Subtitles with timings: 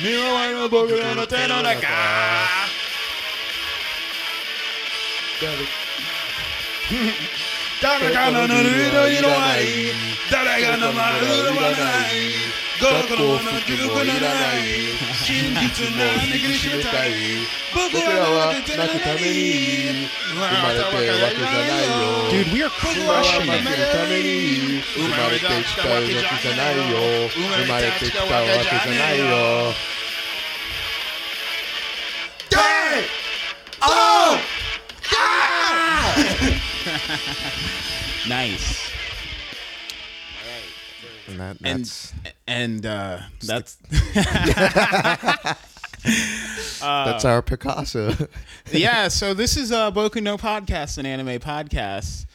[0.00, 1.86] 見回りの僕らの手の中。
[7.82, 9.92] 誰かのぬるいの色合い。
[10.30, 12.61] 誰かの丸のまない。
[12.82, 14.66] どこのもの記憶のない
[15.22, 17.12] 真実な握りしめたい
[17.72, 23.78] 僕僕ららはは泣くために生まれてわけじゃないよ Dude, we are 僕らは crushing 負け it.
[23.78, 29.72] るために生まれてきたわけじゃないよ生まれてきたわけじゃないよ
[38.26, 39.01] Nice.
[41.32, 42.12] And that, And that's
[42.46, 43.76] and uh, that's
[46.80, 48.28] that's our Picasso.
[48.72, 49.08] yeah.
[49.08, 52.26] So this is a Boku no Podcast, an anime podcast.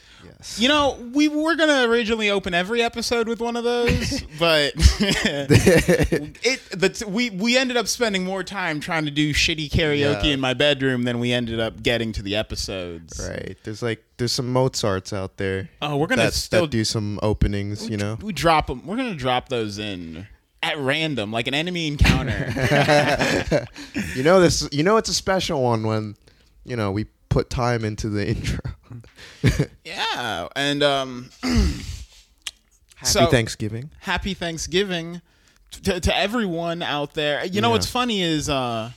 [0.58, 6.62] You know, we were gonna originally open every episode with one of those, but it
[6.72, 10.34] the t- we we ended up spending more time trying to do shitty karaoke Yeah.
[10.34, 13.20] in my bedroom than we ended up getting to the episodes.
[13.28, 13.58] Right.
[13.64, 15.70] There's like there's some Mozarts out there.
[15.82, 18.18] Oh, we're gonna that, still that do some openings, you know.
[18.22, 18.86] we drop them.
[18.86, 20.28] We're gonna drop those in
[20.62, 23.66] at random, like an enemy encounter.
[24.16, 24.68] You know this.
[24.72, 26.16] You know it's a special one when,
[26.66, 28.60] you know, we put time into the intro.
[29.86, 33.92] yeah, and um, Happy So- Thanksgiving.
[34.00, 35.22] happy Thanksgiving
[35.84, 37.46] to, to everyone out there.
[37.46, 37.74] You know Yeah.
[37.74, 38.92] what's funny is uh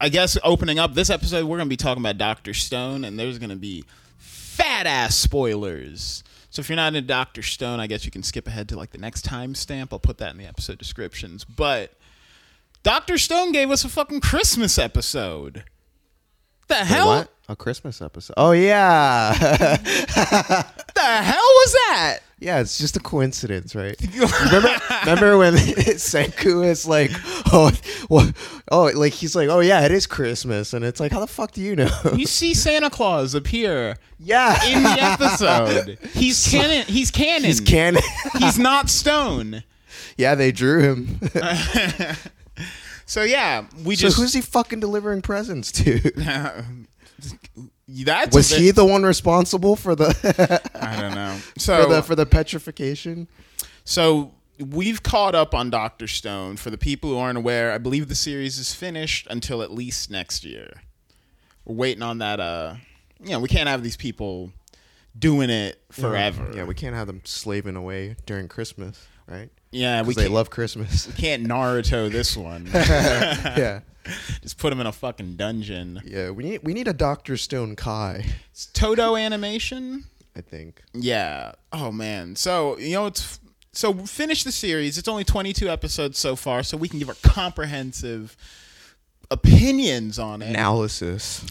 [0.00, 2.52] I guess opening up this episode we're going to be talking about Dr.
[2.54, 3.84] Stone and there's going to be
[4.18, 6.24] fat ass spoilers.
[6.50, 7.42] So if you're not into Dr.
[7.42, 9.88] Stone, I guess you can skip ahead to like the next timestamp.
[9.92, 11.44] I'll put that in the episode descriptions.
[11.44, 11.92] But
[12.82, 13.16] Dr.
[13.16, 15.62] Stone gave us a fucking Christmas episode.
[16.66, 17.06] The hell?
[17.06, 17.32] What?
[17.48, 18.34] A Christmas episode.
[18.36, 19.76] Oh yeah.
[20.94, 22.18] The hell was that?
[22.42, 23.96] yeah, it's just a coincidence, right?
[24.44, 24.68] remember,
[25.00, 27.10] remember when Senku is like,
[27.52, 27.70] oh,
[28.08, 28.34] what,
[28.70, 31.52] oh, like he's like, oh yeah, it is Christmas, and it's like, how the fuck
[31.52, 31.90] do you know?
[32.16, 35.98] You see Santa Claus appear yeah, in the episode.
[36.12, 36.84] He's canon.
[36.86, 37.44] He's canon.
[37.44, 38.02] he's canon.
[38.38, 39.62] He's not Stone.
[40.16, 41.20] yeah, they drew him.
[43.04, 44.16] So yeah, we so just.
[44.16, 46.81] who's he fucking delivering presents to?
[47.88, 50.08] that's Was he the one responsible for the
[50.74, 51.36] I don't know.
[51.54, 53.28] for So the for the petrification?
[53.84, 56.56] so we've caught up on Doctor Stone.
[56.56, 60.10] For the people who aren't aware, I believe the series is finished until at least
[60.10, 60.82] next year.
[61.64, 62.38] We're waiting on that.
[62.40, 62.74] Uh,
[63.20, 64.52] you know, we can't have these people
[65.18, 66.50] doing it forever.
[66.54, 69.50] Yeah, we can't have them slaving away during Christmas, right?
[69.70, 71.06] yeah, we they love Christmas.
[71.06, 72.68] We can't Naruto this one.
[72.72, 73.80] yeah,
[74.42, 76.00] Just put him in a fucking dungeon.
[76.04, 76.30] yeah.
[76.30, 78.24] We need we need a Doctor Stone Kai.
[78.50, 80.04] It's Toto animation.
[80.36, 80.82] I think.
[80.94, 81.52] Yeah.
[81.72, 82.36] Oh man.
[82.36, 83.38] So you know it's
[83.72, 84.98] so finish the series.
[84.98, 88.36] It's only 22 episodes so far, so we can give our comprehensive
[89.30, 90.50] opinions on it.
[90.50, 91.44] Analysis.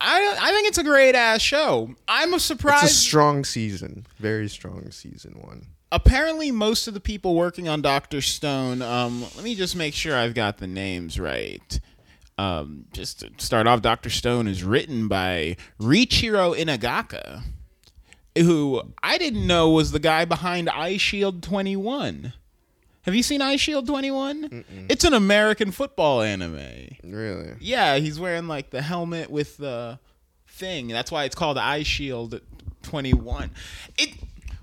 [0.00, 1.94] I I think it's a great ass show.
[2.08, 2.84] I'm It's surprised.
[2.84, 4.06] a strong season.
[4.18, 5.66] Very strong season one.
[5.96, 8.82] Apparently, most of the people working on Doctor Stone.
[8.82, 11.80] Um, let me just make sure I've got the names right.
[12.36, 17.40] Um, just to start off, Doctor Stone is written by Riichiro Inagaki,
[18.36, 22.34] who I didn't know was the guy behind Eye Shield 21.
[23.06, 24.66] Have you seen Eye Shield 21?
[24.90, 26.58] It's an American football anime.
[27.04, 27.54] Really.
[27.58, 29.98] Yeah, he's wearing like the helmet with the
[30.46, 30.88] thing.
[30.88, 32.38] That's why it's called Eye Shield
[32.82, 33.50] 21.
[33.96, 34.10] It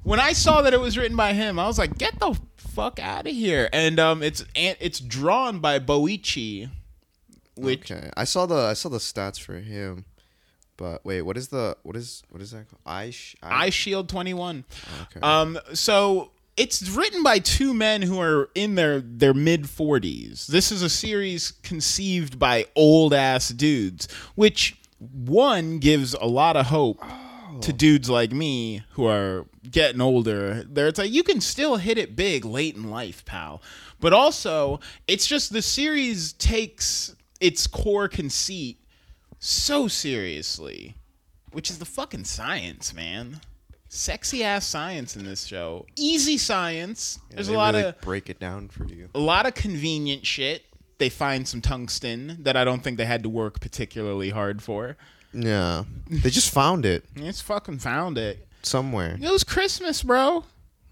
[0.04, 3.00] when I saw that it was written by him, I was like, "Get the fuck
[3.00, 6.70] out of here!" And um, it's and it's drawn by Boichi,
[7.56, 8.10] which Okay.
[8.16, 10.06] I saw the I saw the stats for him.
[10.76, 12.82] But wait, what is the what is what is that called?
[12.86, 14.66] I sh- Eye Shield 21.
[15.04, 15.20] Okay.
[15.22, 20.48] Um, so it's written by two men who are in their their mid 40s.
[20.48, 26.66] This is a series conceived by old ass dudes, which one gives a lot of
[26.68, 27.04] hope
[27.62, 30.64] to dudes like me who are getting older.
[30.64, 33.62] There, it's like you can still hit it big late in life, pal.
[34.00, 38.80] But also, it's just the series takes its core conceit
[39.40, 40.96] so seriously,
[41.52, 43.42] which is the fucking science, man.
[43.90, 45.86] Sexy ass science in this show.
[45.96, 47.20] Easy science.
[47.30, 49.10] Yeah, There's a lot really of break it down for you.
[49.14, 50.64] a lot of convenient shit.
[50.98, 54.96] They find some tungsten that I don't think they had to work particularly hard for.
[55.34, 55.84] Yeah.
[56.10, 58.46] They just found it It's fucking found it.
[58.62, 59.18] somewhere.
[59.22, 60.36] It was Christmas, bro.
[60.36, 60.46] What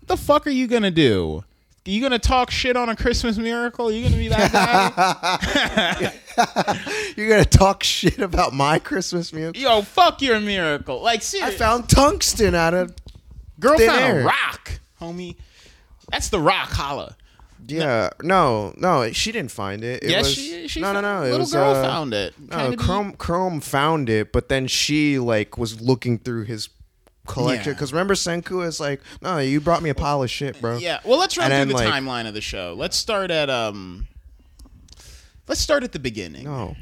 [0.07, 1.43] the fuck are you gonna do?
[1.85, 3.91] You gonna talk shit on a Christmas miracle?
[3.91, 6.13] You gonna be that guy?
[7.15, 9.51] You're gonna talk shit about my Christmas meal?
[9.55, 11.01] Yo, fuck your miracle.
[11.01, 12.93] Like I found tungsten out of
[13.59, 14.21] girl thin found air.
[14.21, 15.35] a rock, homie.
[16.11, 17.15] That's the rock holla.
[17.77, 20.03] Yeah, no, no, she didn't find it.
[20.03, 21.19] it yes, was, she, she no, no, no.
[21.23, 22.33] It Little was, girl uh, found it.
[22.39, 26.69] No, Chrome Chrome found it, but then she like was looking through his
[27.27, 27.73] collection Yeah.
[27.75, 30.77] because remember Senku is like, no, you brought me a pile of shit, bro.
[30.77, 30.99] Yeah.
[31.05, 32.73] Well, let's run And through the like- timeline of the show.
[32.77, 34.07] Let's start at um.
[35.47, 36.45] Let's start at the beginning.
[36.45, 36.75] No,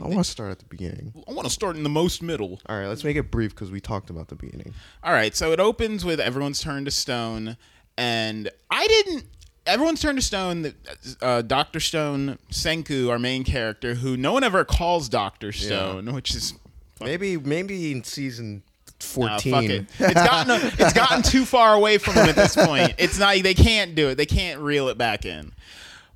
[0.00, 1.12] I want to start at the beginning.
[1.28, 2.60] I want to start in the most middle.
[2.66, 4.74] All right, let's make it brief because we talked about the beginning.
[5.02, 7.56] All right, so it opens with everyone's turned to stone,
[7.96, 9.24] and I didn't.
[9.68, 10.62] Everyone's turned to stone.
[10.62, 10.74] That
[11.20, 16.34] uh, Doctor Stone, Senku, our main character, who no one ever calls Doctor Stone, which
[16.34, 16.54] is
[17.00, 19.52] Maybe, maybe in season Nah, fourteen.
[19.52, 19.86] fuck it.
[20.00, 22.94] It's gotten it's gotten too far away from him at this point.
[22.98, 23.36] It's not.
[23.42, 24.16] They can't do it.
[24.16, 25.52] They can't reel it back in.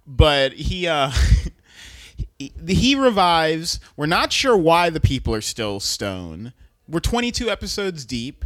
[0.05, 1.13] But he uh
[2.39, 3.79] he, he revives.
[3.97, 6.53] We're not sure why the people are still stone.
[6.89, 8.45] We're 22 episodes deep,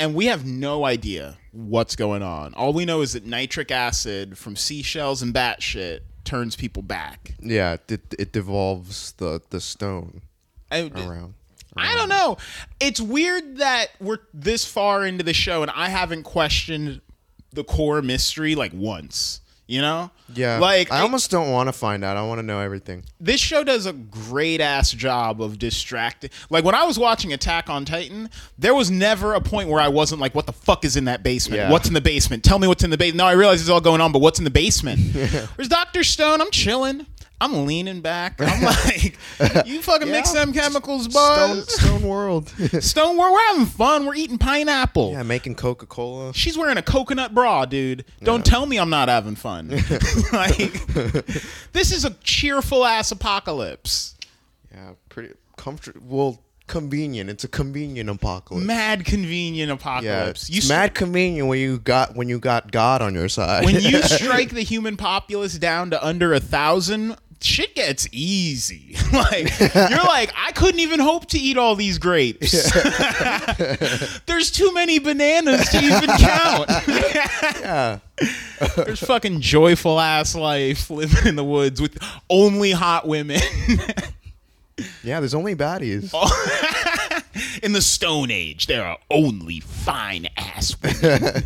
[0.00, 2.54] and we have no idea what's going on.
[2.54, 7.34] All we know is that nitric acid from seashells and bat shit turns people back.
[7.40, 10.22] Yeah, it, it devolves the the stone
[10.70, 11.34] And- around.
[11.76, 12.36] I don't know.
[12.80, 17.00] It's weird that we're this far into the show and I haven't questioned
[17.52, 19.40] the core mystery like once.
[19.70, 20.10] You know?
[20.34, 22.16] Yeah, Like I I- almost don't want to find out.
[22.16, 23.04] I want to know everything.
[23.20, 26.30] this show does a great ass job of distracting.
[26.50, 29.86] Like when I was watching Attack on Titan, there was never a point where I
[29.86, 31.60] wasn't like, "What the fuck is in that basement?
[31.60, 31.70] Yeah.
[31.70, 32.42] What's in the basement?
[32.42, 34.40] Tell me what's in the basement." Now I realize it's all going on, but what's
[34.40, 34.98] in the basement?
[35.54, 36.40] Where's Doctor Stone?
[36.40, 37.06] I'm chilling.
[37.40, 38.34] I'm leaning back.
[38.40, 39.16] I'm like,
[39.66, 40.44] "You fucking mix Yeah.
[40.44, 41.12] them chemicals, Stone,
[41.58, 42.48] bud." stone world.
[42.80, 44.04] Stone, we're, we're having fun.
[44.06, 45.12] We're eating pineapple.
[45.12, 46.34] yeah, making Coca Cola.
[46.34, 48.04] She's wearing a coconut bra, dude.
[48.22, 49.68] Don't tell me I'm not having fun.
[50.32, 50.86] like,
[51.72, 54.16] this is a cheerful ass apocalypse.
[54.72, 56.06] Yeah, pretty comfortable.
[56.08, 57.28] Well, convenient.
[57.30, 58.64] It's a convenient apocalypse.
[58.66, 60.48] Mad convenient apocalypse.
[60.48, 63.64] it's you mad convenient when you got when you got God on your side.
[63.64, 68.96] when you strike the human populace down to under a thousand, shit gets easy.
[69.12, 72.52] like you're like, I couldn't even hope to eat all these grapes.
[74.26, 76.70] There's too many bananas to even count.
[77.60, 77.98] yeah,
[78.76, 81.98] There's fucking joyful ass life living in the woods with
[82.28, 83.40] only hot women.
[85.02, 85.20] yeah.
[85.20, 86.12] There's only baddies.
[87.62, 91.44] in the Stone Age, there are only fine ass women.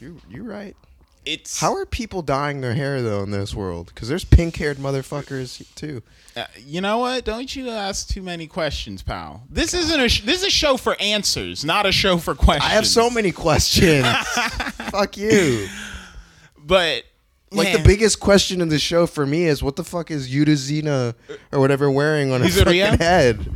[0.00, 0.76] You you're right.
[1.24, 3.86] It's How are people dyeing their hair though in this world?
[3.94, 6.02] Because there's pink haired motherfuckers too.
[6.36, 7.24] Uh, you know what?
[7.24, 9.44] Don't you ask too many questions, pal.
[9.48, 12.70] This isn't a sh- this is a show for answers, not a show for questions.
[12.70, 14.06] I have so many questions.
[14.90, 15.68] fuck you.
[16.58, 17.04] but
[17.50, 21.14] Like the biggest question in the show for me is what the fuck is Yudazina
[21.52, 23.50] or whatever wearing on her fucking head?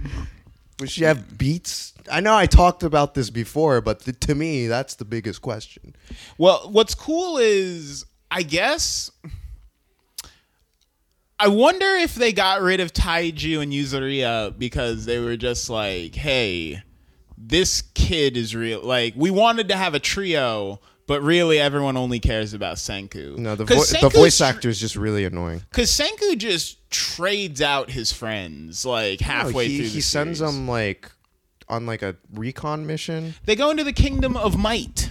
[0.81, 1.93] Would she have beats?
[2.10, 5.94] I know I talked about this before, but th- to me, that's the biggest question.
[6.37, 9.10] Well, what's cool is I guess
[11.40, 16.14] I wonder if they got rid of Taiju and Yuzuriha because they were just like,
[16.14, 16.82] hey,
[17.37, 18.82] this kid is real.
[18.82, 23.38] Like, we wanted to have a trio, but really everyone only cares about Senku.
[23.38, 25.62] No, the, vo- the voice actor is just really annoying.
[25.70, 30.40] Because Senku just trades out his friends like halfway No, he, through the he sends
[30.40, 31.11] them like
[31.69, 33.35] on like a recon mission.
[33.44, 35.11] They go into the kingdom of might.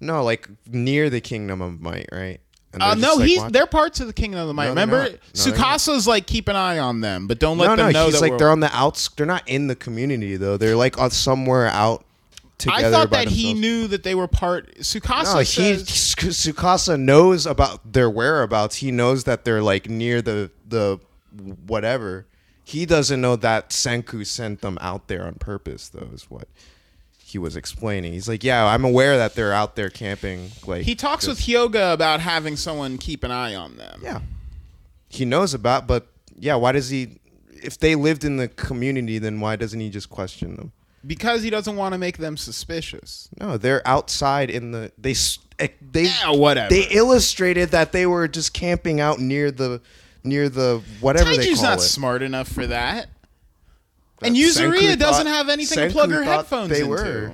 [0.00, 2.40] No, like near the Kingdom of Might, right?
[2.74, 4.64] And Uh, no, like, he's watch- they're parts of the kingdom of the might.
[4.64, 5.08] No, Remember.
[5.10, 5.16] No.
[5.32, 8.00] Tsukasa's like keep an eye on them, but don't let no, them no.
[8.00, 9.08] know He's like we're- they're on the outs.
[9.08, 10.56] They're not in the community though.
[10.58, 12.04] They're like on somewhere out
[12.58, 12.88] together.
[12.88, 14.74] I thought that he knew that they were part.
[14.80, 18.76] Tsukasa No, he Tsukasa knows about their whereabouts.
[18.76, 20.98] He knows that they're like near the the
[21.66, 22.26] whatever.
[22.66, 26.08] He doesn't know that Senku sent them out there on purpose, though.
[26.12, 26.48] Is what
[27.16, 28.12] he was explaining.
[28.12, 31.92] He's like, "Yeah, I'm aware that they're out there camping." Like he talks with Hyoga
[31.92, 34.00] about having someone keep an eye on them.
[34.02, 34.20] Yeah,
[35.08, 37.20] he knows about, but yeah, why does he?
[37.62, 40.72] If they lived in the community, then why doesn't he just question them?
[41.06, 43.28] because he doesn't want to make them suspicious.
[43.38, 45.14] No, they're outside in the they
[45.60, 46.68] eh, they Yeah, whatever.
[46.70, 49.80] they illustrated that they were just camping out near the
[50.26, 51.82] near the whatever they Taiju's call not it.
[51.82, 53.08] smart enough for that.
[54.20, 56.90] That And Senku doesn't thought- have anything to Senku plug her thought headphones they into.
[56.90, 57.32] were.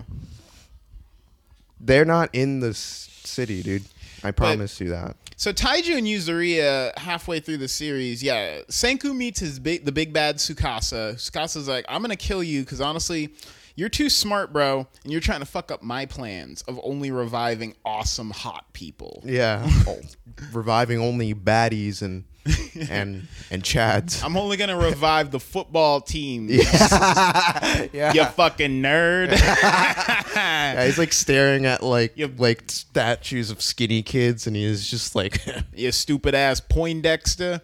[1.80, 3.84] They're not in the s- city, dude.
[4.24, 5.16] I promise you that.
[5.36, 9.90] So Taiju and Yuzuriha uh, halfway through the series, yeah, Senku meets his big the
[9.90, 11.14] big bad Tsukasa.
[11.14, 13.34] Tsukasa's like, I'm gonna kill you because honestly,
[13.74, 17.74] You're too smart, bro, and you're trying to fuck up my plans of only reviving
[17.86, 19.22] awesome hot people.
[19.24, 19.66] Yeah,
[20.52, 22.24] reviving only baddies and
[22.90, 24.22] and and chads.
[24.24, 26.48] I'm only gonna revive the football team.
[26.50, 29.30] yeah, You fucking nerd.
[30.34, 32.32] Yeah, he's like staring at like Yep.
[32.38, 35.44] like statues of skinny kids, and he's just like,
[35.74, 37.60] you stupid ass Poindexter.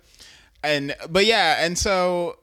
[0.62, 2.38] And but yeah, and so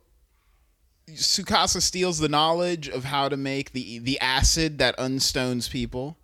[1.10, 6.18] Tsukasa steals the knowledge of how to make the the acid that unstones people.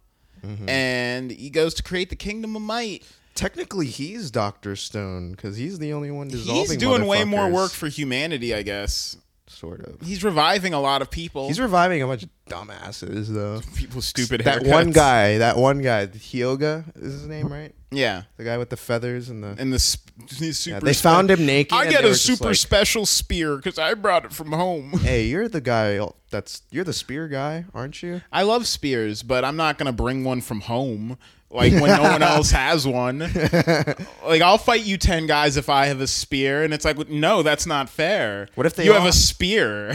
[0.44, 0.68] Mm-hmm.
[0.68, 3.04] And he goes to create the kingdom of might.
[3.36, 6.56] Technically he's Doctor Stone because he's the only one dissolving.
[6.56, 9.18] He's doing way more motherfuckers, work for humanity, I guess.
[9.48, 10.02] sort of.
[10.02, 11.48] He's reviving a lot of people.
[11.48, 13.62] He's reviving a bunch of dumbasses though.
[13.76, 14.72] people stupid That haircuts.
[14.72, 17.74] one guy, that one guy, Hyoga is his name, right?
[17.92, 18.24] Yeah.
[18.38, 19.56] The guy with the feathers and the.
[19.60, 21.74] And the sp- super Yeah, they found him naked.
[21.74, 24.92] I get a super like, special spear because I brought it from home.
[25.02, 26.00] hey, you're the guy.
[26.30, 28.22] That's you're the spear guy, aren't you?
[28.32, 31.18] I love spears, but I'm not gonna bring one from home.
[31.54, 33.20] Like when no one else has one.
[33.20, 37.44] Like I'll fight you ten guys if I have a spear, and it's like no,
[37.44, 38.48] that's not fair.
[38.56, 39.92] What if they you have a spear?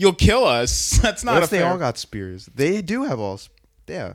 [0.00, 0.98] You'll kill us.
[1.00, 1.68] That's not If they fair.
[1.68, 2.48] all got spears?
[2.54, 3.40] They do have all.
[3.86, 4.14] Yeah,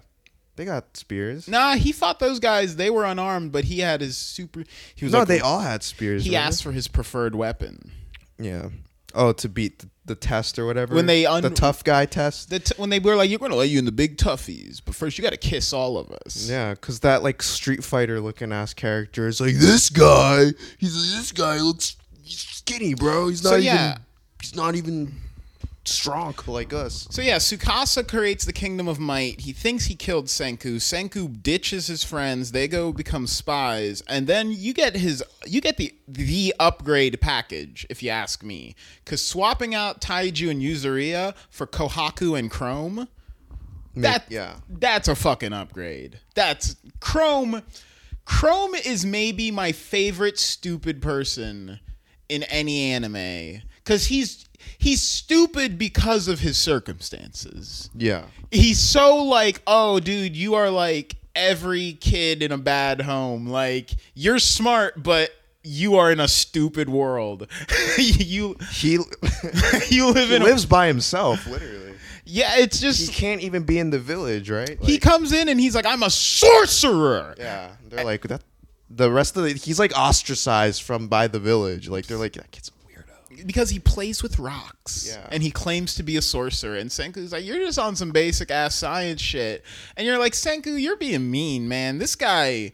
[0.56, 1.48] they got spears.
[1.48, 2.76] Nah, he fought those guys.
[2.76, 4.64] They were unarmed, but he had his super.
[4.96, 6.26] He was No, like, they all had spears.
[6.26, 7.92] He asked for his preferred weapon.
[8.40, 8.70] Yeah.
[9.16, 10.96] Oh, to beat the, the test or whatever.
[10.96, 12.50] When they un- the tough guy test.
[12.50, 14.96] The t- when they were like, "You're gonna let you in the big toughies, but
[14.96, 18.52] first you got to kiss all of us." Yeah, because that like Street Fighter looking
[18.52, 20.46] ass character is like this guy.
[20.80, 23.28] He's like, this guy looks skinny, bro.
[23.28, 23.66] He's not So, even.
[23.66, 23.98] yeah.
[24.42, 25.14] He's not even
[25.86, 27.08] strong like us.
[27.10, 29.42] So yeah, Tsukasa creates the Kingdom of Might.
[29.42, 30.78] He thinks he killed Senku.
[30.78, 32.52] Senku ditches his friends.
[32.52, 37.86] They go become spies, and then you get his you get the the upgrade package,
[37.90, 38.76] if you ask me.
[39.04, 43.08] Because swapping out Taiju and Yuzuriha for Kohaku and Chrome,
[43.96, 44.56] that yeah.
[44.70, 46.20] that's a fucking upgrade.
[46.36, 47.62] That's Chrome.
[48.26, 51.80] Chrome is maybe my favorite stupid person
[52.30, 54.48] in any anime because he's
[54.78, 57.90] he's stupid because of his circumstances.
[57.96, 58.26] Yeah.
[58.52, 63.48] He's so like, oh, dude, you are like every kid in a bad home.
[63.48, 65.32] Like you're smart, but
[65.64, 67.48] you are in a stupid world.
[67.98, 68.92] you He,
[69.90, 71.96] you live he in a, lives by himself, literally.
[72.26, 72.58] yeah.
[72.58, 74.78] It's just He can't even be in the village, right?
[74.82, 77.36] he comes in and he's like, I'm a sorcerer.
[77.38, 78.44] Yeah, they're like that.
[78.90, 81.90] The rest of the he's like ostracized from by the village.
[81.90, 82.72] Like they're like that kid's a.
[83.46, 85.28] because he plays with rocks Yeah.
[85.32, 88.52] and he claims to be a sorcerer and senku's like you're just on some basic
[88.52, 89.64] ass science shit
[89.98, 92.72] and you're like senku you're being mean man this guy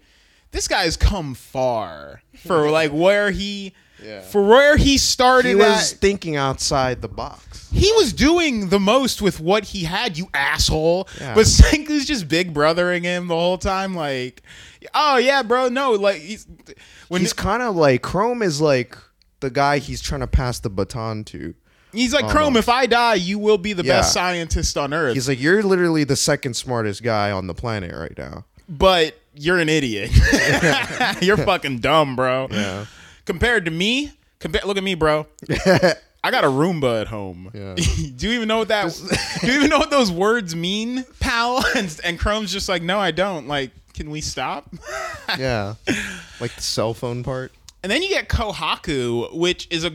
[0.51, 3.73] this guy's come far for like where he
[4.03, 4.21] Yeah.
[4.21, 7.69] for where he started He was at thinking outside the box.
[7.71, 11.07] he was doing the most with what he had, you asshole.
[11.19, 11.35] Yeah.
[11.35, 14.41] But Senku's just big brothering him the whole time, like,
[14.95, 16.47] oh yeah, bro, no, like he's
[17.09, 18.97] when He's kind of like Chrome is like
[19.39, 21.53] the guy he's trying to pass the baton to.
[21.93, 23.99] he's like, um, Chrome, if I die, you will be the Yeah.
[23.99, 25.13] best scientist on earth.
[25.15, 28.45] He's like, you're literally the second smartest guy on the planet right now.
[28.67, 30.11] but you're an idiot.
[31.21, 32.47] you're fucking dumb, bro.
[32.51, 32.85] Yeah.
[33.25, 34.61] Compared to me, compare.
[34.65, 35.27] Look at me, bro.
[36.21, 37.49] I got a Roomba at home.
[37.53, 37.75] Yeah.
[37.75, 38.91] do you even know what that?
[39.41, 41.63] do you even know what those words mean, pal?
[41.75, 43.47] And, and Chrome's just like, no, I don't.
[43.47, 44.69] Like, can we stop?
[45.37, 45.75] Yeah,
[46.41, 47.51] like the cell phone part.
[47.83, 49.91] And then you get Kohaku, which is a.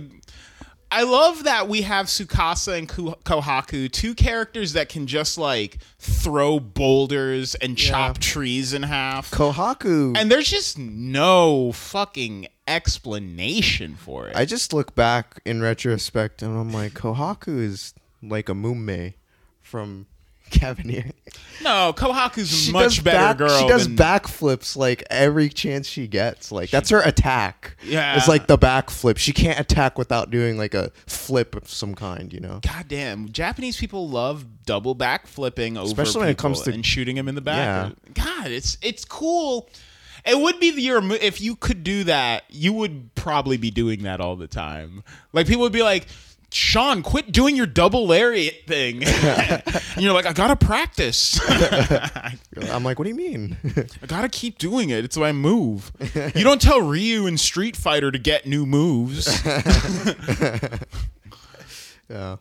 [0.91, 6.61] I love that we have Tsukasa and Kohaku, two characters that can just like throw
[6.61, 9.31] boulders and chop trees in half.
[9.33, 10.17] Kohaku.
[10.17, 14.37] and there's just no fucking explanation for it.
[14.37, 19.15] I just look back in retrospect and I'm like, Kohaku is like a Mumei
[19.61, 20.07] from
[20.51, 21.13] Kabaneri.
[21.63, 23.61] no, Kohaku's a She much better back, girl.
[23.61, 26.53] She does than, backflips like every chance she gets.
[26.53, 27.77] Like that's her attack.
[27.83, 28.17] Yeah.
[28.17, 29.19] it's like the backflip.
[29.19, 32.33] She can't attack without doing like a flip of some kind.
[32.33, 32.61] You know.
[32.63, 36.85] God damn, Japanese people love double back flipping over Especially when it comes to- and
[36.85, 37.93] shooting them in the back.
[38.07, 38.25] Yeah.
[38.25, 39.69] God, it's it's cool.
[40.27, 44.21] It would be your if you could do that, you would probably be doing that
[44.21, 45.03] all the time.
[45.33, 46.07] Like people would be like,
[46.55, 51.41] "Sean, quit doing your double lariat thing." and you're like, "I gotta practice.
[52.71, 53.57] I'm like, what do you mean?
[54.03, 55.05] I gotta keep doing it.
[55.05, 59.45] It's my move." You don't tell Ryu in Street Fighter to get new moves.
[62.09, 62.37] yeah.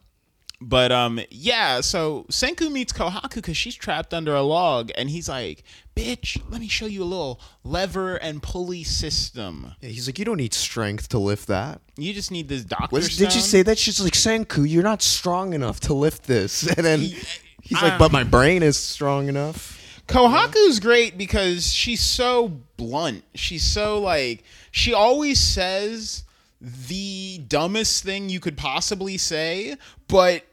[0.63, 1.81] But um, yeah.
[1.81, 5.63] So Senku meets Kohaku because she's trapped under a log, and he's like,
[5.95, 9.73] "Bitch, let me show you a little lever and pulley system.
[9.81, 11.81] Yeah, he's like, you don't need strength to lift that.
[11.97, 13.77] You just need this doctor." Was, did you say that?
[13.77, 16.63] She's like, Senku, you're not strong enough to lift this.
[16.77, 20.01] And then he's like, but my brain is strong enough.
[20.07, 23.23] Kohaku's great because she's so blunt.
[23.35, 26.23] She's so like she always says
[26.63, 29.75] the dumbest thing you could possibly say,
[30.07, 30.43] but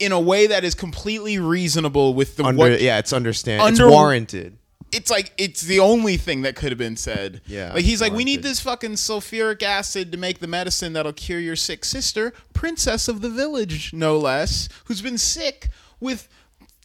[0.00, 3.62] in a way that is completely reasonable with the Under, what yeah, it's understand.
[3.62, 4.56] Under- it's warranted.
[4.92, 7.40] it's like it's the only thing that could have been said.
[7.46, 11.12] Yeah, Like he's like, we need this fucking sulfuric acid to make the medicine that'll
[11.12, 15.68] cure your sick sister, princess of the village, no less, who's been sick
[16.00, 16.28] with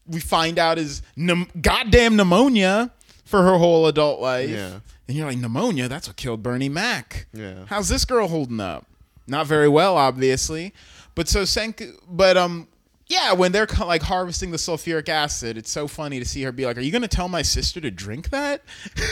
[0.08, 2.92] we find out is pneum- goddamn pneumonia
[3.24, 4.50] for her whole adult life.
[4.52, 4.80] Yeah.
[5.08, 7.26] And you're like, pneumonia, that's what killed Bernie Mac.
[7.34, 7.66] Yeah.
[7.68, 8.86] How's this girl holding up?
[9.28, 10.74] Not very well, obviously.
[11.16, 12.68] But so Senku, but um,
[13.08, 16.66] yeah, when they're like harvesting the sulfuric acid, it's so funny to see her be
[16.66, 18.64] like, "Are you gonna tell my sister to drink that?"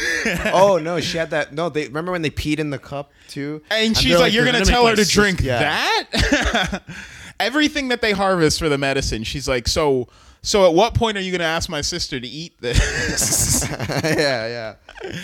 [0.54, 1.54] oh no, she had that.
[1.54, 3.62] No, they remember when they peed in the cup too.
[3.70, 5.60] And she's they're like, "You're "They're gonna tell her to sis-" drink Yeah.
[6.10, 6.82] that?"
[7.40, 10.08] Everything that they harvest for the medicine, she's like, "So,
[10.42, 13.68] so at what point are you gonna ask my sister to eat this?"
[14.04, 15.16] yeah, yeah.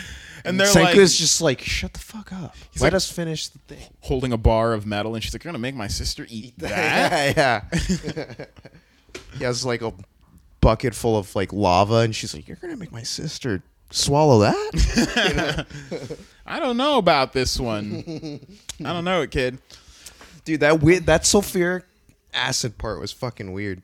[0.50, 2.56] And they're Senku's like just like, shut the fuck up.
[2.76, 3.86] Let like- us finish the thing.
[4.02, 6.70] holding a bar of metal, and she's like, "You're gonna make my sister eat that?"
[7.38, 7.64] yeah,
[8.16, 8.46] yeah.
[9.38, 9.94] he has like a
[10.62, 15.66] bucket full of like lava, and she's like, "You're gonna make my sister swallow that?"
[16.46, 18.40] I don't know about this one.
[18.84, 19.60] I don't know it, kid.
[20.46, 21.84] Dude, that weird, that sulfuric
[22.34, 23.82] acid part was fucking weird.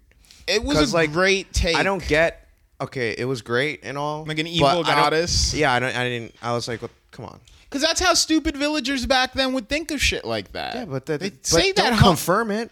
[0.47, 1.75] It was a like, great take.
[1.75, 2.44] I don't get.
[2.81, 4.25] Okay, it was great and all.
[4.25, 5.53] Like an but evil I don't- goddess?
[5.53, 5.95] Yeah, I don't.
[5.95, 6.35] I didn't.
[6.41, 7.39] I was like, what, come on.
[7.69, 10.75] Because that's how stupid villagers back then would think of shit like that.
[10.75, 11.93] Yeah, but that, they but say don't that.
[11.93, 12.71] haunt- confirm it.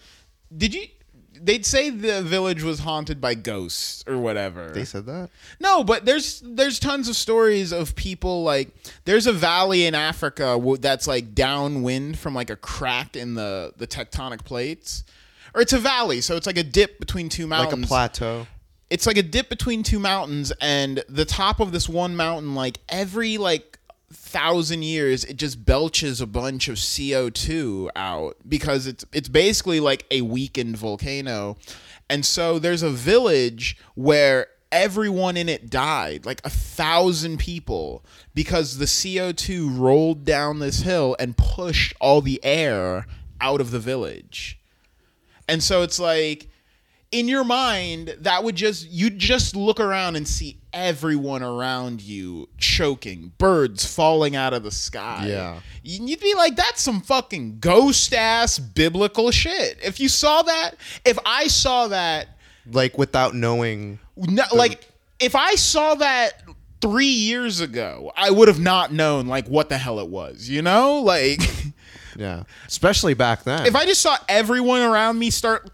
[0.56, 0.88] Did you?
[1.42, 4.70] They'd say the village was haunted by ghosts or whatever.
[4.70, 5.30] They said that.
[5.60, 8.70] no, but there's there's tons of stories of people like
[9.06, 13.74] there's a valley in Africa wo- that's like downwind from like a crack in the
[13.78, 15.04] the tectonic plates,
[15.54, 17.74] or it's a valley, so it's like a dip between two mountains.
[17.74, 18.48] Like a plateau.
[18.94, 22.78] It's like a dip between two mountains and the top of this one mountain like
[22.88, 23.80] every like
[24.12, 30.06] thousand years it just belches a bunch of CO2 out because it's it's basically like
[30.12, 31.58] a weakened volcano.
[32.08, 38.78] And so there's a village where everyone in it died like a thousand people because
[38.78, 43.08] the CO2 rolled down this hill and pushed all the air
[43.42, 44.60] out of the village.
[45.48, 46.48] And so it's like
[47.14, 52.50] in your mind, that would just you'd just look around and see everyone around you
[52.58, 55.28] choking, birds falling out of the sky.
[55.30, 55.60] Yeah.
[55.84, 59.78] You'd be like, that's some fucking ghost ass biblical shit.
[59.84, 60.72] If you saw that,
[61.06, 62.30] if I saw that,
[62.72, 64.00] Like without knowing.
[64.18, 66.42] no, like if I saw that
[66.82, 70.50] three years ago, I would have not known like what the hell it was.
[70.50, 71.40] You know, like.
[72.18, 72.44] Yeah.
[72.68, 73.66] Especially back then.
[73.66, 75.70] If I just saw everyone around me start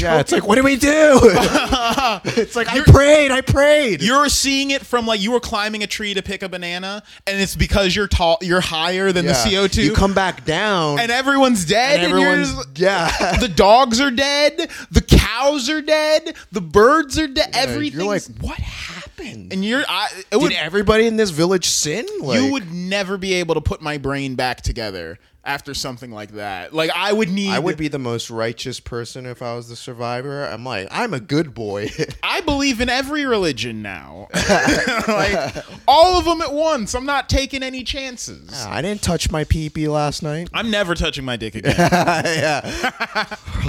[0.00, 0.88] yeah, it's like, what do we do?
[1.22, 4.02] it's like, I prayed, I prayed.
[4.02, 7.40] You're seeing it from like you were climbing a tree to pick a banana, and
[7.40, 9.32] it's because you're tall, you're higher than Yeah.
[9.32, 9.82] the CO2.
[9.82, 13.36] You come back down, and everyone's dead, and and, everyone's just- yeah.
[13.40, 17.50] the dogs are dead, the cows are dead, the birds are dead.
[17.52, 18.00] Everything.
[18.00, 18.99] You're like, what happened?
[19.20, 22.06] And you're, I, it Did would, everybody in this village sin?
[22.20, 26.32] Like, you would never be able to put my brain back together after something like
[26.32, 26.74] that.
[26.74, 27.50] Like I would need.
[27.50, 30.44] I would be the most righteous person if I was the survivor.
[30.44, 31.90] I'm like, I'm a good boy.
[32.22, 34.28] I believe in every religion now.
[35.08, 36.94] like all of them at once.
[36.94, 38.64] I'm not taking any chances.
[38.66, 40.48] I didn't touch my pee pee last night.
[40.52, 41.74] I'm never touching my dick again.
[41.78, 42.60] yeah.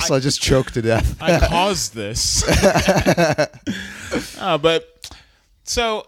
[0.01, 1.17] so I just choked to death.
[1.21, 2.43] I caused this.
[4.37, 4.87] uh, but
[5.71, 6.05] so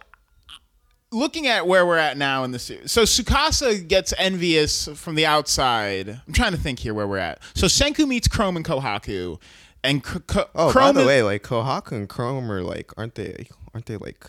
[1.11, 5.25] looking at where we're at now in the series, so Tsukasa gets envious from the
[5.25, 6.21] outside.
[6.27, 7.39] I'm trying to think here where we're at.
[7.55, 9.39] So Senku meets Chrome and Kohaku,
[9.83, 12.91] and K- K- Oh, Chrome by the is- way, like Kohaku and Chrome are like,
[12.97, 13.47] aren't they?
[13.73, 14.25] Aren't they like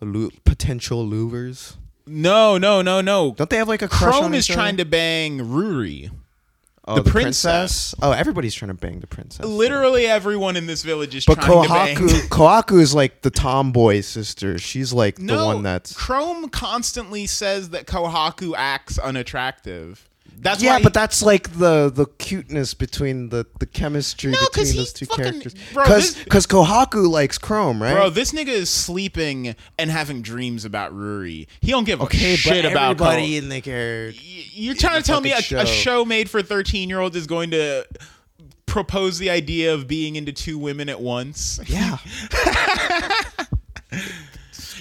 [0.00, 1.76] lu- potential luvers?
[2.08, 3.32] no, no, no, no.
[3.32, 6.10] Don't they have like a crush Chrome is trying to bang Ruri.
[6.86, 7.94] Oh, the princess.
[8.00, 9.44] Oh, everybody's trying to bang the princess.
[9.44, 11.96] Literally everyone in this village is But trying to bang.
[11.96, 14.58] Kohaku, Kohaku is like the tomboy sister.
[14.58, 20.05] She's like No, the one that's Chrome constantly says that Kohaku acts unattractive.
[20.38, 24.76] That's yeah, why but that's like the the cuteness between the the chemistry No, between
[24.76, 25.54] those two fucking- characters.
[25.70, 27.94] Because because Kohaku likes Chrome, right?
[27.94, 31.46] Bro, this nigga is sleeping and having dreams about Ruri.
[31.60, 34.20] He don't give a okay, shit about everybody Ko- in the character.
[34.52, 35.72] You're trying to tell me a, fucking a show.
[36.00, 37.86] show made for 13 year olds is going to
[38.66, 41.58] propose the idea of being into two women at once.
[41.66, 41.96] Yeah.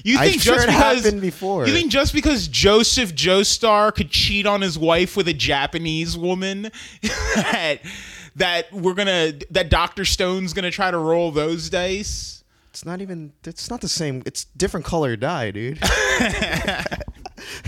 [0.05, 1.65] You I'm think sure just it because happened before.
[1.65, 6.69] You think just because Joseph Joestar could cheat on his wife with a Japanese woman
[7.01, 7.79] that
[8.35, 12.43] that we're gonna that Doctor Stone's gonna try to roll those dice?
[12.69, 13.33] It's not even.
[13.45, 14.21] It's not the same.
[14.27, 15.79] It's different color dye, dude.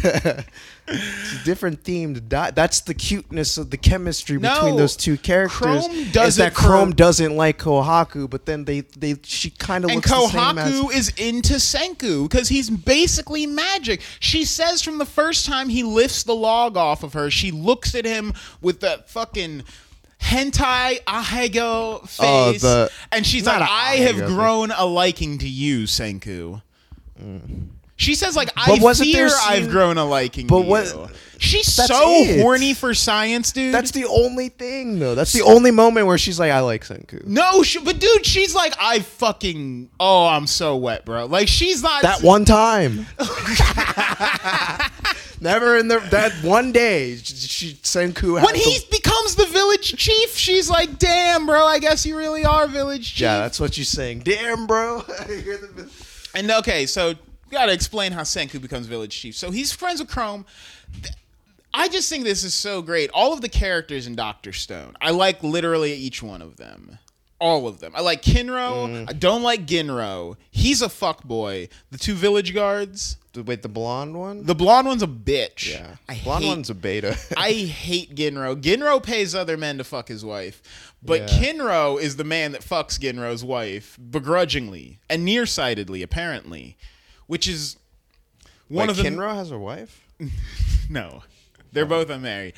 [0.04, 2.52] it's a different themed dye.
[2.52, 5.58] That's the cuteness of the chemistry No, between those two characters.
[5.88, 9.50] Chrome is does that it for- Chrome doesn't like Kohaku, but then they they she
[9.50, 10.72] kind of And looks same as.
[10.74, 14.02] Kohaku is into Senku because he's basically magic.
[14.20, 17.94] She says from the first time he lifts the log off of her, she looks
[17.96, 19.63] at him with that fucking
[20.22, 24.26] hentai ahegao face, Oh, the- and she's like, "I have thing.
[24.28, 26.62] grown a liking to you, Senku."
[27.22, 27.68] Mm.
[27.97, 31.75] She says, "Like I wasn't fear there I've grown a liking But what- you." She's
[31.75, 32.41] That's so it.
[32.41, 33.71] horny for science, dude.
[33.71, 35.13] That's the only thing, though.
[35.13, 38.55] That's the only moment where she's like, "I like Senku." no, she, but dude, she's
[38.55, 43.05] like, "I fucking oh, I'm so wet, bro." Like she's not That one time.
[45.39, 48.39] Never in the that one day, she Senku.
[48.39, 52.43] had when he becomes the village chief, she's like, "Damn, bro, I guess you really
[52.45, 54.21] are village chief." yeah, that's what she's saying.
[54.21, 55.03] Damn, bro.
[55.29, 55.88] You're the-
[56.33, 57.13] and okay, so
[57.51, 59.36] gotta explain how Senku becomes village chief.
[59.36, 60.45] So he's friends with Chrome.
[61.73, 63.10] I just think this is so great.
[63.13, 66.97] All of the characters in Doctor Stone, I like literally each one of them.
[67.39, 67.91] All of them.
[67.95, 68.88] I like Kinro.
[68.89, 69.10] Mm.
[69.10, 70.38] I don't like Ginro.
[70.49, 71.69] He's a fuck boy.
[71.91, 73.17] The two village guards.
[73.36, 74.43] Wait, the blonde one?
[74.43, 75.69] The blonde one's a bitch.
[75.71, 77.15] yeah, I blonde hate one's a beta.
[77.38, 78.60] I hate Ginro.
[78.60, 80.63] Ginro pays other men to fuck his wife,
[81.03, 81.27] but Yeah.
[81.27, 86.75] Kinro is the man that fucks Ginro's wife begrudgingly and nearsightedly, apparently,
[87.28, 87.78] which is
[88.68, 90.06] one Wait, of the Kinro has a wife.
[90.90, 91.24] no,
[91.72, 92.54] they're both unmarried.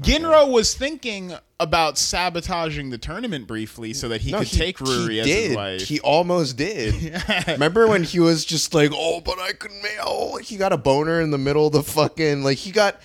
[0.00, 5.26] Ginro was thinking about sabotaging the tournament briefly so that he could take Ruri as
[5.26, 5.46] did.
[5.48, 5.82] his wife.
[5.82, 7.22] He almost did.
[7.46, 10.76] Remember when he was just like, "Oh, but I could make." Oh, he got a
[10.76, 13.00] boner in the middle of the fucking like he got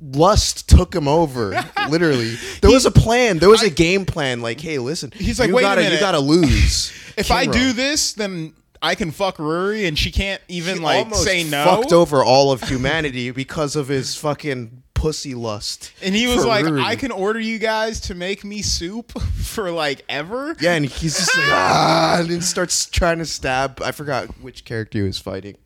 [0.00, 1.50] lust took him over.
[1.88, 3.38] literally, there was a plan.
[3.38, 4.40] There was a game plan.
[4.40, 5.94] Like, hey, listen, He's like, you "Wait a gotta, minute.
[5.96, 6.92] you gotta lose.
[7.16, 11.04] if I do this, then I can fuck Ruri and she can't even He like
[11.04, 11.64] almost say no.
[11.64, 15.92] Fucked over all of humanity because of his fucking pussy lust.
[16.02, 16.82] And he was for like, Ruri.
[16.82, 20.56] I can order you guys to make me soup for like ever.
[20.60, 23.80] Yeah, and he's just like ah, and then starts trying to stab.
[23.80, 25.56] I forgot which character he was fighting,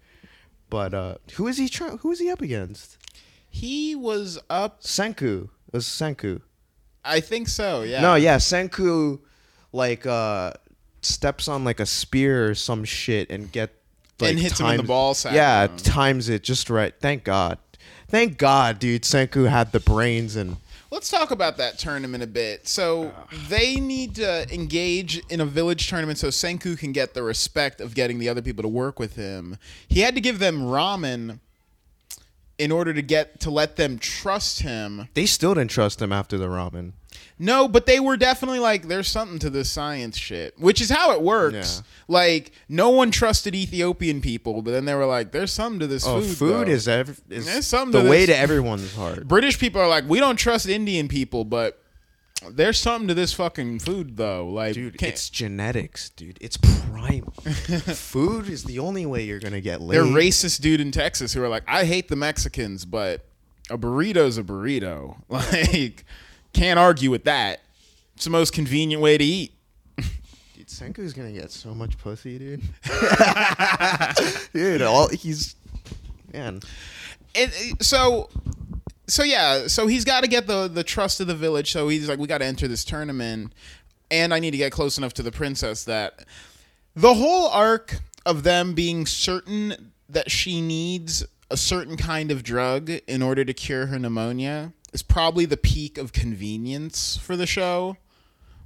[0.68, 1.98] but uh who is he trying?
[1.98, 2.98] Who is he up against?
[3.48, 4.82] He was up.
[4.82, 5.44] Senku.
[5.44, 6.42] It was Senku.
[7.02, 7.82] I think so.
[7.82, 8.02] Yeah.
[8.02, 9.20] No, yeah, Senku,
[9.72, 10.52] like uh
[11.02, 13.70] steps on like a spear or some shit and get
[14.20, 15.34] like, And hits him in the times- ball sack.
[15.34, 16.94] Yeah, times it just right.
[17.00, 17.58] Thank God.
[18.08, 19.02] Thank God, dude.
[19.02, 20.56] Senku had the brains and
[20.88, 22.68] Let's talk about that tournament a bit.
[22.68, 23.26] So ah.
[23.48, 27.94] they need to engage in a village tournament so Senku can get the respect of
[27.94, 29.58] getting the other people to work with him.
[29.88, 31.40] He had to give them ramen
[32.56, 35.08] in order to get to let them trust him.
[35.14, 36.92] they still didn't trust him after the ramen.
[37.38, 41.12] No, but they were definitely like, there's something to this science shit, which is how
[41.12, 41.82] it works.
[41.82, 41.86] Yeah.
[42.08, 46.06] Like, no one trusted Ethiopian people, but then they were like, there's something to this
[46.06, 46.36] Oh, food.
[46.36, 49.28] food is, ev- is There's something the to way to everyone's heart.
[49.28, 51.78] British people are like, we don't trust Indian people, but
[52.50, 54.46] there's something to this fucking food, though.
[54.48, 56.38] Like, Dude, can't- it's genetics, dude.
[56.40, 57.32] It's primal.
[57.42, 59.96] Food is the only way you're gonna get laid.
[59.96, 63.24] they're racist dude in Texas who are like, I hate the Mexicans, but
[63.70, 65.16] a burrito's a burrito.
[65.28, 66.04] Like,
[66.56, 67.60] can't argue with that.
[68.14, 69.52] It's the most convenient way to eat.
[69.96, 72.62] Dude, Senku's gonna get so much pussy, dude.
[74.52, 75.54] dude, all he's
[76.32, 76.60] man.
[77.34, 78.30] And uh, so,
[79.06, 81.72] so yeah, so he's got to get the the trust of the village.
[81.72, 83.52] So he's like, we got to enter this tournament,
[84.10, 86.24] and I need to get close enough to the princess that
[86.94, 92.90] the whole arc of them being certain that she needs a certain kind of drug
[93.06, 97.96] in order to cure her pneumonia is probably the peak of convenience for the show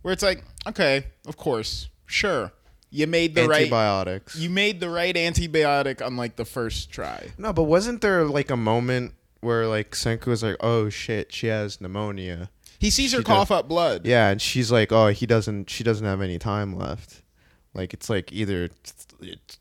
[0.02, 2.52] where it's like okay of course sure
[2.92, 4.36] you made the right Antibiotics.
[4.36, 8.50] you made the right antibiotic on like the first try no, but wasn't there like
[8.50, 13.18] a moment where like Senku was like, "Oh shit, she has pneumonia." he sees her
[13.18, 15.68] She cough up blood Yeah, and she's like, "Oh, he doesn't.
[15.68, 17.22] She doesn't have any time left.
[17.74, 19.58] Like it's like either it's,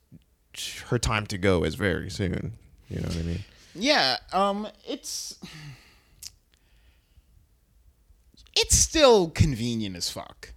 [0.90, 2.54] her time to go is very soon.
[2.90, 3.44] You know what I mean?"
[3.76, 5.38] Yeah, um, it's
[8.62, 10.54] it's still convenient as fuck.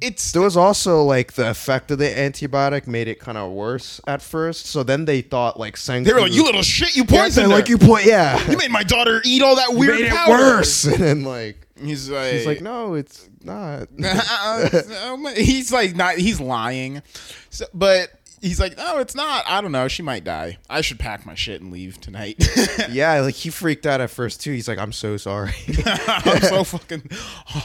[0.00, 4.00] It's There was also like the effect of the antibiotic made it kind of worse
[4.04, 4.66] at first.
[4.66, 6.04] So then they thought like Senku.
[6.06, 7.60] they were like, "You little shit, you Yeah, poisoned they're her.
[7.60, 8.06] like you point.
[8.06, 10.84] Yeah, You made my daughter eat all that You weird made it worse.
[10.92, 13.88] And then like He's like, He's like, no, it's not.
[14.04, 16.16] Uh, uh, uh, he's like not.
[16.16, 17.02] He's lying.
[17.50, 18.08] So, but
[18.42, 19.44] he's like, no, it's not.
[19.46, 19.88] I don't know.
[19.88, 20.58] She might die.
[20.68, 22.36] I should pack my shit and leave tonight.
[22.90, 24.52] yeah, like he freaked out at first too.
[24.52, 25.52] He's like, I'm so sorry.
[25.86, 27.08] I'm so fucking.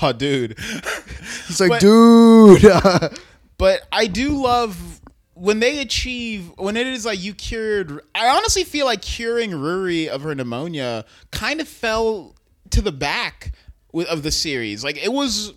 [0.01, 0.57] Oh, dude.
[1.47, 2.63] He's like, But- dude.
[3.59, 5.01] But I do love
[5.33, 8.01] when they achieve when it is like you cured.
[8.13, 12.35] I honestly feel like curing Ruri of her pneumonia kind of fell
[12.69, 13.53] to the back
[14.07, 14.83] of the series.
[14.83, 15.53] Like it was,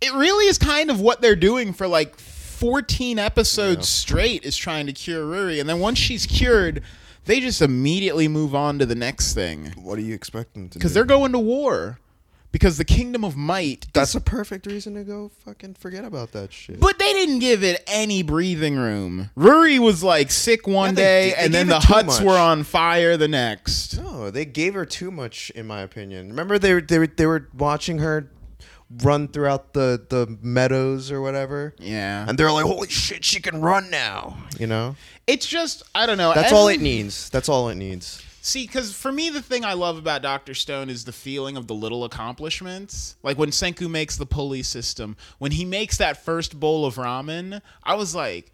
[0.00, 2.14] it really is kind of what they're doing for like
[2.62, 6.80] 14 episodes straight is trying to cure Ruri, and then once she's cured,
[7.24, 10.78] they just immediately move on to the next thing what are you expecting to?
[10.78, 11.98] because they're going to war
[12.52, 16.52] because the Kingdom of Might That's a perfect reason to go fucking forget about that
[16.52, 16.78] shit.
[16.78, 19.30] But they didn't give it any breathing room.
[19.36, 22.22] Ruri was like sick one Yeah, they- day, they and then the huts much.
[22.22, 23.98] were on fire the next.
[23.98, 26.28] No, they gave her too much, in my opinion.
[26.28, 28.30] Remember, they were they were, they were watching her
[29.02, 33.60] run throughout the the meadows or whatever, Yeah, and they're like, "Holy shit, she can
[33.60, 36.32] run now!" You know, it's just I don't know.
[36.34, 37.30] that's Every- all it needs.
[37.30, 38.22] That's all it needs.
[38.44, 41.68] See, because for me, the thing I love about Doctor Stone is the feeling of
[41.68, 43.14] the little accomplishments.
[43.22, 47.60] Like when Senku makes the pulley system, when he makes that first bowl of ramen,
[47.84, 48.52] I was like.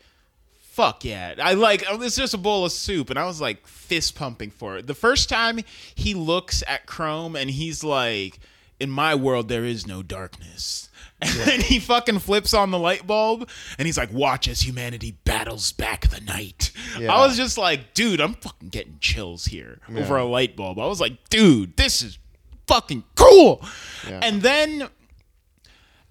[0.78, 1.34] Fuck yeah.
[1.42, 4.50] I like oh, it's just a bowl of soup and I was like fist pumping
[4.52, 4.86] for it.
[4.86, 5.58] The first time
[5.96, 8.38] he looks at Chrome and he's like
[8.80, 10.84] in my world there is no darkness.
[11.20, 15.18] And then he fucking flips on the light bulb and he's like watch as humanity
[15.24, 16.70] battles back the night.
[16.96, 17.12] Yeah.
[17.12, 20.78] I was just like, dude, I'm fucking getting chills here over a light bulb.
[20.78, 22.20] I was like, dude, this is
[22.68, 23.64] fucking cool.
[24.08, 24.20] Yeah.
[24.22, 24.88] And then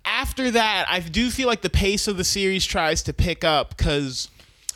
[0.03, 3.77] after that, I do feel like the pace of the series tries to pick up
[3.77, 4.29] because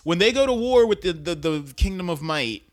[0.04, 2.64] when they go to war with the, the, the Kingdom of Might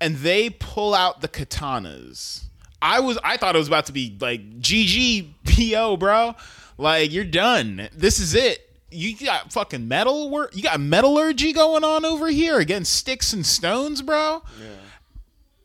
[0.00, 2.44] and they pull out the katanas,
[2.80, 6.34] I was I thought it was about to be like GG PO, bro.
[6.76, 7.88] Like you're done.
[7.94, 8.64] This is it.
[8.90, 10.56] You got fucking metal work.
[10.56, 14.42] You got metallurgy going on over here against sticks and stones, bro.
[14.60, 14.66] Yeah.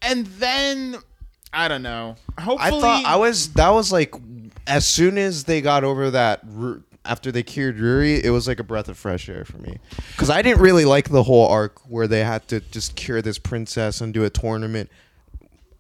[0.01, 0.97] And then
[1.53, 2.15] I don't know.
[2.39, 4.15] Hopefully, I thought I was that was like
[4.65, 6.43] as soon as they got over that
[7.05, 9.77] after they cured Ruri, it was like a breath of fresh air for me
[10.11, 13.37] because I didn't really like the whole arc where they had to just cure this
[13.37, 14.89] princess and do a tournament.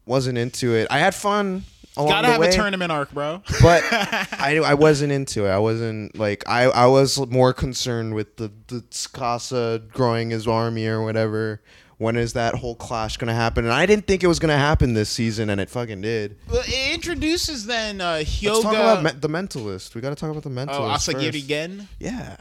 [0.05, 0.87] Wasn't into it.
[0.91, 1.63] I had fun.
[1.95, 3.43] Along gotta the have way, a tournament arc, bro.
[3.61, 5.49] but I I wasn't into it.
[5.49, 10.87] I wasn't like I I was more concerned with the the Tsukasa growing his army
[10.87, 11.61] or whatever.
[11.99, 13.63] When is that whole clash gonna happen?
[13.65, 16.37] And I didn't think it was gonna happen this season, and it fucking did.
[16.49, 18.49] Well, it introduces then uh, Hyoga.
[18.49, 19.93] Let's talk about me- the mentalist.
[19.93, 20.69] We got to talk about the mentalist.
[20.79, 21.47] oh, Asagiri first.
[21.47, 21.87] Gen.
[21.99, 22.37] Yeah.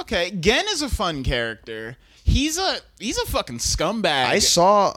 [0.00, 1.96] Okay, Gen is a fun character.
[2.24, 4.26] He's a he's a fucking scumbag.
[4.26, 4.92] I saw.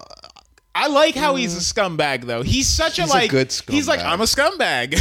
[0.76, 1.98] I like how he's a mm.
[1.98, 2.42] scumbag though.
[2.42, 4.06] He's such a He's a like good He's like scumbag.
[4.06, 5.00] I'm a scumbag.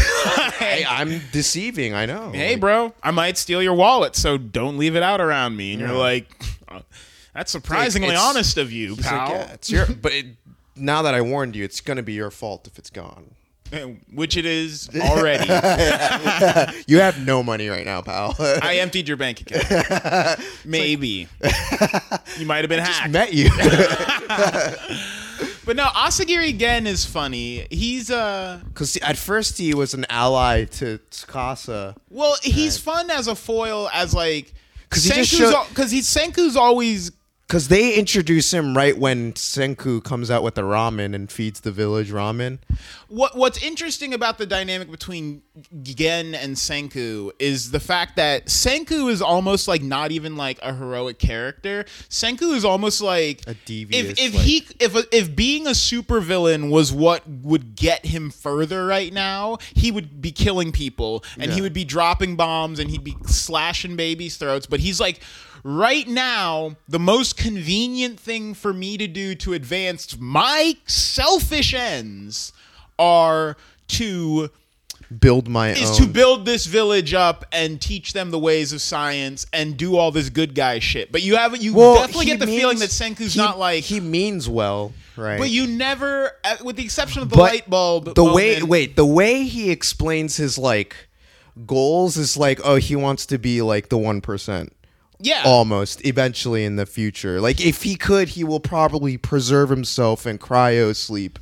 [0.58, 1.94] Hey, I'm deceiving.
[1.94, 2.32] I know.
[2.32, 5.72] hey, Like, bro, I might steal your wallet, so don't leave it out around me.
[5.72, 6.26] And you're like,
[6.68, 6.82] "Oh,
[7.34, 9.30] that's surprisingly it's- honest of you, he's like, pal.
[9.30, 9.86] yeah, it's your.
[9.86, 10.26] But it,
[10.74, 13.36] now that I warned you, it's gonna be your fault if it's gone.
[13.72, 15.46] Uh, which it is already.
[16.86, 18.34] You have no money right now, pal.
[18.38, 20.40] I emptied your bank account.
[20.64, 21.28] Maybe.
[22.38, 23.10] you might have been hacked.
[23.10, 23.50] met you.
[25.68, 27.66] But no, Asagiri Gen is funny.
[27.70, 31.94] He's uh Because at first he was an ally to Tsukasa.
[32.08, 34.54] well, he's fun as a foil as like
[34.88, 37.10] 'Cause he Senku's showed- al- cuz he's Senku's always
[37.48, 41.72] Because they introduce him right when Senku comes out with the ramen and feeds the
[41.72, 42.58] village ramen.
[43.08, 45.40] what what's interesting about the dynamic between
[45.82, 50.74] Gen and Senku is the fact that Senku is almost like not even like a
[50.74, 51.86] heroic character.
[52.10, 56.70] Senku is almost like A devious, If if like- he if if being a supervillain
[56.70, 61.62] was what would get him further right now, he would be killing people and he
[61.62, 64.66] would be dropping bombs and he'd be slashing babies' throats.
[64.66, 65.22] But he's like.
[65.64, 72.52] Right now, the most convenient thing for me to do to advance my selfish ends
[72.98, 73.56] are
[73.88, 74.50] to
[75.20, 75.96] Build my is own.
[75.96, 80.10] to build this village up and teach them the ways of science and do all
[80.10, 81.10] this good guy shit.
[81.10, 83.84] But you have you Well, definitely get the feeling that means- Senku's he- not like
[83.84, 85.38] he means well, right?
[85.38, 88.96] but you never uh, with the exception of the But light bulb the way wait
[88.96, 90.94] the way he explains his like
[91.66, 94.74] goals is like oh he wants to be like the one percent
[95.20, 95.42] Yeah.
[95.44, 97.40] almost eventually in the future.
[97.40, 101.38] Like if he could, he will probably preserve himself and cryo sleep,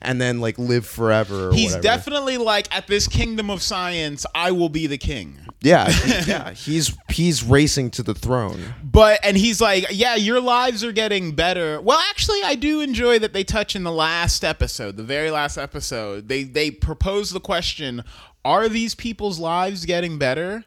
[0.00, 1.48] and then like live forever.
[1.48, 1.82] Or He's whatever.
[1.82, 5.38] definitely like at this kingdom of science, I will be the king.
[5.60, 5.88] yeah,
[6.26, 6.52] yeah.
[6.52, 8.60] He's he's racing to the throne.
[8.84, 11.80] But and he's like, yeah, your lives are getting better.
[11.80, 15.58] Well, actually, I do enjoy that they touch in the last episode, the very last
[15.58, 16.28] episode.
[16.28, 18.04] They they propose the question:
[18.44, 20.64] Are these people's lives getting better?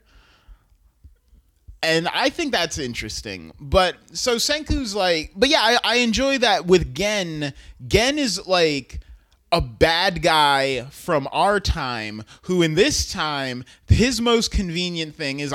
[1.82, 3.54] And I think that's interesting.
[3.60, 7.54] But so Senku's like, but yeah, I, I enjoy that with Gen.
[7.88, 9.00] Gen is like
[9.52, 15.54] a bad guy from our time who in this time his most convenient thing is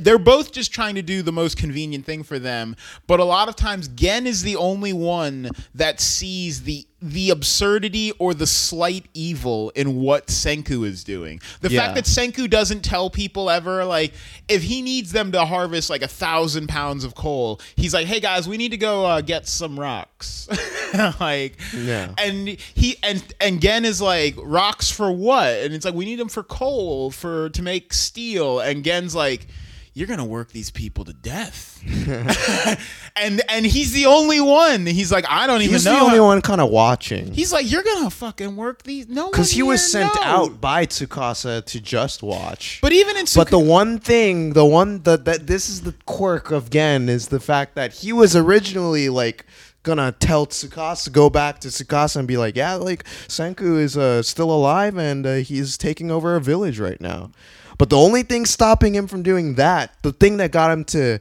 [0.00, 2.74] they're both just trying to do the most convenient thing for them
[3.06, 8.12] but a lot of times gen is the only one that sees the the absurdity
[8.18, 11.80] or the slight evil in what senku is doing the Yeah.
[11.80, 14.14] fact that senku doesn't tell people ever like
[14.48, 18.20] if he needs them to harvest like a thousand pounds of coal he's like hey
[18.20, 20.48] guys we need to go uh, get some rocks
[21.20, 22.14] like Yeah.
[22.16, 25.48] and he and and Gen is like rocks for what?
[25.48, 28.60] And it's like we need them for coal for to make steel.
[28.60, 29.46] And Gen's like,
[29.94, 31.80] you're gonna work these people to death.
[33.16, 34.86] and and he's the only one.
[34.86, 35.92] He's like, I don't even He's know.
[35.92, 37.32] He's the only how- one kind of watching.
[37.32, 39.08] He's like, you're gonna fucking work these.
[39.08, 42.80] No, Because he was sent knows." out by Tsukasa to just watch.
[42.82, 46.50] But even in But the one thing, the one that that this is the quirk
[46.50, 49.46] of Gen is the fact that he was originally like
[49.84, 54.22] gonna tell Tsukasa go back to Tsukasa and be like, yeah, like Senku is uh,
[54.22, 57.30] still alive and uh, he's taking over a village right now.
[57.78, 61.18] But the only thing stopping him from doing that, the thing that got him to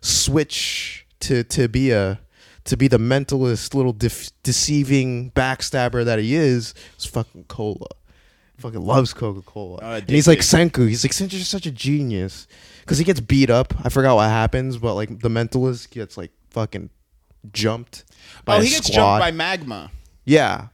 [0.00, 2.20] switch to to be a
[2.64, 7.88] to be the mentalist little def- deceiving backstabber that he is, is fucking cola.
[8.58, 9.80] Fucking loves Coca Cola.
[9.82, 10.38] Oh, and he's like.
[10.38, 10.88] Senku.
[10.88, 12.46] He's like Senku's such a genius
[12.80, 13.74] because he gets beat up.
[13.84, 16.90] I forgot what happens, but like the mentalist gets like fucking
[17.52, 18.04] jumped.
[18.08, 19.18] Oh, by oh, he gets squad.
[19.18, 19.90] jumped by magma.
[20.24, 20.68] yeah,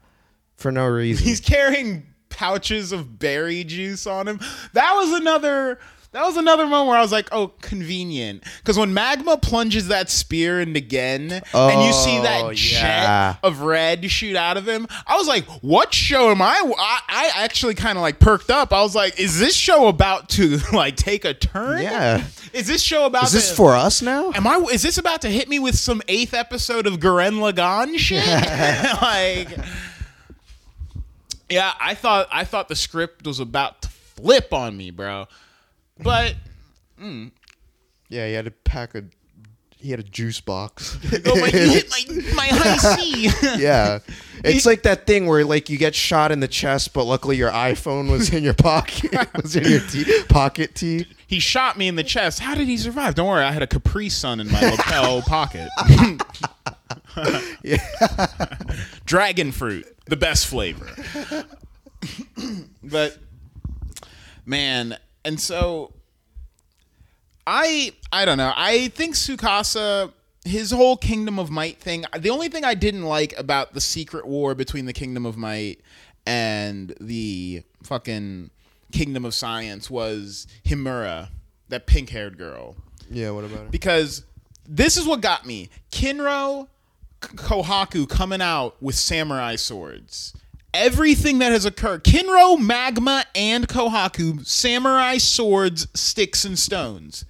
[0.56, 1.24] for no reason.
[1.24, 4.40] He's carrying pouches of berry juice on him.
[4.72, 5.78] That was another.
[6.12, 10.10] That was another moment where I was like, "Oh, convenient." Because when Magma plunges that
[10.10, 13.34] spear into Gen, and you see Oh, that yeah.
[13.34, 17.00] jet of red shoot out of him, I was like, "What show am I?" I,
[17.08, 18.72] I actually kind of like perked up.
[18.72, 21.80] I was like, "Is this show about to like take a turn?
[21.82, 22.24] Yeah.
[22.52, 23.22] Is this show about?
[23.26, 24.32] is this to- for us now?
[24.34, 24.56] Am I?
[24.72, 28.26] Is this about to hit me with some eighth episode of Gurren Lagann shit?
[29.00, 29.64] like,
[31.50, 35.26] yeah, I thought I thought the script was about to flip on me, bro.
[35.98, 36.36] But
[36.98, 37.28] hmm.
[38.08, 39.04] Yeah, he had to pack a.
[39.76, 40.98] He had a juice box.
[41.26, 43.30] oh my, you hit my my high C.
[43.58, 44.00] yeah,
[44.44, 47.50] it's like that thing where like you get shot in the chest, but luckily your
[47.50, 49.10] iPhone was in your pocket.
[49.42, 51.06] was in your tea, pocket tee.
[51.26, 52.40] he shot me in the chest.
[52.40, 53.14] How did he survive?
[53.14, 55.70] Don't worry, I had a Capri Sun in my lapel pocket.
[59.04, 60.88] Dragon fruit, the best flavor.
[62.82, 63.18] but
[64.46, 65.92] man, and so
[67.46, 68.52] I I don't know.
[68.56, 70.12] I think Tsukasa
[70.44, 72.04] his whole Kingdom of Might thing.
[72.18, 75.80] The only thing I didn't like about the secret war between the Kingdom of Might
[76.26, 78.50] and the fucking
[78.92, 81.28] Kingdom of Science was Himura,
[81.68, 82.74] that pink-haired girl
[83.10, 83.70] Yeah, what about it?
[83.70, 84.24] because
[84.66, 85.68] this is what got me.
[85.92, 86.70] Kinro K-
[87.20, 90.34] Kohaku coming out with samurai swords.
[90.72, 97.24] Everything that has occurred, Kinro, Magma, and Kohaku, samurai swords, sticks, and stones.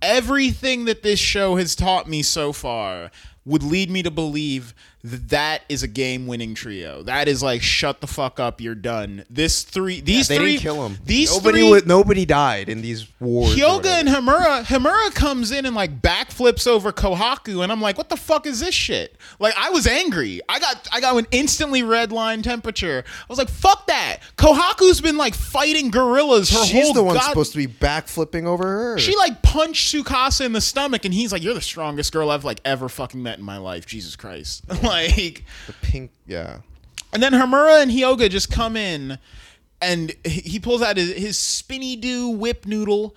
[0.00, 3.10] Everything that this show has taught me so far
[3.44, 7.02] would lead me to believe that is a game-winning trio.
[7.02, 9.24] That is like, shut the fuck up, you're done.
[9.30, 10.98] This three, these They three, didn't kill him.
[11.04, 13.54] These nobody three, nobody died in these wars.
[13.56, 18.08] Hyoga and Himura, Himura comes in and like backflips over Kohaku, and I'm like, what
[18.10, 19.16] the fuck is this shit?
[19.38, 20.40] Like, I was angry.
[20.48, 23.04] I got I got an instantly red line temperature.
[23.06, 24.18] I was like, fuck that.
[24.36, 28.44] Kohaku's been like fighting gorillas her She's whole the one god- supposed to be backflipping
[28.44, 28.98] over her.
[28.98, 32.44] She like punched Tsukasa in the stomach, and he's like, "You're the strongest girl I've
[32.44, 34.64] like ever fucking met in my life." Jesus Christ!
[34.90, 36.10] like, the pink.
[36.26, 36.58] Yeah.
[37.12, 39.18] and then Hamura and Hyoga just come in,
[39.80, 43.16] and he pulls out his, his spinny do whip noodle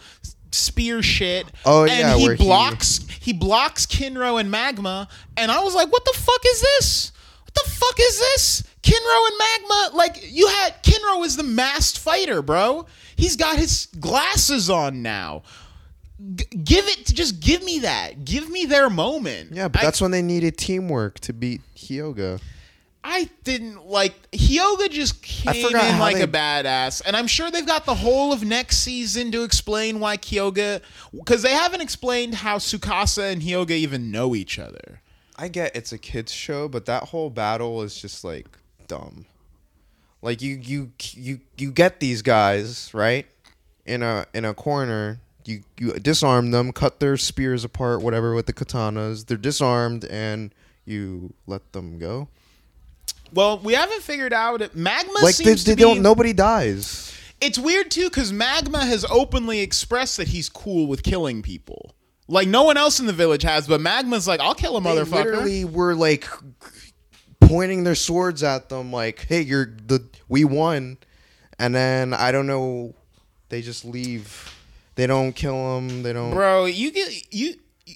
[0.51, 1.47] spear shit.
[1.65, 5.07] Oh, and yeah, he where he- blocks he, blocks Kinro and Magma,
[5.37, 7.11] and I was like, "What the fuck is this?
[7.43, 11.97] What the fuck is this?" Kinro and Magma, like you had Kinro is the masked
[11.97, 12.85] fighter, bro.
[13.15, 15.43] He's got his glasses on now.
[16.35, 18.23] G- give it, just give me that.
[18.25, 19.51] Give me their moment.
[19.53, 22.39] Yeah, but I- that's when they needed teamwork to beat Hyoga.
[23.05, 27.65] I didn't like Hyoga just came in like they- a badass, and I'm sure they've
[27.65, 30.81] got the whole of next season to explain why Hyoga,
[31.13, 35.01] because they haven't explained how Tsukasa and Hyoga even know each other.
[35.35, 38.47] I get it's a kids show, but that whole battle is just like
[38.87, 39.25] dumb.
[40.21, 43.25] Like you you you you get these guys right
[43.85, 45.19] in a in a corner.
[45.45, 49.27] You you disarm them, cut their spears apart, whatever with the katanas.
[49.27, 50.53] They're disarmed, and
[50.85, 52.29] you let them go.
[53.33, 54.75] Well, we haven't figured out it.
[54.75, 55.81] Magma Like they, seems they to be.
[55.81, 56.01] don't.
[56.01, 57.17] Nobody dies.
[57.41, 61.93] It's weird too because Magma has openly expressed that he's cool with killing people.
[62.27, 64.89] Like no one else in the village has, but Magma's like, "I'll kill a They
[64.89, 66.25] motherfucker." Literally, we're like
[67.41, 70.97] pointing their swords at them, like, "Hey, you're the we won,"
[71.59, 72.93] and then I don't know.
[73.49, 74.52] They just leave.
[74.95, 76.03] They don't kill them.
[76.03, 76.31] They don't.
[76.31, 77.55] Bro, you get you.
[77.85, 77.95] you-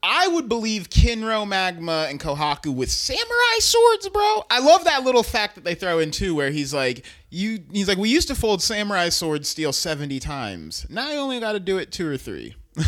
[0.00, 4.44] I would believe Kinro, Magma, and Kohaku with samurai swords, bro.
[4.48, 7.88] I love that little fact that they throw in too, where he's like, "You." He's
[7.88, 10.86] like, "We used to fold samurai sword steel seventy times.
[10.88, 12.54] Now you only got to do it two or three.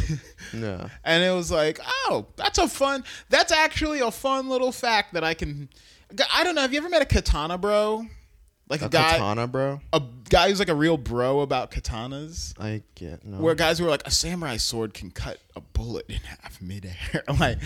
[0.53, 0.89] Yeah.
[1.05, 3.05] And it was like, oh, that's a fun.
[3.29, 5.69] That's actually a fun little fact that I can.
[6.35, 6.63] I don't know.
[6.63, 8.05] Have you ever met a katana, bro?
[8.71, 9.81] Like a, A guy, katana, bro.
[9.93, 10.01] a
[10.31, 12.55] guy who's like a real bro about katanas.
[12.59, 13.39] I get no.
[13.39, 16.95] Where guys who are like, a samurai sword can cut a bullet in half midair.
[17.41, 17.59] like,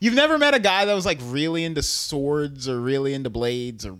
[0.00, 3.84] you've never met a guy that was like really into swords or really into blades
[3.84, 3.98] or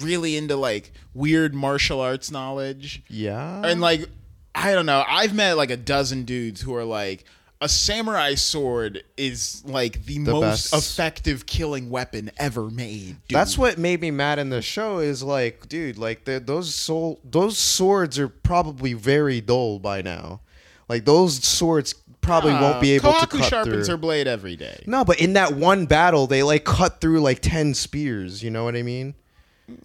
[0.00, 3.02] really into like weird martial arts knowledge.
[3.08, 3.62] yeah.
[3.64, 4.06] And like,
[4.54, 5.02] I don't know.
[5.08, 7.24] I've met like a dozen dudes who are like,
[7.60, 10.74] a samurai sword is like the, most best.
[10.74, 13.16] effective killing weapon ever made.
[13.28, 13.36] Dude.
[13.36, 17.18] That's what made me mad in the show is like, dude, like the, those soul,
[17.24, 20.40] those swords are probably very dull by now.
[20.88, 23.94] Like those swords probably ah, won't be able to cut sharpens through.
[23.94, 24.82] her blade every day.
[24.86, 28.42] no, but in that one battle, they like cut through like ten spears.
[28.42, 29.14] You know what I mean?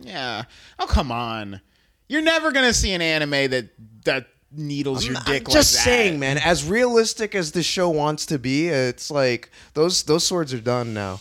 [0.02, 0.44] Yeah.
[0.78, 1.62] Oh come on.
[2.08, 3.70] You're never gonna see an anime that
[4.04, 5.84] that needles your I'm dick like just that.
[5.84, 6.38] saying, man.
[6.38, 10.94] As realistic as the show wants to be, it's like those those swords are done
[10.94, 11.20] now.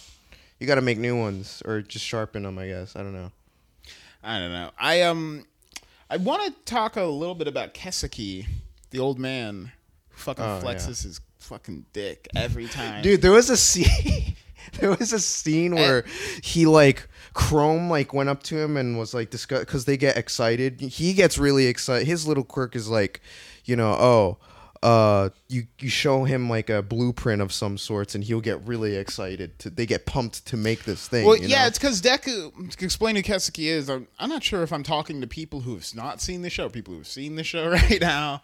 [0.59, 2.59] You got to make new ones or just sharpen them.
[2.59, 3.33] I guess I don't know.
[4.22, 4.70] I don't know.
[4.78, 5.45] I um
[6.11, 8.47] I want to talk a little bit about Kesaki,
[8.91, 9.72] the old man
[10.11, 13.03] who fucking Oh, flexes his fucking dick every time.
[13.03, 14.35] Dude, there was a scene.
[14.81, 16.05] there was a scene where
[16.43, 20.16] he like Chrome like went up to him and was like discuss because they get
[20.16, 20.81] excited.
[20.81, 22.07] He gets really excited.
[22.07, 23.20] His little quirk is like,
[23.64, 24.39] you know, oh,
[24.83, 28.97] uh, you you show him like a blueprint of some sorts, and he'll get really
[28.97, 29.59] excited.
[29.61, 31.26] To they get pumped to make this thing.
[31.26, 31.66] Well, yeah, know?
[31.66, 32.76] it's because Deku.
[32.76, 35.74] To explain who Kesaki is, I'm, I'm not sure if I'm talking to people who
[35.74, 38.41] have not seen the show, people who've seen the show right now.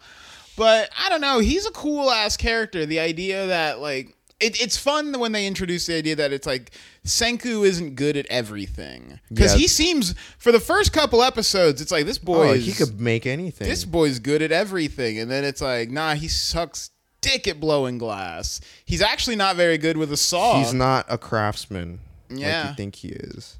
[0.55, 1.39] But I don't know.
[1.39, 2.85] He's a cool ass character.
[2.85, 6.71] The idea that like it, it's fun when they introduce the idea that it's like
[7.07, 9.59] Senku isn't good at everything because Yeah.
[9.59, 12.99] he seems for the first couple episodes, it's like this boy oh, is he could
[12.99, 13.67] make anything.
[13.67, 16.91] this boy's good at everything, and then it's like nah, he sucks
[17.21, 18.61] dick at blowing glass.
[18.85, 20.59] He's actually not very good with a saw.
[20.59, 21.99] He's not a craftsman
[22.29, 22.69] like Yeah.
[22.69, 23.57] you think he is.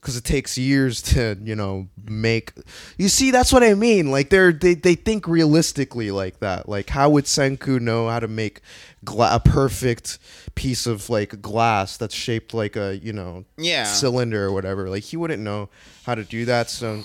[0.00, 2.52] Because it takes years to, you know, make.
[2.96, 4.12] You see, that's what I mean.
[4.12, 6.68] Like they're they, they think realistically like that.
[6.68, 8.60] Like how would Senku know how to make
[9.04, 10.18] gla- a perfect
[10.56, 13.84] piece of like glass that's shaped like a you know Yeah.
[13.84, 14.90] cylinder or whatever?
[14.90, 15.68] Like he wouldn't know
[16.04, 16.68] how to do that.
[16.70, 17.02] So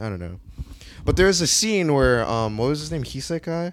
[0.00, 0.38] I don't know.
[1.04, 3.72] But there's a scene where um what was his name Hisekai,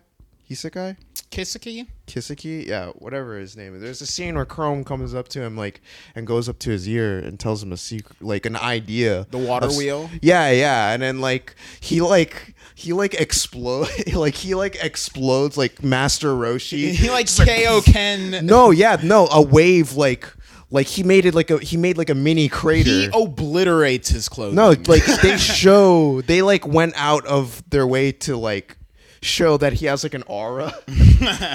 [0.49, 0.95] Hisekai.
[1.31, 1.85] Kisaki.
[2.07, 3.81] Kisaki, yeah, whatever his name is.
[3.81, 5.81] There's a scene where Chrome comes up to him like
[6.13, 9.27] and goes up to his ear and tells him a secret, like an idea.
[9.31, 10.09] The water of wheel?
[10.21, 15.81] Yeah, yeah, and then like he like he like explode, like he like explodes like
[15.83, 16.91] Master Roshi.
[16.91, 18.45] He like KO Ken.
[18.45, 20.31] No, yeah, no, a wave like
[20.71, 22.89] like he made it like a he made like a mini crater.
[22.89, 24.55] He obliterates his clothing.
[24.55, 28.75] No, like they show they like went out of their way to like
[29.21, 30.73] show that he has like an aura.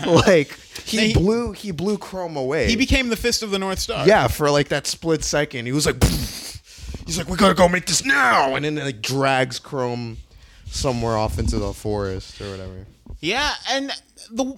[0.06, 2.68] like he He- blew he blew Chrome away.
[2.68, 4.06] he became the fist of the North Star.
[4.06, 5.66] yeah, for like that split second.
[5.66, 8.84] He was like he's like we got to go make this now and then it,
[8.84, 10.16] like drags Chrome
[10.70, 12.86] somewhere off into the forest or whatever.
[13.20, 13.90] Yeah, and
[14.30, 14.54] the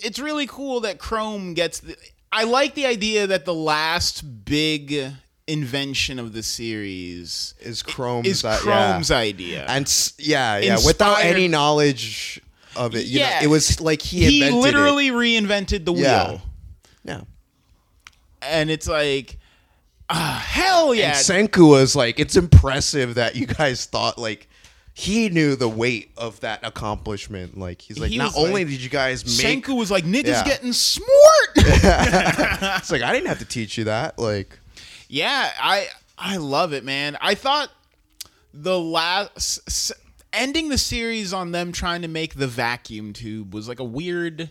[0.00, 1.96] it's really cool that Chrome gets the
[2.32, 5.12] I like the idea that the last big
[5.46, 8.90] invention of the series Is Chrome's is that- yeah.
[8.92, 9.64] Chrome's idea.
[9.66, 12.40] And yeah, yeah, without any knowledge
[12.76, 13.06] of it.
[13.06, 13.38] You Yeah.
[13.40, 14.60] know, it was like he he invented it.
[14.62, 16.28] literally reinvented the Yeah.
[16.30, 16.42] wheel.
[17.04, 17.20] Yeah.
[18.42, 19.38] And it's like
[20.10, 21.08] ah, hell yeah.
[21.08, 24.47] And Senku was like, it's impressive that you guys thought like
[25.00, 27.56] he knew the weight of that accomplishment.
[27.56, 30.02] Like he's like, He not was only like- did you guys make, Senku was like
[30.04, 30.44] niggas Yeah.
[30.44, 31.08] getting smart.
[31.56, 34.18] it's like I didn't have to teach you that.
[34.18, 34.58] Like,
[35.08, 35.86] Yeah, I
[36.18, 37.16] I love it, man.
[37.20, 37.70] I thought
[38.52, 39.92] the last s-
[40.32, 44.50] ending the series on them trying to make the vacuum tube was like a weird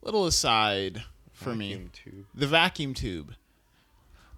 [0.00, 1.02] little aside
[1.34, 1.72] for me.
[1.74, 2.24] Vacuum tube.
[2.34, 3.34] The vacuum tube.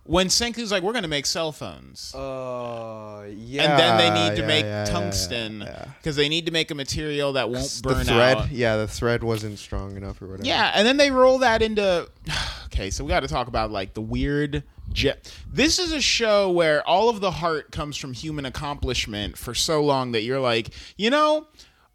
[0.06, 2.14] When Senku's like, we're gonna make cell phones.
[2.14, 3.62] Uh, yeah.
[3.62, 5.66] and then they need to yeah, make yeah, tungsten
[5.98, 8.50] because they need to make a material that won't burn The thread, out.
[8.50, 10.46] yeah, the thread wasn't strong enough or whatever.
[10.46, 12.08] Yeah, and then they roll that into.
[12.74, 14.64] Okay, so we got to talk about like the weird.
[14.92, 15.32] Jet.
[15.50, 19.80] This is a show where all of the heart comes from human accomplishment for so
[19.82, 21.46] long that you're like, you know,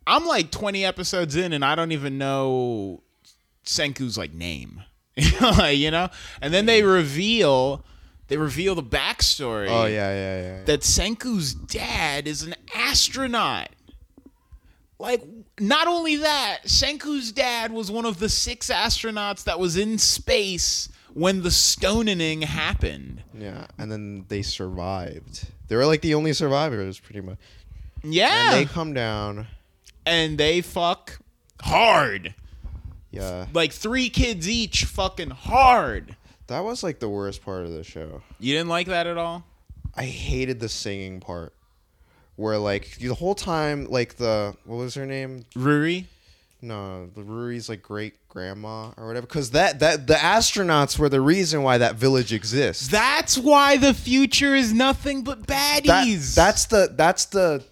[0.07, 3.03] I'm like 20 episodes in and I don't even know
[3.66, 4.84] Senku's like name,
[5.18, 6.07] you know,
[6.41, 7.84] and then they reveal
[8.30, 9.67] they reveal the backstory.
[9.69, 10.63] Oh yeah, yeah, yeah.
[10.63, 13.69] that Senku's dad is an astronaut.
[15.01, 15.23] Like,
[15.59, 20.89] not only that, Senku's dad was one of the six astronauts that was in space
[21.13, 23.23] when the stoning happened.
[23.34, 25.47] yeah, and then they survived.
[25.69, 27.38] They were like the only survivors, pretty much.
[28.03, 28.53] Yeah.
[28.53, 29.47] And they come down.
[30.05, 31.19] and they fuck
[31.61, 32.34] hard.
[33.11, 36.15] Yeah, Like three kids each fucking hard.
[36.50, 38.22] That was like the worst part of the show.
[38.39, 39.43] You didn't like that at all?
[39.95, 41.54] I hated the singing part,
[42.36, 45.45] where like the whole time, like the what was her name?
[45.56, 46.06] Ruri?
[46.62, 49.26] No, the Ruri's like great grandma or whatever.
[49.26, 52.88] Because that that the astronauts were the reason why that village exists.
[52.89, 56.36] That's why the future is nothing but That- baddies.
[56.36, 57.64] that's the that's the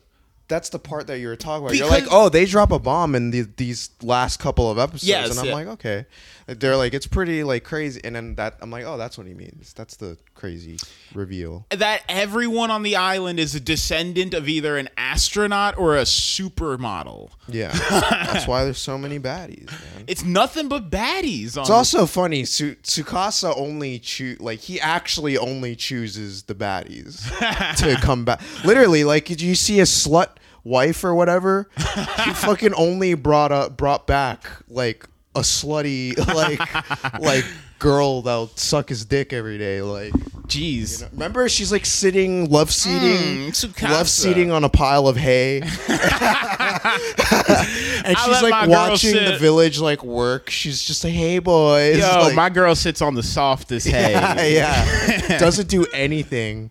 [0.47, 1.75] that's the part that you were talking about.
[1.75, 5.29] You're like, oh, they drop a bomb in the, these last couple of episodes, Yes,
[5.29, 5.53] and I'm yeah.
[5.53, 6.05] like, okay.
[6.47, 9.33] They're like, it's pretty like crazy, and then that I'm like, oh, that's what he
[9.33, 9.73] means.
[9.73, 10.77] That's the crazy
[11.13, 11.65] reveal.
[11.71, 17.29] that everyone on the island is a descendant of either an astronaut or a supermodel.
[17.47, 20.05] Yeah, that's why there's so many baddies, man.
[20.07, 21.57] It's nothing but baddies.
[21.57, 22.45] On It's also funny.
[22.45, 27.27] Su- Tsukasa only choose like he actually only chooses the baddies
[27.77, 28.41] to come back.
[28.63, 30.29] Literally, like did you see a slut
[30.63, 31.69] wife or whatever?
[31.77, 31.83] He
[32.33, 36.59] fucking only brought up brought back like a slutty like
[37.19, 37.45] like
[37.79, 39.81] girl that'll suck his dick every day.
[39.81, 40.11] Like
[40.47, 41.09] jeez.
[41.11, 43.51] remember, she's like sitting love seating.
[43.51, 45.61] Mm, Love seating on a pile of hay,
[48.05, 50.49] and she's like watching the village like work.
[50.49, 54.11] She's just like, "Hey boys, Yo, like, my girl sits on the softest hay.
[54.11, 55.37] yeah, yeah.
[55.37, 56.69] Doesn't do anything.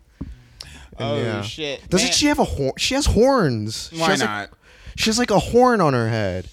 [0.99, 1.41] And Oh yeah.
[1.43, 1.87] shit.
[1.89, 2.73] Doesn't Man, she have a horn?
[2.77, 3.89] She has horns.
[3.93, 4.49] She Why has, like- not?
[4.95, 6.45] she has like a horn on her head.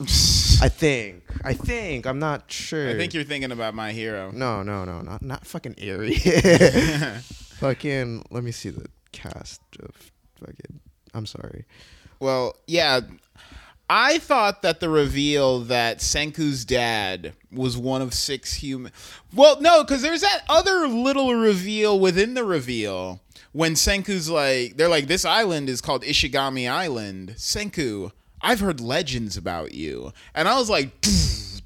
[0.00, 1.21] I think.
[1.44, 2.06] I think.
[2.06, 2.88] I'm not sure.
[2.88, 4.30] I think you're thinking about my hero.
[4.32, 6.14] No, no, no, not not fucking Eerie.
[7.58, 8.24] fucking.
[8.30, 10.10] Let me see the cast of
[10.40, 10.80] fucking.
[11.14, 11.66] I'm sorry.
[12.20, 13.00] Well, yeah.
[13.90, 18.90] I thought that the reveal that Senku's dad was one of six human.
[19.34, 23.20] Well, no, because there's that other little reveal within the reveal
[23.52, 27.34] when Senku's like, they're like, this island is called Ishigami Island.
[27.36, 28.12] Senku,
[28.42, 30.12] I've heard legends about you.
[30.34, 31.00] And I was like,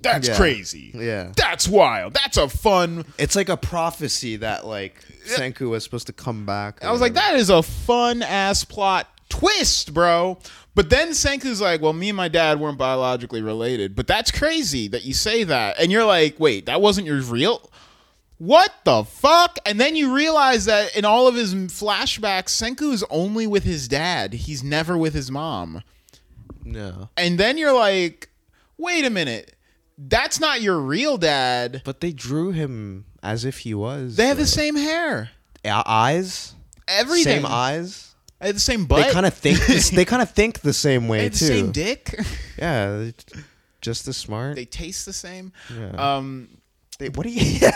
[0.02, 0.36] that's Yeah.
[0.36, 0.92] crazy.
[0.94, 1.32] Yeah.
[1.36, 2.14] That's wild.
[2.14, 3.04] That's a fun.
[3.18, 6.84] It's like a prophecy that like Senku was supposed to come back.
[6.84, 10.38] I was like, that is a fun ass plot twist, bro.
[10.74, 13.96] But then Senku's like, well, me and my dad weren't biologically related.
[13.96, 15.80] But that's crazy that you say that.
[15.80, 17.70] And you're like, wait, that wasn't your real.
[18.38, 19.58] What the fuck?
[19.64, 23.88] And then you realize that in all of his flashbacks, Senku is only with his
[23.88, 24.34] dad.
[24.34, 25.82] He's never with his mom.
[26.66, 27.08] No.
[27.16, 28.28] And then you're like,
[28.76, 29.54] wait a minute.
[29.96, 31.80] That's not your real dad.
[31.84, 34.16] But they drew him as if he was.
[34.16, 35.30] They have the same hair.
[35.64, 36.54] eyes.
[36.88, 37.36] Everything.
[37.42, 38.14] Same eyes.
[38.40, 39.06] They have the same butt.
[39.06, 39.64] They kind of think.
[39.66, 41.36] This, they kind of think the same way too.
[41.46, 42.14] same dick.
[42.58, 43.10] Yeah,
[43.80, 44.56] just as smart.
[44.56, 45.52] they taste the same.
[45.74, 46.16] Yeah.
[46.16, 46.48] Um,
[46.98, 47.60] They- what do you?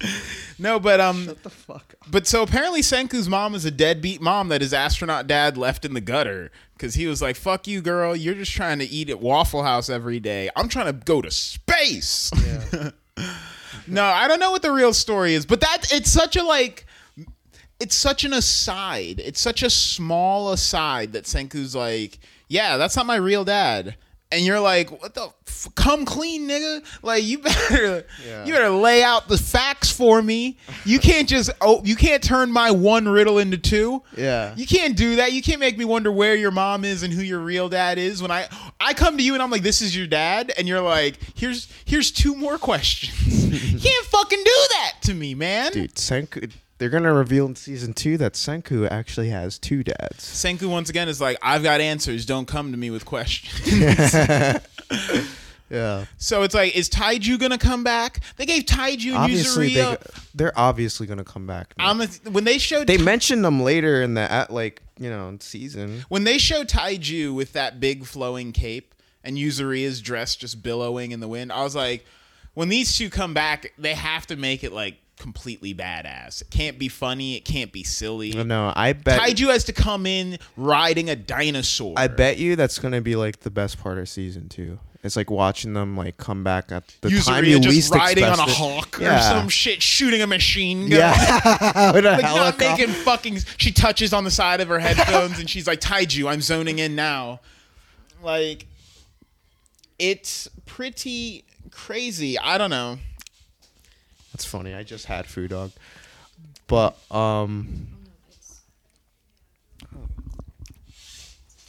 [0.58, 1.94] no, but um, the fuck.
[2.10, 5.94] but so apparently Senku's mom is a deadbeat mom that his astronaut dad left in
[5.94, 8.14] the gutter because he was like, "Fuck you, girl.
[8.14, 10.50] You're just trying to eat at Waffle House every day.
[10.54, 12.30] I'm trying to go to space."
[13.86, 16.86] no, I don't know what the real story is, but that it's such a like.
[17.78, 19.20] It's such an aside.
[19.20, 22.18] It's such a small aside that Senku's like,
[22.48, 23.96] yeah, that's not my real dad.
[24.32, 25.28] And you're like, what the?
[25.46, 26.84] F- come clean, nigga.
[27.02, 28.44] Like you better, Yeah.
[28.44, 30.58] you better lay out the facts for me.
[30.84, 34.02] You can't just, oh, you can't turn my one riddle into two.
[34.16, 34.52] Yeah.
[34.56, 35.32] You can't do that.
[35.32, 38.20] You can't make me wonder where your mom is and who your real dad is.
[38.20, 38.48] When I
[38.80, 41.68] I come to you and I'm like, this is your dad, and you're like, here's
[41.84, 43.46] here's two more questions.
[43.72, 45.70] you can't fucking do that to me, man.
[45.72, 46.52] Dude, Senku.
[46.78, 50.18] They're gonna reveal in season two that Senku actually has two dads.
[50.18, 52.26] Senku once again is like, I've got answers.
[52.26, 54.14] Don't come to me with questions.
[55.70, 56.04] Yeah.
[56.16, 58.20] So it's like, is Taiju gonna come back?
[58.36, 59.96] They gave Taiju and Obviously, they,
[60.34, 61.74] they're obviously gonna come back.
[61.78, 65.36] I'm a, when they showed they mentioned them later in the at like you know
[65.40, 66.04] season.
[66.08, 71.20] when they show Taiju with that big flowing cape and Yuzuriha's dress just billowing in
[71.20, 72.06] the wind, I was like,
[72.54, 76.42] when these two come back, they have to make it like completely badass.
[76.42, 77.36] It can't be funny.
[77.36, 78.32] It can't be silly.
[78.32, 79.20] No, I bet.
[79.20, 81.94] Taiju has to come in riding a dinosaur.
[81.96, 84.78] I bet you that's gonna be like the best part of season two.
[85.02, 88.24] It's like watching them like come back at the time Yuzuriha you just least riding
[88.24, 90.98] on a hawk or some shit, shooting a machine gun.
[90.98, 93.38] Yeah, like not making fucking.
[93.56, 96.96] She touches on the side of her headphones and she's like, "Taiju, I'm zoning in
[96.96, 97.40] now."
[98.22, 98.66] Like,
[99.98, 102.38] it's pretty crazy.
[102.38, 102.98] I don't know.
[104.36, 104.74] That's funny.
[104.74, 105.72] I just had food dog,
[106.66, 107.88] but um.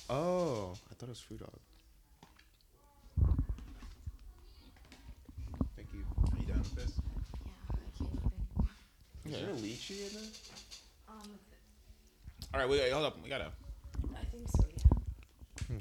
[0.09, 1.53] Oh, I thought it was food dog.
[5.78, 6.03] Thank you.
[6.20, 6.91] Are you done with this?
[9.26, 10.30] Yeah, Is there a lychee in there?
[12.53, 13.18] All right, wait, wait, hold up.
[13.24, 13.47] We gotta.
[14.13, 14.65] I think so,
[15.70, 15.80] yeah.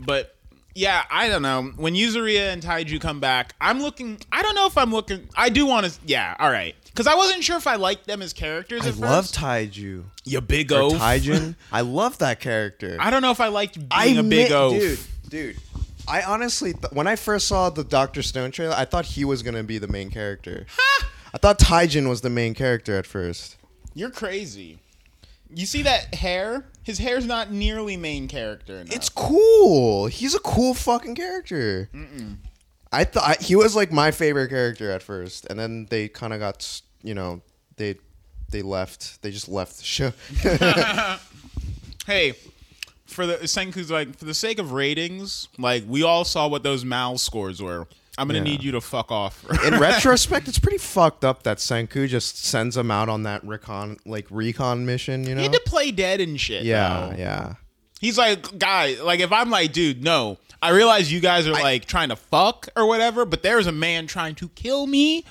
[0.00, 0.36] But
[0.74, 1.72] yeah, I don't know.
[1.76, 4.18] When Yuzuriha and Taiju come back, I'm looking.
[4.32, 5.28] I don't know if I'm looking.
[5.36, 5.92] I do want to.
[6.04, 6.74] Yeah, all right.
[6.86, 8.84] Because I wasn't sure if I liked them as characters.
[8.84, 9.36] I at love first.
[9.36, 10.04] Taiju.
[10.24, 10.86] you big O.
[10.86, 10.92] oaf.
[10.94, 11.56] Taijin.
[11.72, 12.96] I love that character.
[13.00, 14.70] I don't know if I liked being I a big O.
[14.70, 14.98] dude,
[15.28, 15.56] dude.
[16.06, 19.42] I honestly, th- when I first saw the Doctor Stone trailer, I thought he was
[19.42, 20.66] gonna be the main character.
[21.32, 23.56] I thought Taijin was the main character at first.
[23.94, 24.80] You're crazy.
[25.52, 26.64] You see that hair?
[26.82, 28.78] His hair's not nearly main character.
[28.78, 28.94] Enough.
[28.94, 30.06] It's cool.
[30.06, 31.88] He's a cool fucking character.
[32.92, 36.40] I thought he was like my favorite character at first, and then they kind of
[36.40, 37.42] got, you know,
[37.76, 37.96] they
[38.50, 39.22] they left.
[39.22, 40.12] They just left the show.
[42.06, 42.34] hey,
[43.06, 46.84] for the Senku's like for the sake of ratings, like we all saw what those
[46.84, 47.86] Mal scores were.
[48.16, 48.44] I'm gonna Yeah.
[48.44, 49.44] need you to fuck off.
[49.64, 53.96] In retrospect, it's pretty fucked up that Senku just sends them out on that recon
[54.06, 55.22] like recon mission.
[55.24, 55.42] You he know?
[55.42, 56.62] had to play dead and shit.
[56.64, 57.16] Yeah, though.
[57.18, 57.54] yeah.
[58.00, 61.86] He's like, guy, like if I'm like, dude, no, I realize you guys are like
[61.86, 65.24] trying to fuck or whatever, but there's a man trying to kill me,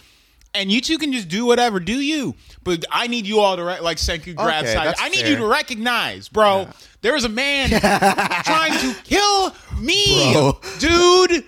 [0.55, 2.36] and you two can just do whatever, do you?
[2.63, 4.95] But I need you all to re- like Senku grab Okay, side.
[4.99, 5.29] I need fair.
[5.31, 6.67] you to recognize, bro.
[7.01, 7.69] There is a man
[8.43, 10.59] trying to kill me, Bro.
[10.79, 11.43] dude.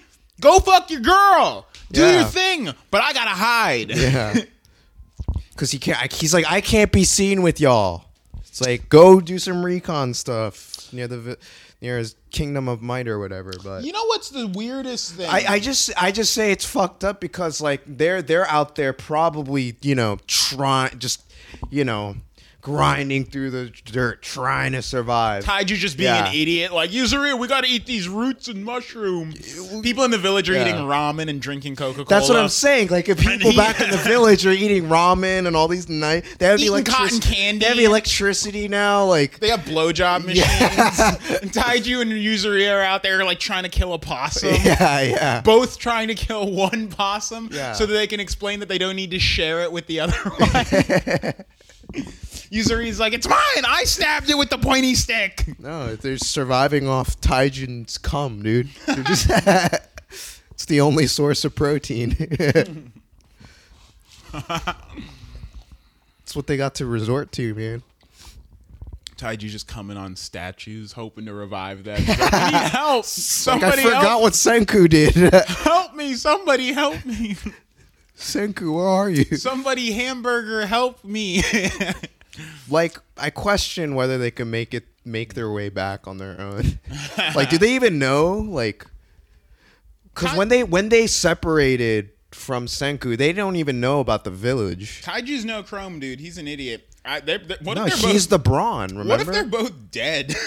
[0.45, 1.65] Go fuck your girl.
[1.91, 2.19] Do Yeah.
[2.19, 3.89] your thing, but I gotta hide.
[3.89, 4.35] Yeah.
[5.55, 6.11] Cause he can't.
[6.13, 8.05] He's like, I can't be seen with y'all.
[8.45, 11.37] It's like, go do some recon stuff near the
[11.81, 13.53] near his Kingdom of Might or whatever.
[13.63, 15.27] But You know what's the weirdest thing?
[15.29, 18.93] I, I just I just say it's fucked up because like they're they're out there
[18.93, 21.23] probably you know trying just
[21.71, 22.17] you know
[22.65, 25.45] grinding through the dirt trying to survive.
[25.45, 26.29] Taiju just being Yeah.
[26.29, 29.37] an idiot, like Yuzuriha, we gotta eat these roots and mushrooms.
[29.83, 30.63] People in the village are Yeah.
[30.63, 32.05] eating ramen and drinking Coca Cola.
[32.09, 32.87] That's what I'm saying.
[32.87, 36.23] Like if people he- back in the village are eating ramen and all these nice,
[36.39, 37.19] they have electricity.
[37.19, 37.59] cotton candy.
[37.59, 39.05] They have electricity now.
[39.05, 40.39] Like They have blowjob machines.
[40.47, 41.15] Yeah.
[41.43, 44.49] and Taiju and Yuzuriha are out there like trying to kill a possum.
[44.63, 45.41] yeah, yeah.
[45.41, 47.73] Both trying to kill one possum Yeah.
[47.73, 50.13] so that they can explain that they don't need to share it with the other
[50.37, 51.33] one.
[52.55, 53.65] Yuzuriha's like, it's mine.
[53.67, 55.45] I stabbed it with the pointy stick.
[55.59, 58.69] No, they're surviving off Taijin's cum, dude.
[58.85, 59.29] They're just
[60.51, 62.91] it's the only source of protein.
[66.23, 67.83] It's what they got to resort to, man.
[69.15, 71.97] Taiju just coming on statues, hoping to revive them.
[72.01, 72.95] He's like, I need help.
[72.97, 74.21] Like Somebody I forgot help.
[74.23, 75.13] what Senku did.
[75.15, 76.15] help me.
[76.15, 77.37] Somebody help me.
[78.17, 79.23] Senku, where are you?
[79.37, 81.43] Somebody hamburger help me.
[82.69, 86.79] Like I question whether they can make it make their way back on their own.
[87.35, 88.33] like, do they even know?
[88.33, 88.85] Like,
[90.13, 95.01] because when they when they separated from Senku, they don't even know about the village.
[95.03, 96.19] Taiju's no chrome, dude.
[96.19, 96.87] He's an idiot.
[97.05, 98.89] I, they're, they're- what No, if they're he's both, the brawn.
[98.89, 99.09] Remember?
[99.09, 100.35] What if they're both dead?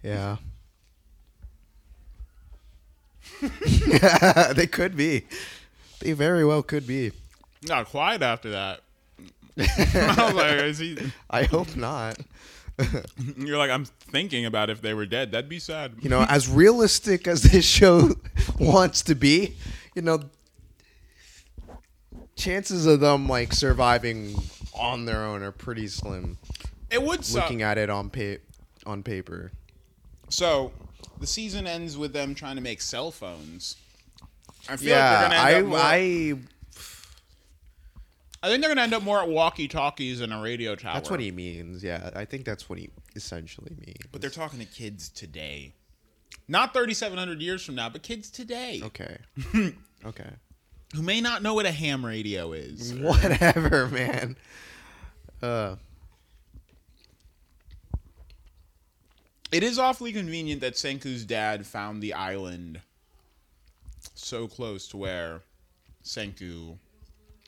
[0.00, 0.36] Yeah.
[4.52, 5.24] they could be.
[5.98, 7.10] They very well could be.
[7.66, 8.80] Got quiet after that.
[9.94, 11.12] I was like, he?
[11.30, 12.18] I hope not.
[13.36, 15.32] You're like, I'm thinking about if they were dead.
[15.32, 15.94] That'd be sad.
[16.00, 18.14] You know, as realistic as this show
[18.60, 19.56] wants to be,
[19.96, 20.20] you know,
[22.36, 24.34] chances of them like surviving
[24.74, 26.38] on their own are pretty slim.
[26.90, 27.44] It would suck.
[27.44, 28.40] Looking at it on pa-
[28.86, 29.50] on paper.
[30.28, 30.72] So
[31.18, 33.76] the season ends with them trying to make cell phones.
[34.68, 36.34] I feel Yeah, like they're gonna I I
[38.42, 40.94] I think they're gonna end up more at walkie talkies than a radio tower.
[40.94, 41.82] that's what he means.
[41.82, 43.98] Yeah, I think that's what he essentially means.
[44.12, 45.74] But they're talking to kids today.
[46.46, 49.18] Not 3,700 years from now, but kids today Okay.
[50.04, 50.30] okay.
[50.94, 52.94] who may not know what a ham radio is.
[53.00, 54.36] Whatever, man.
[55.42, 55.76] Uh,
[59.50, 62.82] It is awfully convenient that Senku's dad found the island
[64.14, 65.40] so close to where
[66.04, 66.76] Senku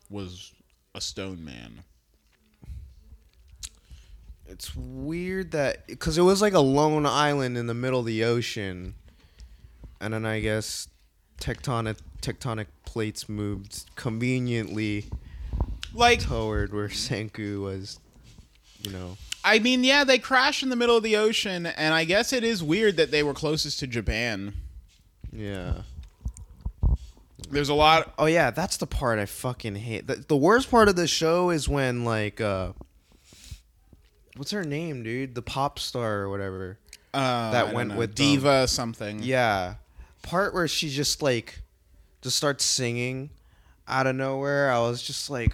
[0.08, 0.52] was
[0.94, 1.84] a stone man.
[4.46, 8.24] it's weird that because it was like a lone island in the middle of the
[8.24, 8.94] ocean,
[10.00, 10.88] and then I guess
[11.40, 15.06] tectonic tectonic plates moved conveniently
[15.94, 18.00] Like, toward where Senku was.
[18.82, 19.16] You know.
[19.44, 22.42] I mean, yeah, they crashed in the middle of the ocean, and I guess it
[22.44, 24.54] is weird that they were closest to Japan.
[25.32, 25.82] Yeah.
[27.50, 28.12] There's a lot.
[28.18, 30.06] Oh yeah, that's the part I fucking hate.
[30.06, 32.72] The, the worst part of the show is when like uh
[34.36, 35.34] what's her name, dude?
[35.34, 36.78] The pop star or whatever.
[37.12, 39.22] Uh, That I went with Diva something.
[39.22, 39.74] Yeah.
[40.22, 41.62] Part where she just like
[42.22, 43.30] just starts singing
[43.88, 44.70] out of nowhere.
[44.70, 45.52] I was just like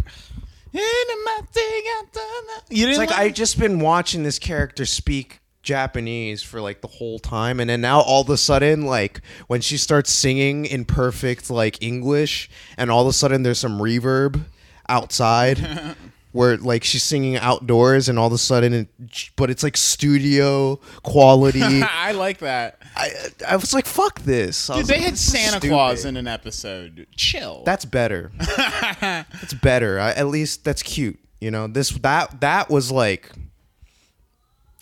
[2.69, 6.81] You didn't it's like like- I just been watching this character speak Japanese for like
[6.81, 10.65] the whole time and then now all of a sudden like when she starts singing
[10.65, 12.49] in perfect like English
[12.79, 14.45] and all of a sudden there's some reverb
[14.89, 15.59] outside
[16.33, 18.89] where like she's singing outdoors and all of a sudden it,
[19.35, 22.81] but it's like studio quality I like that.
[22.95, 23.11] I
[23.49, 25.71] I was like fuck this Dude, they like, had Santa stupid.
[25.71, 27.09] Claus in an episode.
[27.17, 27.65] Chill.
[27.67, 28.31] That's better.
[28.39, 29.99] that's better.
[29.99, 31.19] I, at least that's cute.
[31.41, 33.31] You know, this that that was like,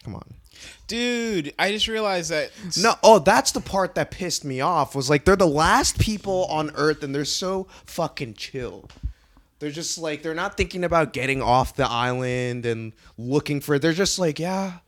[0.05, 0.35] come on.
[0.87, 2.51] Dude, I just realized that.
[2.77, 4.95] No, oh, that's the part that pissed me off.
[4.95, 8.89] Was like they're the last people on Earth, and they're so fucking chill.
[9.61, 13.79] They're just like they're not thinking about getting off the island and looking for.
[13.79, 14.79] They're just like yeah,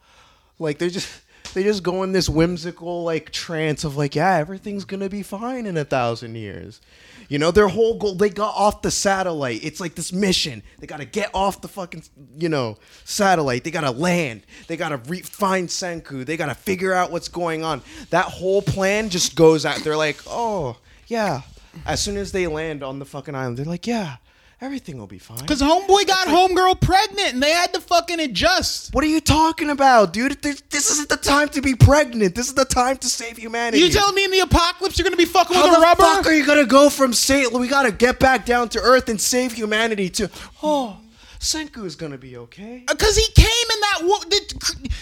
[0.59, 1.09] like they're just
[1.57, 5.65] they just go in this whimsical like trance of like yeah everything's gonna be fine
[5.65, 6.83] in a thousand years.
[7.31, 8.15] You know their whole goal.
[8.15, 9.65] They got off the satellite.
[9.65, 10.63] It's like this mission.
[10.79, 12.03] They gotta get off the fucking
[12.37, 13.65] you know satellite.
[13.65, 14.43] They gotta land.
[14.67, 16.27] They gotta re- find Senku.
[16.27, 17.81] They gotta figure out what's going on.
[18.11, 19.83] That whole plan just goes out.
[19.83, 20.77] They're like oh
[21.07, 21.41] yeah.
[21.87, 24.17] As soon as they land on the fucking island, they're like yeah
[24.61, 25.39] everything will be fine.
[25.39, 28.95] Because Homeboy got Homegirl pregnant and they had to fucking adjust.
[28.95, 30.41] What are you talking about, dude?
[30.43, 32.35] This, this isn't the time to be pregnant.
[32.35, 33.83] This is the time to save humanity.
[33.83, 36.03] You telling me in the apocalypse you're gonna be fucking How with a the rubber?
[36.03, 39.21] fuck are you gonna go from say we gotta get back down to Earth and
[39.21, 40.31] save humanity to
[40.63, 40.99] oh
[41.39, 42.85] Senku is gonna be okay?
[42.89, 43.99] Uh, because he came in that.
[44.03, 44.29] Wo-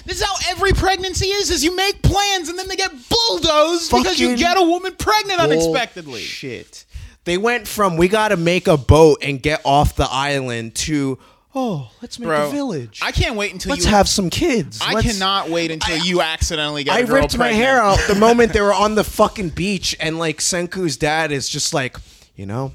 [0.04, 3.90] this is how every pregnancy is: is you make plans and then they get bulldozed
[3.90, 6.20] because you get a woman pregnant unexpectedly.
[6.20, 6.84] Shit.
[7.24, 11.18] They went from we gotta make a boat and get off the island to
[11.54, 13.00] oh let's make Bro, a village.
[13.02, 13.90] I can't wait until let's you.
[13.90, 14.80] have some kids.
[14.82, 16.94] I Let's- cannot wait until you accidentally get.
[16.94, 20.38] I ripped my hair out the moment they were on the fucking beach, and like
[20.38, 21.96] Senku's dad is just like,
[22.36, 22.72] you know,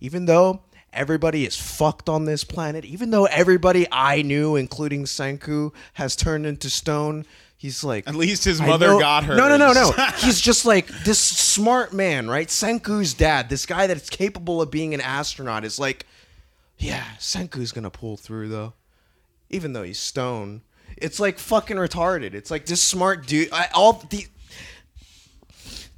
[0.00, 0.62] even though
[0.92, 6.46] everybody is fucked on this planet, even though everybody I knew, including Senku, has turned
[6.46, 7.24] into stone,
[7.60, 9.36] he's like, At least his mother know- got her.
[9.36, 9.92] No, no, no, no.
[10.16, 12.48] He's just like this smart man, right?
[12.48, 16.06] Senku's dad, this guy that's capable of being an astronaut, is like,
[16.78, 18.72] yeah, Senku's gonna pull through though,
[19.50, 20.62] even though he's stone.
[20.96, 22.32] It's like fucking retarded.
[22.34, 23.52] It's like this smart dude.
[23.52, 24.26] I, all the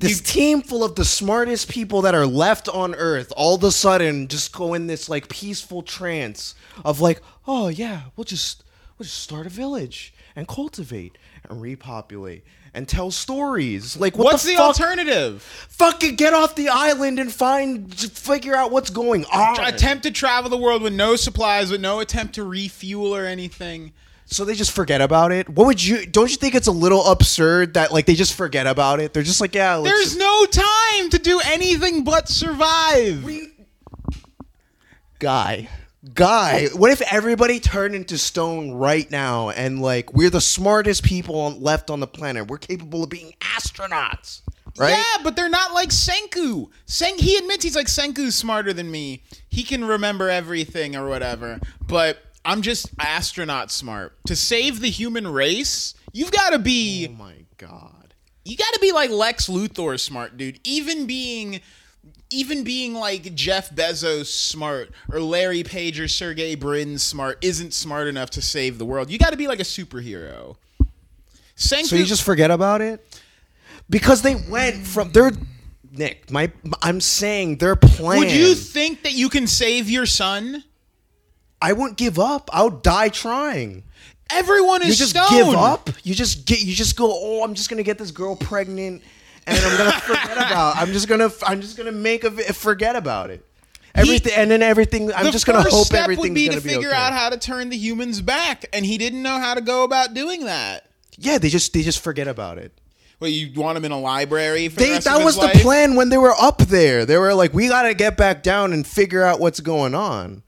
[0.00, 3.70] this team full of the smartest people that are left on Earth, all of a
[3.70, 8.64] sudden just go in this like peaceful trance of like, oh yeah, we'll just
[8.98, 11.16] we'll just start a village and cultivate
[11.52, 12.44] and repopulate
[12.74, 13.96] and tell stories.
[13.96, 15.42] Like what What's the, the, alternative?
[15.68, 19.60] Fucking get off the island and find figure out what's going on.
[19.64, 23.92] Attempt to travel the world with no supplies, with no attempt to refuel or anything.
[24.24, 25.48] so they just forget about it.
[25.50, 26.06] What would you?
[26.06, 29.12] Don't you think it's a little absurd that like they just forget about it?
[29.12, 33.22] They're just like, yeah, There's just- no time to do anything but survive.
[35.18, 35.68] guy.
[36.14, 41.38] Guy, what if everybody turned into stone right now and like we're the smartest people
[41.40, 42.48] on, left on the planet?
[42.48, 44.40] We're capable of being astronauts,
[44.76, 44.96] right?
[44.98, 46.70] Yeah, but they're not like Senku.
[46.86, 49.22] Sen- he admits he's like Senku's smarter than me.
[49.48, 51.60] He can remember everything or whatever.
[51.86, 54.16] But I'm just astronaut smart.
[54.26, 58.14] To save the human race, you've got to be Oh my god.
[58.44, 60.58] you got to be like Lex Luthor smart, dude.
[60.64, 61.60] Even being
[62.32, 68.08] even being like Jeff Bezos smart or Larry Page or Sergey Brin smart isn't smart
[68.08, 69.10] enough to save the world.
[69.10, 70.56] You got to be like a superhero.
[71.56, 73.04] So you just forget about it?
[73.88, 75.32] Because they went from their
[75.92, 78.18] Nick, my I'm saying their plan.
[78.18, 80.64] would you think that you can save your son?
[81.60, 82.48] I wouldn't give up.
[82.52, 83.84] I would die trying.
[84.30, 85.30] Everyone is you just stoned.
[85.30, 85.90] give up.
[86.02, 86.62] You just get.
[86.62, 87.10] You just go.
[87.12, 89.02] Oh, I'm just gonna get this girl pregnant,
[89.46, 90.76] and I'm gonna forget about.
[90.76, 91.30] I'm just gonna.
[91.46, 93.44] I'm just gonna make a forget about it.
[93.94, 95.12] Everything, and then everything.
[95.12, 96.96] I'm the just gonna hope step everything's would be to be figure okay.
[96.96, 100.14] out how to turn the humans back, and he didn't know how to go about
[100.14, 100.88] doing that.
[101.18, 102.72] yeah, they just they just forget about it.
[103.22, 105.62] Well, you want him in a library for the that was the life?
[105.62, 107.06] plan when they were up there.
[107.06, 110.42] They were like, we got to get back down and figure out what's going on.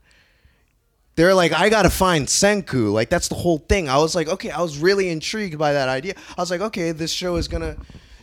[1.14, 2.92] They're like, I got to find Senku.
[2.92, 3.88] Like, that's the whole thing.
[3.88, 6.14] I was like, okay, I was really intrigued by that idea.
[6.36, 7.76] I was like, okay, this show is going to,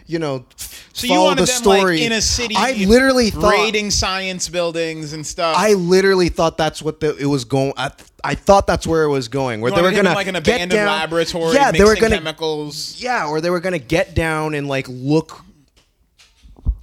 [0.08, 0.46] you know,
[0.94, 1.98] So you follow wanted the them story.
[1.98, 3.52] like in a city, I literally thought.
[3.52, 5.56] raiding science buildings and stuff.
[5.58, 7.74] I literally thought that's what the, it was going.
[7.78, 7.92] I,
[8.24, 9.62] I thought that's where it was going.
[9.62, 12.16] Where You they were gonna in, like an abandoned down- laboratory, Yeah, they were gonna
[12.18, 12.96] chemicals.
[13.02, 15.42] yeah, or they were gonna get down and like look.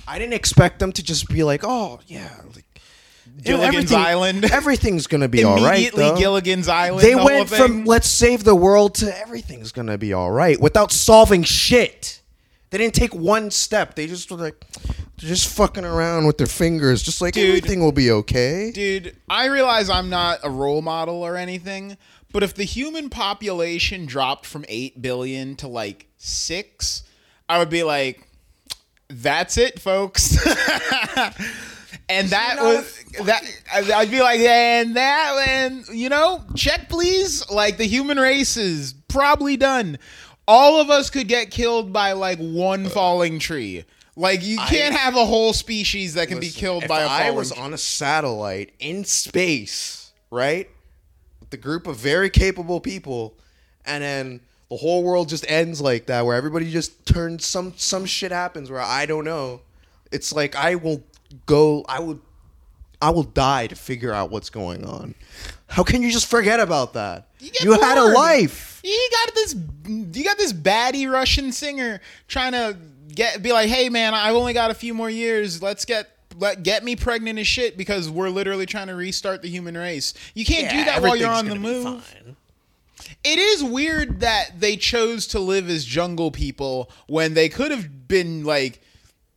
[0.07, 2.65] I didn't expect them to just be like, "Oh yeah, like,
[3.45, 4.45] you know, Gilligan's everything- Island.
[4.51, 6.17] Everything's gonna be all right." Immediately though.
[6.17, 7.03] Gilligan's Island.
[7.07, 10.93] They the went from "Let's save the world" to "Everything's gonna be all right" without
[10.93, 12.23] solving shit.
[12.71, 13.95] They didn't take one step.
[13.95, 14.65] They just were like,
[15.19, 17.49] they're just fucking around with their fingers, just like Dude.
[17.49, 18.71] everything will be okay.
[18.73, 21.97] Dude, I realize I'm not a role model or anything,
[22.33, 27.03] but if the human population dropped from 8 billion to like 6,
[27.49, 28.29] I would be like,
[29.09, 30.37] that's it, folks.
[32.09, 33.43] and that was that
[33.75, 37.49] I'd be like, and that and you know, check please.
[37.51, 39.99] Like the human race is probably done.
[40.51, 43.85] All of us could get killed by like one falling tree.
[44.17, 47.37] Like you can't have a whole species that can be killed by a I falling
[47.37, 47.63] was tree.
[47.63, 50.69] on a satellite in space, right?
[51.41, 53.35] With a group of very capable people,
[53.85, 54.41] and then
[54.71, 58.71] the whole world just ends like that, where everybody just turns some some shit happens
[58.71, 59.61] where I don't know.
[60.11, 61.05] It's like I will
[61.47, 61.85] go.
[61.89, 62.21] I would.
[63.01, 65.15] I will die to figure out what's going on.
[65.69, 67.29] How can you just forget about that?
[67.39, 68.78] You You had a life.
[68.83, 69.57] You got this.
[69.87, 72.77] You got this baddie Russian singer trying to
[73.15, 75.63] get be like, hey man, I've only got a few more years.
[75.63, 76.09] Let's get
[76.39, 80.15] let get me pregnant as shit because we're literally trying to restart the human race.
[80.35, 82.15] You can't do that while you're on the move.
[83.25, 88.09] It is weird that they chose to live as jungle people when they could have
[88.09, 88.81] been like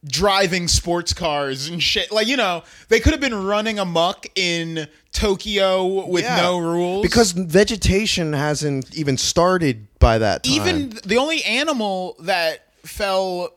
[0.05, 2.11] driving sports cars and shit.
[2.11, 6.37] Like, you know, they could have been running amok in Tokyo with Yeah.
[6.37, 7.03] no rules.
[7.03, 10.53] Because vegetation hasn't even started by that time.
[10.53, 13.53] even the only animal that fell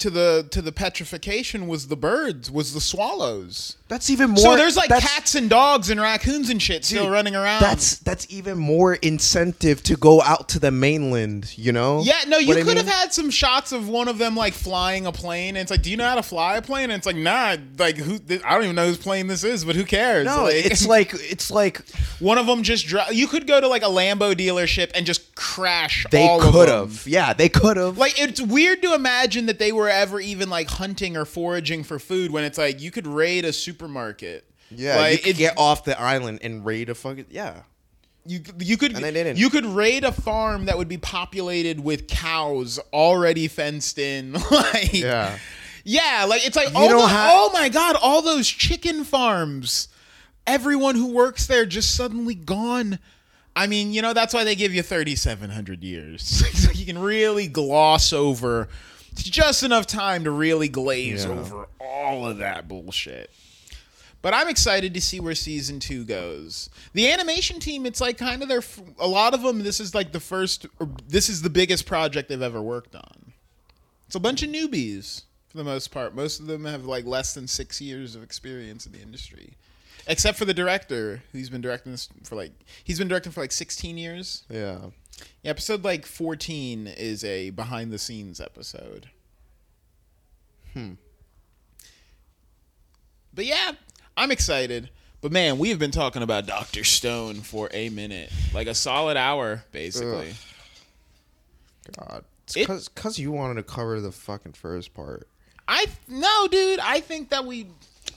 [0.00, 3.76] to the to the petrification was the birds, was the swallows.
[3.88, 4.38] that's even more.
[4.38, 7.60] so there's like cats and dogs and raccoons and shit still Dude, running around.
[7.60, 11.52] That's that's even more incentive to go out to the mainland.
[11.56, 12.02] You know?
[12.02, 14.54] Yeah, no, you What I could have had some shots of one of them like
[14.54, 15.50] flying a plane.
[15.56, 16.84] And it's like, do you know how to fly a plane?
[16.84, 18.14] And it's like, nah, like who?
[18.44, 20.24] I don't even know whose plane this is, but who cares?
[20.24, 21.86] No, it's like it's like
[22.20, 22.86] one of them just.
[22.86, 26.06] Dri- you could go to like a Lambo dealership and just crash.
[26.10, 27.06] they could have.
[27.06, 27.98] Yeah, they could have.
[27.98, 31.98] Like it's weird to imagine that they were ever even like hunting or foraging for
[31.98, 34.44] food when it's like you could raid a supermarket.
[34.70, 37.62] yeah, like, you could it- get off the island and raid a fucking yeah.
[38.26, 39.38] You you could And they didn't.
[39.38, 44.32] you could raid a farm that would be populated with cows already fenced in.
[44.50, 45.38] like Yeah.
[45.84, 49.04] yeah, like it's like You oh don't my, have- oh my god, all those chicken
[49.04, 49.88] farms.
[50.46, 52.98] Everyone who works there just suddenly gone.
[53.56, 56.22] I mean, you know that's why they give you 3700 years.
[56.24, 58.68] so you can really gloss over
[59.22, 61.32] just enough time to really glaze Yeah.
[61.32, 63.30] over all of that bullshit.
[64.22, 66.68] But I'm excited to see where season two goes.
[66.92, 68.62] The animation team, it's like kind of their.
[68.98, 70.66] A lot of them, this is like the first.
[70.78, 73.32] Or this is the biggest project they've ever worked on.
[74.06, 76.14] It's a bunch of newbies for the most part.
[76.14, 79.54] Most of them have like less than six years of experience in the industry,
[80.06, 82.52] except for the director, who's been directing this for like.
[82.84, 84.42] He's been directing for like 16 years.
[84.50, 84.78] Yeah.
[85.44, 89.10] Episode like 14 is a behind the scenes episode.
[90.74, 90.92] Hmm.
[93.32, 93.72] But yeah,
[94.16, 94.90] I'm excited.
[95.20, 99.16] But man, we have been talking about Doctor Stone for a minute, like a solid
[99.16, 100.34] hour, basically.
[101.98, 102.24] God.
[102.56, 105.28] It's cause, cause you wanted to cover the fucking first part.
[105.68, 106.80] I no, dude.
[106.80, 107.66] I think that we.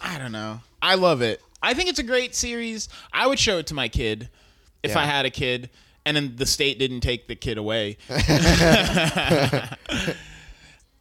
[0.02, 0.62] I don't know.
[0.82, 1.42] I love it.
[1.62, 2.90] I think it's a great series.
[3.12, 4.30] I would show it to my kid
[4.82, 5.00] if Yeah.
[5.00, 5.70] I had a kid,
[6.06, 7.98] and then the state didn't take the kid away.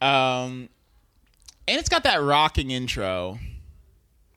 [0.01, 0.69] um,
[1.69, 3.39] and it's got that rocking intro.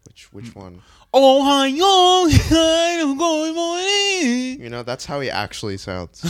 [0.06, 0.82] Which which one?
[1.18, 2.28] Oh, hi, yo,
[3.10, 4.62] I'm going morning.
[4.62, 6.22] You know, that's how he actually sounds.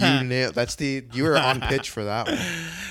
[0.00, 2.38] you nailed that's the you were on pitch for that one.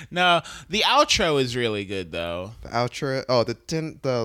[0.09, 2.51] No, the outro is really good though.
[2.61, 4.23] The outro oh the tin the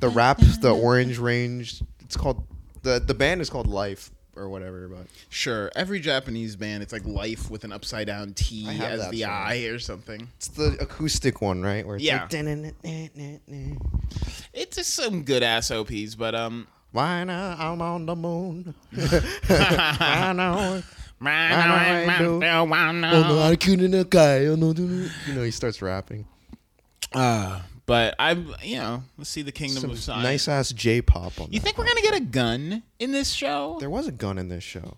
[0.00, 1.82] the rap, the orange range.
[2.00, 2.46] It's called
[2.82, 4.10] the the band is called Life
[4.40, 4.88] or whatever.
[4.88, 8.90] But Sure, every Japanese band, it's like life with an upside down T I have
[8.92, 9.30] as that the song.
[9.30, 10.28] eye or something.
[10.36, 11.86] it's the acoustic one, right?
[11.86, 12.22] Where it's Yeah.
[12.22, 12.30] like.
[14.52, 18.74] It's just some good ass OPs, but um, Why now I'm on the moon?
[19.46, 20.82] Why now?
[23.42, 24.40] I couldn't a guy.
[24.40, 26.26] You know, he starts rapping.
[27.12, 27.60] Uh,
[27.90, 30.22] but I'm, you know, let's see the Kingdom Some of Science.
[30.22, 31.48] nice ass J pop on.
[31.50, 31.64] You that.
[31.64, 33.78] think we're gonna get a gun in this show?
[33.80, 34.96] there was a gun in this show?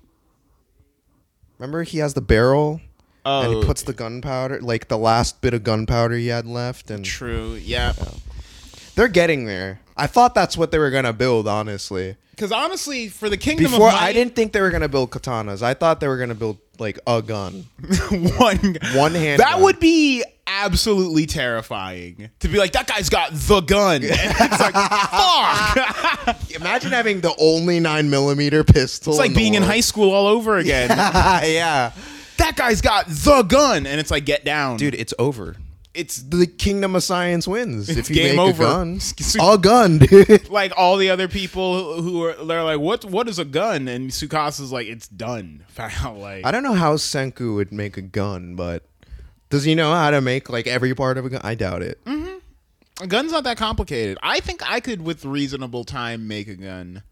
[1.57, 2.83] Remember, he has the barrel
[3.25, 3.63] oh, and he oh.
[3.63, 7.95] puts the gunpowder, like the last bit of gunpowder he had left, and true, yeah.
[8.95, 9.81] they're getting there.
[9.97, 12.17] I thought that's what they were gonna build, honestly.
[12.33, 15.13] Because honestly, for the Kingdom Before of Might, I didn't think they were gonna build
[15.13, 15.63] katanas.
[15.63, 17.67] I thought they were gonna build like a gun,
[18.11, 19.41] one one hand.
[19.41, 19.63] That gun.
[19.63, 23.97] would be absolutely terrifying to be like that guy's got the gun.
[23.97, 26.51] And it's like fuck.
[26.55, 29.13] imagine having the only nine millimeter pistol.
[29.13, 30.89] It's like being in high school all over again.
[30.91, 31.93] yeah,
[32.39, 35.57] that guy's got the gun, and it's like get down, dude, it's over.
[35.95, 38.63] It's The kingdom of science wins if you game make over.
[38.63, 39.01] a gun.
[39.01, 40.49] Su- A gun, dude.
[40.51, 43.89] like all the other people who are they're like, what what is a gun?
[43.89, 45.65] And Tsukasa's like, it's done.
[45.79, 48.85] like I don't know how Senku would make a gun, but
[49.51, 51.41] does he know how to make like every part of a gun?
[51.45, 51.99] I doubt it.
[53.01, 54.17] a gun's not that complicated.
[54.23, 57.03] I think I could with reasonable time make a gun.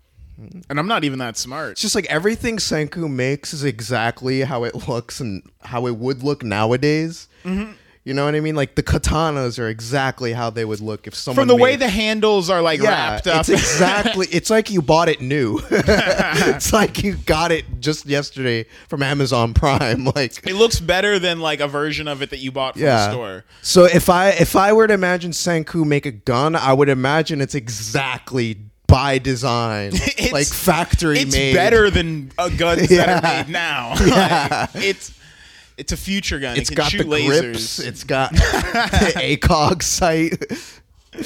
[0.71, 1.73] And I'm not even that smart.
[1.73, 6.23] It's just like everything Senku makes is exactly how it looks and how it would
[6.23, 7.29] look nowadays.
[7.45, 7.73] Mm-hmm.
[8.03, 8.57] You know what I mean?
[8.57, 11.81] Like the katanas are exactly how they would look if someone From the way made-
[11.81, 13.41] the handles are like yeah, wrapped up.
[13.41, 14.27] it's exactly.
[14.33, 15.61] It's like you bought it new.
[15.71, 20.05] it's like you got it just yesterday from Amazon Prime.
[20.07, 23.07] Like it looks better than like a version of it that you bought from yeah.
[23.09, 23.45] the store.
[23.61, 27.41] So if I if I were to imagine Senku make a gun, I would imagine
[27.43, 31.55] it's exactly by design, It's- like factory It's made.
[31.55, 33.19] better than uh, guns that Yeah.
[33.19, 33.95] are made now.
[34.05, 34.67] Yeah.
[34.75, 35.13] Like, it's
[35.81, 36.57] it's a future gun.
[36.57, 37.41] It's it got the lasers.
[37.41, 37.79] grips.
[37.81, 38.39] It's got the
[39.39, 40.45] ACOG sight.
[41.15, 41.23] Uh,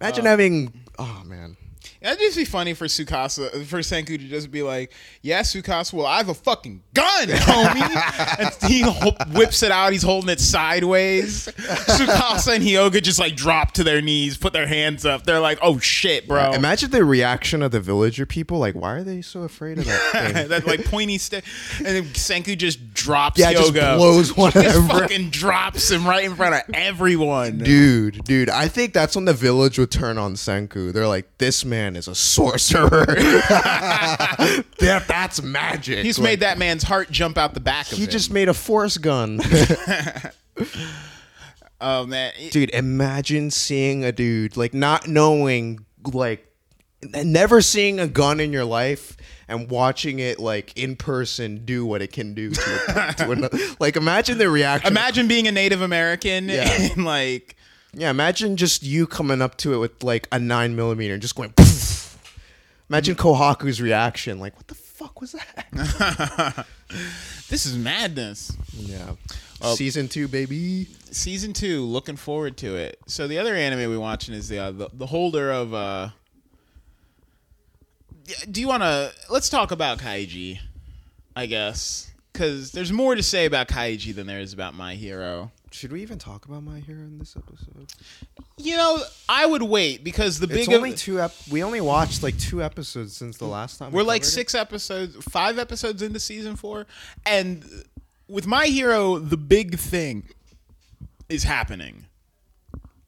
[0.00, 0.72] Imagine having.
[0.98, 1.56] Oh man.
[2.02, 4.92] That'd just be funny for Tsukasa, for Senku to just be like,
[5.22, 9.92] "Yeah, Tsukasa, well, I have a fucking gun, homie." and he ho- whips it out.
[9.92, 11.46] He's holding it sideways.
[11.56, 15.24] Tsukasa and Hyoga just like drop to their knees, put their hands up.
[15.24, 18.58] They're like, "Oh shit, bro!" Imagine the reaction of the villager people.
[18.58, 20.48] Like, why are they so afraid of that thing?
[20.48, 21.44] that like pointy stick,
[21.78, 23.96] and then Senku just drops Yeah, just Hyoga.
[23.96, 24.88] blows one Just over.
[25.00, 27.58] fucking drops him right in front of everyone.
[27.58, 30.92] Dude, dude, I think that's when the village would turn on Senku.
[30.92, 33.06] They're like, this man is a sorcerer.
[34.78, 36.04] that, that's magic.
[36.04, 38.00] He's Like, made that man's heart jump out the back of him.
[38.00, 39.40] He just made a force gun.
[41.80, 46.46] oh man, dude, imagine seeing a dude, like, not knowing, like,
[47.24, 49.16] never seeing a gun in your life
[49.48, 53.58] and watching it, like, in person do what it can do to, to another.
[53.80, 54.90] Like, imagine the reaction.
[54.90, 56.70] Imagine being a Native American Yeah.
[56.70, 57.56] and like
[57.94, 61.34] Yeah, imagine just you coming up to it with like a nine millimeter and just
[61.36, 61.52] going.
[61.52, 62.00] Poof.
[62.88, 65.66] Imagine Kohaku's reaction, like, "What the fuck was that?"
[67.48, 68.52] this is madness.
[68.74, 69.12] yeah.
[69.74, 70.88] Season two, baby.
[71.12, 72.98] Season two, looking forward to it.
[73.06, 75.72] So the other anime we're watching is the uh, the, the holder of.
[75.74, 76.08] uh
[78.50, 79.12] Do you want to?
[79.30, 80.58] Let's talk about Kaiji,
[81.36, 85.52] I guess, because there's more to say about Kaiji than there is about My Hero.
[85.72, 87.90] Should we even talk about My Hero in this episode?
[88.58, 88.98] You know,
[89.28, 90.74] I would wait because the It's big.
[90.76, 91.18] only two.
[91.20, 93.90] Ep- we only watched like two episodes since the last time.
[93.90, 94.32] we We're like covered it.
[94.32, 96.86] six episodes, five episodes into season four,
[97.24, 97.64] and
[98.28, 100.28] with My Hero, the big thing
[101.30, 102.04] is happening.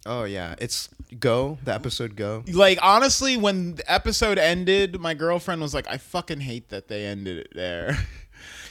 [0.07, 0.89] Oh yeah, it's
[1.19, 1.59] Go.
[1.65, 2.45] The episode Go.
[2.51, 7.05] Like honestly, when the episode ended, my girlfriend was like, "I fucking hate that they
[7.05, 7.99] ended it there."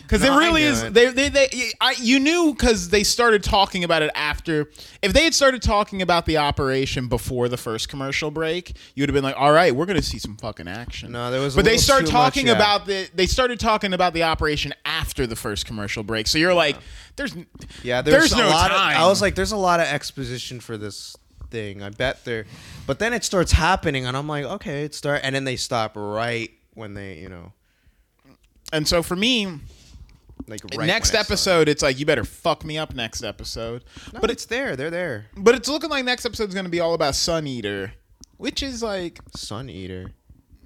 [0.03, 0.83] Because No, it really is.
[0.83, 0.93] it.
[0.93, 4.69] They, they, they, I, you knew because they started talking about it after.
[5.01, 9.09] If they had started talking about the operation before the first commercial break, you would
[9.09, 11.57] have been like, "All right, we're gonna see some fucking action." No, there was a
[11.57, 12.53] But they little started much, talking yeah.
[12.53, 13.09] about the.
[13.15, 16.27] They started talking about the operation after the first commercial break.
[16.27, 16.75] So you're like,
[17.15, 17.35] "There's,
[17.81, 19.87] Yeah, there's, there's a no lot time." Of, I was like, there's a lot of
[19.87, 21.15] exposition for this
[21.49, 21.81] thing.
[21.81, 22.45] I bet there,
[22.85, 25.93] but then it starts happening, and I'm like, okay, it start, and then they stop
[25.95, 27.53] right when they, you know,
[28.71, 29.59] and so for me,
[30.47, 33.83] like right next it episode, it's like you better fuck me up next episode.
[34.13, 34.75] No, but it's there.
[34.75, 35.25] They're there.
[35.37, 37.93] But it's looking like next episode's gonna be all about Sun Eater,
[38.37, 40.11] which is like Sun Eater.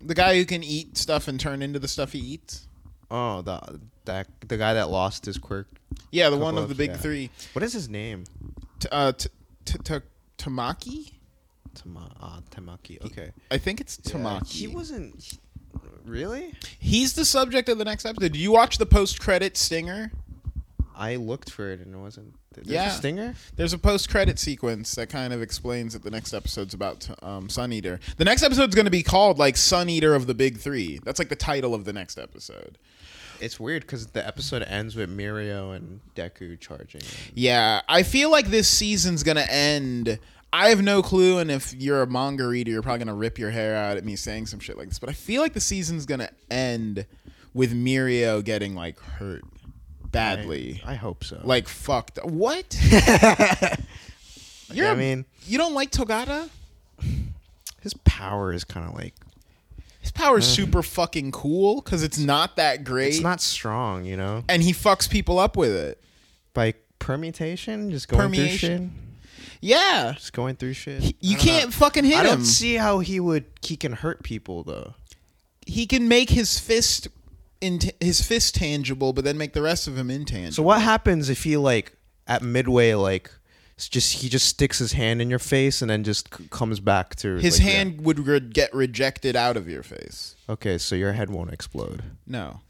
[0.04, 2.68] the guy who can eat stuff and turn into the stuff he eats.
[3.12, 5.68] Oh, the that the guy that lost his quirk.
[6.12, 6.98] Yeah, the one of the big yeah.
[6.98, 7.30] three.
[7.54, 8.26] What is his name?
[8.80, 9.30] T- uh, t-
[9.66, 9.96] t- t-
[10.38, 11.14] Tamaki.
[11.74, 13.04] Tama, uh, Tamaki.
[13.06, 13.32] Okay.
[13.52, 14.48] I think it's Yeah, Tamaki.
[14.52, 15.22] he wasn't.
[15.22, 15.38] he-
[16.08, 16.54] Really?
[16.80, 18.22] He's the subject of the next episode.
[18.32, 20.12] Did you watch the post-credit stinger?
[20.96, 22.34] I looked for it and it wasn't.
[22.54, 22.88] There's Yeah.
[22.88, 23.36] a stinger.
[23.56, 27.72] There's a post-credit sequence that kind of explains that the next episode's about um, Sun
[27.74, 28.00] Eater.
[28.18, 31.00] The next episode's going to be called like Sun Eater of the Big Three.
[31.04, 32.80] That's like the title of the next episode.
[33.40, 37.02] It's weird because the episode ends with Mirio and Deku charging.
[37.36, 40.18] Yeah, I feel like this season's gonna end.
[40.54, 43.52] I have no clue, and if you're a manga reader, you're probably gonna rip your
[43.52, 45.00] hair out at me saying some shit like this.
[45.00, 47.06] But I feel like the season's gonna end
[47.54, 49.44] with Mirio getting like hurt
[50.12, 51.42] badly, I, I hope so.
[51.44, 52.20] like fucked.
[52.24, 52.78] What?
[54.74, 56.50] you're, I mean, you don't like Togata?
[57.82, 59.14] his power is kind of like
[60.02, 60.56] His power power's mm.
[60.56, 64.44] super fucking cool because it's not that great, it's not strong, you know.
[64.50, 66.02] and he fucks people up with it.
[66.54, 68.78] By permutation, just going Permeation.
[68.78, 69.07] through shit.
[69.62, 71.16] Yeah, Just going through shit.
[71.20, 71.72] you can't know.
[71.72, 72.26] fucking hit I him.
[72.26, 73.46] don't see how he would.
[73.62, 74.94] He can hurt people though.
[75.66, 77.08] he can make his fist
[77.60, 80.54] in his fist tangible, but then make the rest of him intangible.
[80.54, 81.94] So what happens if he like
[82.28, 83.32] at midway like
[83.76, 86.80] it's just he just sticks his hand in your face and then just c- comes
[86.80, 87.74] back to his like, yeah.
[87.76, 90.36] hand would re- get rejected out of your face.
[90.50, 92.02] Okay, so your head won't explode.
[92.26, 92.62] No,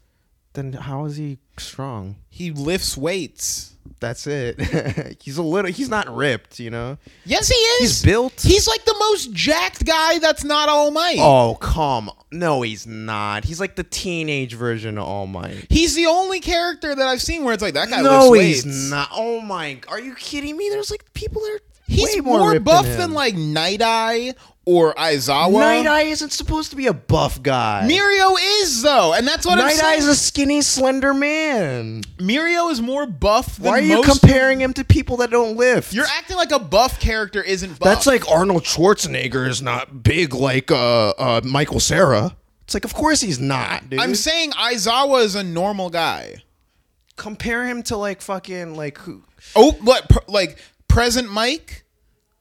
[0.52, 2.16] Then how is he strong?
[2.28, 3.72] he lifts weights.
[4.00, 5.16] That's it.
[5.22, 5.70] he's a little.
[5.70, 6.98] He's not ripped, you know.
[7.24, 7.80] Yes, he is.
[7.80, 8.40] He's built.
[8.40, 11.18] He's like the most jacked guy that's not All Might.
[11.18, 12.10] Oh come!
[12.30, 13.44] No, he's not.
[13.44, 15.66] He's like the teenage version of All Might.
[15.68, 18.90] He's the only character that I've seen where it's like that guy No, he's weights.
[18.90, 19.08] not.
[19.12, 19.80] Oh my!
[19.88, 20.68] Are you kidding me?
[20.70, 24.34] There's like people that are He's way more, more, buff than, than, like Night Eye
[24.68, 25.60] or Aizawa.
[25.60, 27.88] Night Eye isn't supposed to be a buff guy.
[27.90, 29.94] Mirio is though, and that's what I'm Night saying.
[29.94, 32.02] Eye's a skinny, slender man.
[32.18, 35.56] Mirio is more buff than Why are you most comparing him to people that don't
[35.56, 35.94] lift?
[35.94, 37.80] You're acting like a buff character isn't buff.
[37.80, 42.36] That's like Arnold Schwarzenegger is not big like uh, uh, Michael Cera.
[42.64, 43.98] It's like, of course he's not, dude.
[44.00, 46.42] I'm saying Aizawa is a normal guy.
[47.16, 49.24] compare him to like fucking like who?
[49.56, 50.10] Oh, what?
[50.10, 50.58] Pr- like
[50.88, 51.84] Present Mic,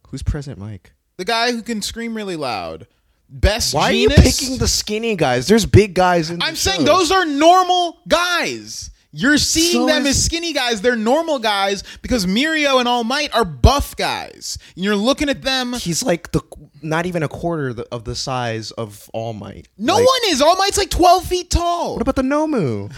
[0.10, 0.92] Who's Present Mic?
[1.18, 2.86] The guy who can scream really loud.
[3.30, 3.74] Best.
[3.74, 3.96] Why Jeanist?
[3.96, 5.48] are you picking the skinny guys?
[5.48, 6.42] There's big guys in.
[6.42, 6.86] I'm saying show.
[6.86, 8.92] those are normal guys.
[9.12, 10.82] You're seeing So them as skinny guys.
[10.82, 14.60] They're normal guys because Mirio and All Might are buff guys.
[14.76, 15.74] And you're looking at them.
[15.74, 16.42] He's like the
[16.84, 19.70] not even a quarter of the, of the size of All Might.
[19.78, 20.42] No Like, one is.
[20.42, 21.94] All Might's like 12 feet tall.
[21.94, 22.94] What about the Nomu?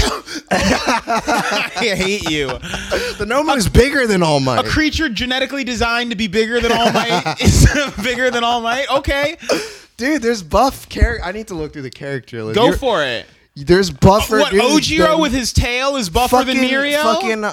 [0.50, 2.48] I hate you.
[2.48, 4.64] The Nomu is bigger than All Might.
[4.66, 7.66] A creature genetically designed to be bigger than All Might is
[8.02, 8.88] bigger than All Might.
[8.90, 9.36] Okay,
[9.96, 11.24] Dude, there's buff character.
[11.24, 12.54] I need to look through the character list.
[12.56, 13.26] go You're- for it.
[13.56, 14.38] There's buffer.
[14.38, 17.02] What dudes Ojiro with his tail is buffer fucking than Mirio?
[17.02, 17.48] fucking uh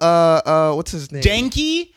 [0.00, 1.22] uh uh what's his name?
[1.22, 1.92] Denki?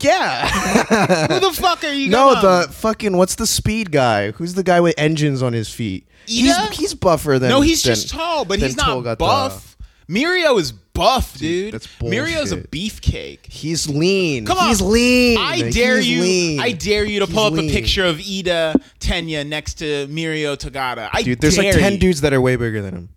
[0.00, 0.46] Yeah.
[1.28, 2.10] Who the fuck are you?
[2.10, 4.32] no, gonna- the fucking what's the speed guy?
[4.32, 6.06] Who's the guy with engines on his feet?
[6.26, 6.72] He's, Iida?
[6.72, 9.76] he's buffer than no, he's than- just tall, but than he's not buff.
[10.08, 11.74] Mirio is buff, dude.
[11.74, 12.20] that's bullshit.
[12.26, 13.44] Mirio's a beefcake.
[13.46, 14.46] He's lean.
[14.46, 14.68] Come on.
[14.68, 15.36] He's lean.
[15.38, 16.20] I dare He's you.
[16.22, 16.60] lean.
[16.60, 17.68] I dare you to He's pull up lean.
[17.68, 21.10] a picture of Iida Tenya next to Mirio Togata.
[21.12, 21.98] I Dude, there's like dare ten you.
[21.98, 23.08] dudes that are way bigger than him.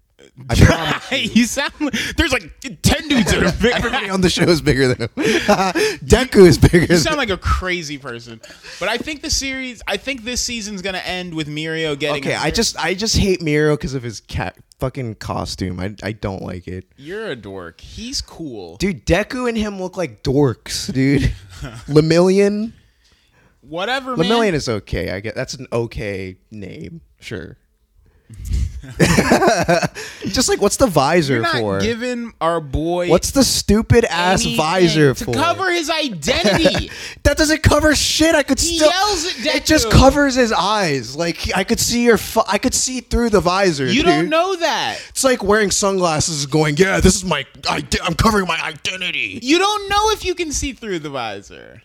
[0.49, 0.55] I
[1.09, 1.35] promise.
[1.35, 1.73] you sound.
[2.17, 3.73] There's like ten dudes that are big.
[3.73, 5.09] Everybody on the show is bigger than him.
[5.17, 6.85] Deku is bigger.
[6.85, 8.39] You sound like a crazy person.
[8.79, 12.23] But I think the series, I think this season's gonna end with Mirio getting.
[12.23, 15.79] Okay, I just I just hate Miro because of his cat fucking costume.
[15.79, 16.85] I I don't like it.
[16.95, 17.81] You're a dork.
[17.81, 18.77] He's cool.
[18.77, 21.33] Dude, Deku and him look like dorks, dude.
[21.87, 22.73] Lemillion.
[23.61, 24.25] Whatever, man.
[24.25, 25.11] Lemillion is okay.
[25.11, 27.01] I get that's an okay name.
[27.19, 27.57] Sure.
[30.27, 31.79] Just like what's the visor You're not for?
[31.79, 33.09] giving our boy.
[33.09, 35.33] What's the stupid ass anything visor to for?
[35.33, 36.91] cover his identity?
[37.23, 38.35] that doesn't cover shit.
[38.35, 38.89] I could He still.
[38.89, 39.55] yells at Deku.
[39.55, 41.15] It just covers his eyes.
[41.15, 42.17] Like I could see your.
[42.17, 43.85] Fu- I could see through the visor.
[43.85, 44.05] you dude.
[44.05, 44.99] don't know that.
[45.09, 47.45] It's like wearing sunglasses, going, "Yeah, this is my.
[47.69, 51.81] ide- I'm covering my identity." You don't know if you can see through the visor.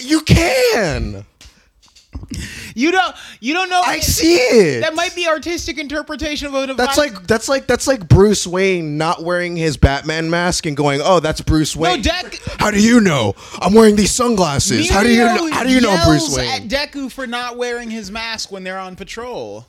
[0.00, 1.24] You can.
[2.76, 3.14] You don't.
[3.38, 3.80] You don't know.
[3.84, 4.80] I see it.
[4.80, 6.74] That might be artistic interpretation of a.
[6.74, 11.00] That's like that's like that's like Bruce Wayne not wearing his Batman mask and going,
[11.02, 12.02] "Oh, that's Bruce no Wayne."
[12.58, 13.34] How do you know?
[13.60, 14.90] I'm wearing these sunglasses.
[14.90, 15.50] How do you know?
[15.52, 16.68] How do you know Bruce At Wayne?
[16.68, 19.66] Deku for not wearing his mask when they're on patrol.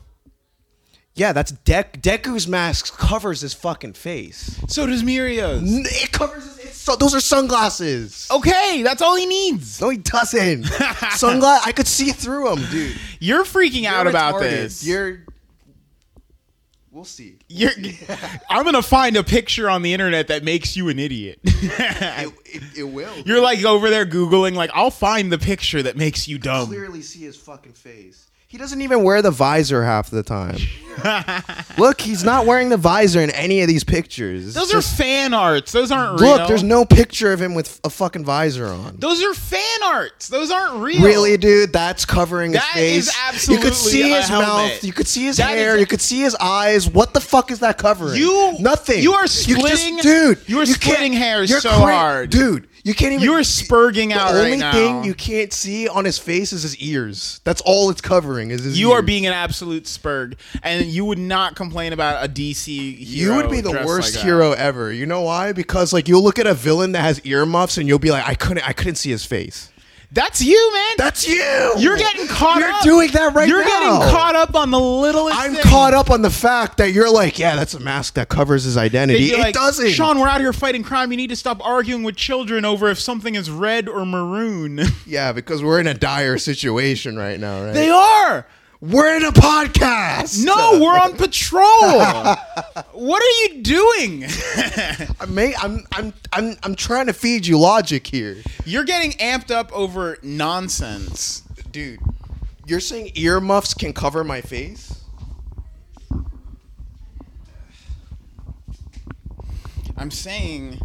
[1.14, 2.00] yeah, that's Dek.
[2.00, 4.60] Deku's mask covers his fucking face.
[4.66, 5.62] So does Mirio's.
[6.02, 6.44] It covers.
[6.44, 6.55] His,
[6.86, 8.28] so, those are sunglasses.
[8.30, 9.80] Okay, that's all he needs.
[9.80, 10.62] No, he doesn't.
[11.16, 11.58] Sunglass.
[11.66, 12.96] I could see through them, dude.
[13.18, 14.40] You're freaking out You're about retarded.
[14.50, 14.86] this.
[14.86, 15.24] You're.
[16.92, 17.38] We'll see.
[17.48, 17.72] You're,
[18.48, 21.40] I'm gonna find a picture on the internet that makes you an idiot.
[21.42, 23.18] It, it, it will.
[23.26, 26.68] You're like over there googling, like I'll find the picture that makes you dumb.
[26.68, 28.30] clearly see his fucking face.
[28.48, 30.56] He doesn't even wear the visor half the time.
[31.78, 34.46] Look, he's not wearing the visor in any of these pictures.
[34.46, 35.72] It's Those just- are fan arts.
[35.72, 36.36] Those aren't real.
[36.36, 38.96] Look, there's no picture of him with a fucking visor on.
[38.98, 40.28] Those are fan arts.
[40.28, 41.02] Those aren't real.
[41.02, 41.72] Really, dude?
[41.72, 43.08] That's covering his That face.
[43.34, 44.46] is you could see a his helmet.
[44.72, 44.84] mouth.
[44.84, 45.74] You could see his That hair.
[45.74, 46.88] is- you could see his eyes.
[46.88, 48.14] What the fuck is that covering?
[48.16, 49.02] You- nothing.
[49.02, 50.38] you are just- splitting- dude.
[50.46, 52.30] you are can't- splitting hairs you're so hard.
[52.30, 52.68] dude.
[52.86, 53.24] You can't even.
[53.24, 54.70] You are spurging out right now.
[54.70, 57.40] The only thing you can't see on his face is his ears.
[57.42, 58.52] That's all it's covering.
[58.52, 62.28] Is his You are being an absolute spurg, and you would not complain about a
[62.32, 63.34] DC hero.
[63.34, 64.92] You would be the worst like hero ever.
[64.92, 65.50] You know why?
[65.50, 68.36] Because like you'll look at a villain that has earmuffs and you'll be like, I
[68.36, 69.68] couldn't, I couldn't see his face.
[70.12, 70.94] That's you, man.
[70.98, 71.72] That's you.
[71.78, 72.82] You're getting caught You're up.
[72.82, 73.54] doing that right now!
[73.56, 73.98] You're now.
[73.98, 75.36] getting caught up on the littlest.
[75.36, 75.62] I'm thing.
[75.64, 78.76] caught up on the fact that you're like, yeah, that's a mask that covers his
[78.76, 79.24] That identity.
[79.24, 79.90] you're It like, doesn't.
[79.90, 81.10] Sean, we're out here fighting crime.
[81.10, 84.80] You need to stop arguing with children over if something is red or maroon.
[85.06, 87.72] Yeah, because we're in a dire situation right now, right?
[87.72, 88.46] they are.
[88.80, 90.44] We're in a podcast.
[90.44, 91.62] No, we're on patrol.
[92.92, 94.24] what are you doing?
[95.20, 99.50] I may, I'm, I'm, I'm, I'm trying to feed you logic here, You're getting amped
[99.50, 101.42] up over nonsense.
[101.70, 102.00] dude.
[102.66, 104.92] You're saying earmuffs can cover my face?
[109.96, 110.80] I'm saying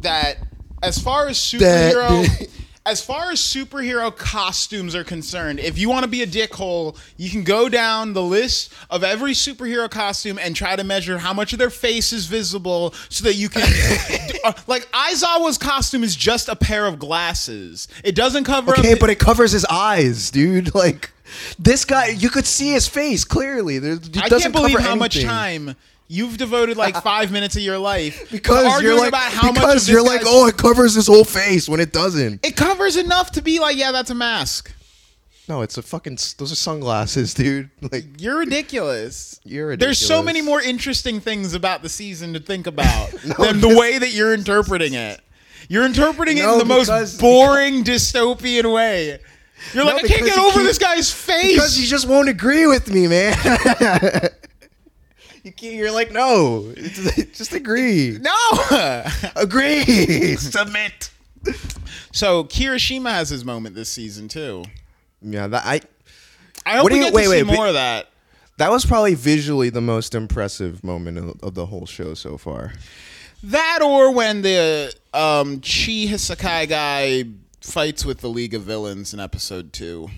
[0.00, 0.38] that
[0.82, 2.48] as far as superhero
[2.86, 7.30] as far as superhero costumes are concerned, if you want to be a dickhole, you
[7.30, 11.54] can go down the list of every superhero costume and try to measure how much
[11.54, 13.62] of their face is visible so that you can
[14.44, 17.88] uh, like Aizawa's costume is just a pair of glasses.
[18.04, 20.74] It doesn't cover up Okay, the- but it covers his eyes, dude.
[20.74, 21.10] Like
[21.58, 23.78] this guy, you could see his face clearly.
[23.78, 25.74] There, it I doesn't can't believe cover how much time
[26.14, 29.92] You've devoted like five minutes of your life because you're like about how because of
[29.92, 32.44] you're like oh it covers his whole face when it doesn't.
[32.46, 34.70] It covers enough to be like, yeah, that's a mask.
[35.48, 37.68] No, it's a fucking those are sunglasses, dude.
[37.92, 39.40] Like You're ridiculous.
[39.44, 43.60] You're There's so many more interesting things about the season to think about No, than
[43.60, 45.20] the way that you're interpreting it.
[45.68, 49.18] You're interpreting it in the most because- boring dystopian way.
[49.72, 51.54] You're No, like, I can't get over keep- this guy's face.
[51.54, 53.34] because you just won't agree with me, man.
[55.44, 58.18] You can't, you're like no, just agree.
[58.18, 59.04] no.
[59.36, 59.84] Agree.
[60.36, 61.10] Submit.
[62.12, 64.64] so Kirishima has his moment this season too.
[65.20, 65.80] Yeah, that I
[66.64, 68.08] I hope we you- get wait, to wait, see but- more of that.
[68.56, 72.72] that was probably visually the most impressive moment of, of the whole show so far.
[73.42, 77.24] That or when the um, Chisaki Kai guy
[77.60, 80.08] fights with the League of Villains in episode two.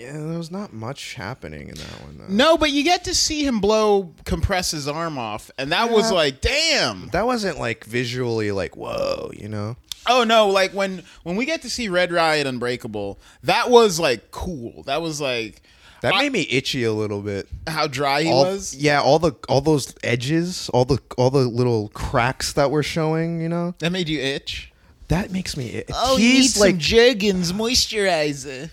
[0.00, 2.16] Yeah, there was not much happening in that one.
[2.18, 2.24] Though.
[2.34, 6.10] No, but you get to see him blow compress his arm off, and that was
[6.10, 7.08] like, damn.
[7.08, 9.76] That wasn't like visually like whoa, you know.
[10.06, 14.30] Oh no, like when when we get to see Red Riot Unbreakable, that was like
[14.30, 14.82] cool.
[14.84, 15.60] That was like
[16.00, 17.46] That I- made me itchy a little bit.
[17.66, 18.74] how dry he All, was.
[18.74, 23.42] yeah, all the all those edges, all the all the little cracks that were showing,
[23.42, 23.74] you know.
[23.80, 24.72] That made you itch.
[25.08, 25.66] That makes me.
[25.68, 28.70] It, Oh, he's like Jergens moisturizer.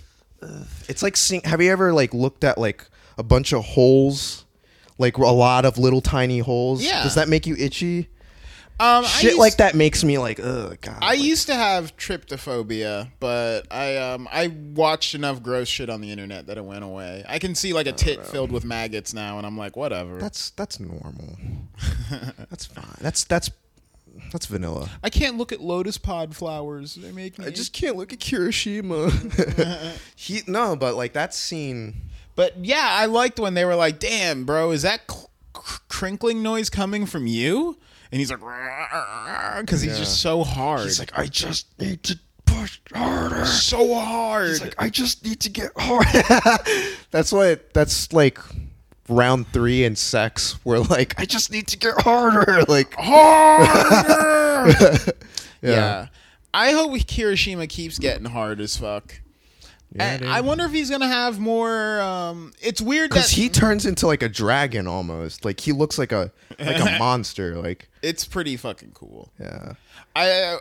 [0.87, 1.41] It's like seeing.
[1.43, 2.87] Have you ever like looked at like
[3.17, 4.45] a bunch of holes,
[4.97, 6.83] like a lot of little tiny holes?
[6.83, 7.03] Yeah.
[7.03, 8.09] Does that make you itchy?
[8.79, 10.99] Um, Shit used- like that makes me like, ugh, god.
[11.01, 15.99] I like- used to have trypophobia, but I um I watched enough gross shit on
[16.01, 17.25] the internet that it went away.
[17.27, 20.19] I can see like a tit filled with maggots now, and I'm like, whatever.
[20.19, 21.37] That's that's normal.
[22.49, 22.85] that's fine.
[23.01, 23.49] That's that's
[24.31, 24.89] that's vanilla.
[25.03, 26.95] I can't look at lotus pod flowers.
[26.95, 27.45] They make me.
[27.45, 29.97] I just can't look at Kirishima.
[30.15, 31.95] he no, but like that scene.
[32.35, 36.43] But yeah, I liked when they were like, "Damn, bro, is that cl- cr- crinkling
[36.43, 37.77] noise coming from you?"
[38.11, 39.97] And he's like, because he's Yeah.
[39.99, 40.83] just so hard.
[40.83, 43.45] He's like, I just need to push harder.
[43.45, 44.47] so hard.
[44.47, 46.07] He's like, I just need to get hard.
[47.11, 47.73] that's what.
[47.73, 48.39] That's like
[49.09, 50.59] round three and sex.
[50.63, 52.63] Where like, I just need to get harder.
[52.67, 54.69] Like, harder.
[55.61, 55.71] yeah.
[55.71, 56.07] Yeah.
[56.53, 59.21] I hope Kirishima keeps getting hard as fuck.
[59.95, 62.01] Yeah, I wonder if he's gonna have more.
[62.01, 65.45] Um, it's weird that because he turns into like a dragon almost.
[65.45, 67.55] Like he looks like a like a monster.
[67.55, 69.31] Like, it's pretty fucking cool.
[69.39, 69.73] yeah.
[70.15, 70.57] I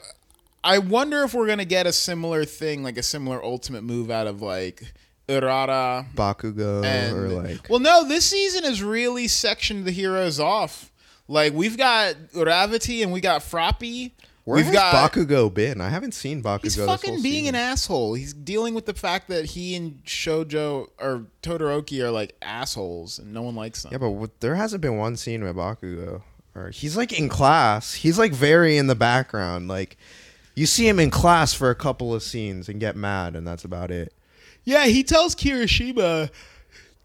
[0.63, 4.27] I wonder if we're gonna get a similar thing, like a similar ultimate move out
[4.27, 4.93] of like
[5.29, 7.69] Urara Bakugo and or like.
[7.69, 10.93] well, no, this season has really sectioned the heroes off.
[11.29, 14.13] Like we've got Uravity and we got Froppy.
[14.45, 15.81] Where we've has got Bakugo been?
[15.81, 16.63] I haven't seen Bakugo.
[16.63, 17.57] He's fucking being season.
[17.57, 18.15] an asshole.
[18.15, 23.35] He's dealing with the fact that he and Shoto or Todoroki are like assholes, and
[23.35, 23.91] no one likes them.
[23.91, 26.23] Yeah, but what, there hasn't been one scene with Bakugo.
[26.55, 27.95] Or he's like in class.
[27.95, 29.67] He's like very in the background.
[29.67, 29.97] Like
[30.55, 33.65] you see him in class for a couple of scenes and get mad, and that's
[33.65, 34.13] about it.
[34.67, 36.29] Yeah, he tells Kirishima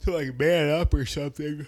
[0.01, 1.67] to like man up or something.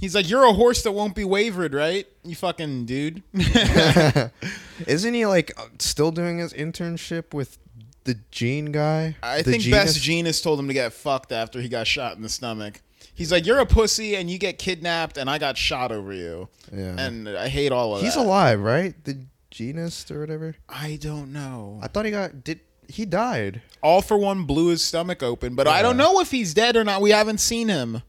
[0.00, 2.06] He's like, "You're a horse that won't be wavered, right?
[2.22, 3.22] You fucking dude."
[4.86, 7.58] Isn't he like still doing his internship with
[8.04, 9.16] the Gene guy?
[9.22, 9.70] I The think Jeanist?
[9.70, 12.80] Best Jeanist told him to get fucked after he got shot in the stomach.
[13.14, 16.48] He's like, "You're a pussy, and you get kidnapped, and I got shot over you."
[16.72, 16.94] Yeah.
[16.98, 18.20] And I hate all of He's that.
[18.20, 18.94] He's alive, right?
[19.04, 19.18] The
[19.50, 20.54] Jeanist or whatever.
[20.68, 21.80] I don't know.
[21.82, 23.62] I thought he got did he died.
[23.82, 26.84] All for one blew his stomach open, but I don't know if he's dead or
[26.84, 27.00] not.
[27.00, 28.02] We haven't seen him.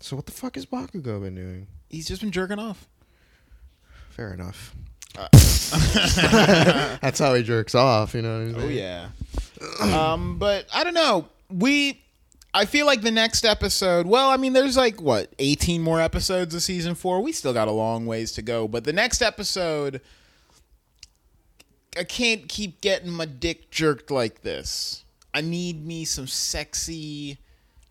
[0.00, 1.66] So what the fuck has Bakugo been doing?
[1.88, 2.88] He's just been jerking off.
[4.10, 4.74] Fair enough.
[5.16, 5.28] Uh.
[7.00, 8.54] That's how he jerks off, you know.
[8.56, 9.08] Oh yeah.
[9.80, 11.28] um, but I don't know.
[11.50, 12.02] We
[12.54, 16.54] I feel like the next episode, well, I mean there's like what, 18 more episodes
[16.54, 17.20] of season 4.
[17.20, 20.00] We still got a long ways to go, but the next episode
[21.96, 25.04] I can't keep getting my dick jerked like this.
[25.34, 27.38] I need me some sexy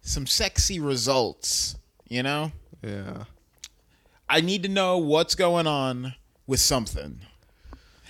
[0.04, 1.76] some sexy results,
[2.08, 2.52] you know?
[2.82, 3.26] Yeah.
[4.28, 6.16] I need to know what's going on
[6.48, 7.20] with something.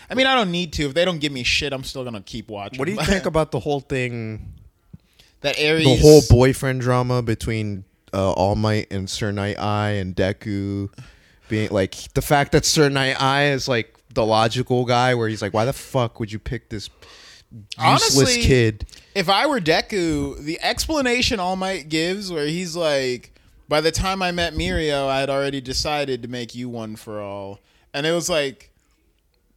[0.10, 0.86] I mean, I don't need to.
[0.86, 2.80] If they don't give me shit, I'm still gonna keep watching.
[2.80, 4.54] What do you think about the whole thing?
[5.42, 5.86] that Aries?
[5.86, 10.90] The whole boyfriend drama between uh, All Might and Sir Night Eye and Deku
[11.50, 15.42] being like the fact that Sir Night Eye is like the logical guy where he's
[15.42, 16.90] like, why the fuck would you pick this
[17.52, 18.86] useless Honestly, kid?
[19.16, 23.34] If I were Deku, the explanation All Might gives, where he's like,
[23.68, 27.20] "By the time I met Mirio, I had already decided to make you one for
[27.22, 27.60] all,"
[27.94, 28.72] and it was like,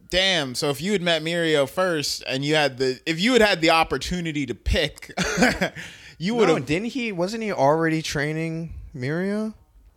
[0.09, 3.41] "Damn!" So if you had met Mirio first, and you had the, if you had
[3.41, 5.13] had the opportunity to pick,
[6.17, 6.65] you would No, have.
[6.65, 7.11] didn't he?
[7.13, 9.53] Wasn't he already training Mirio?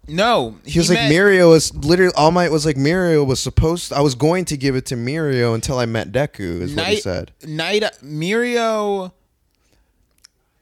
[0.09, 3.93] No, He was like met- Mirio was literally All Might was like Mirio was supposed.
[3.93, 6.63] I was going to give it to Mirio until I met Deku.
[6.63, 7.33] Is what he said.
[7.47, 9.13] Night Mirio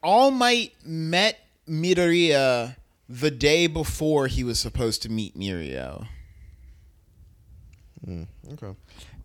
[0.03, 2.77] All Might met Midoriya
[3.09, 6.09] the day before he was supposed to meet Mirio.
[8.05, 8.75] Hmm, okay.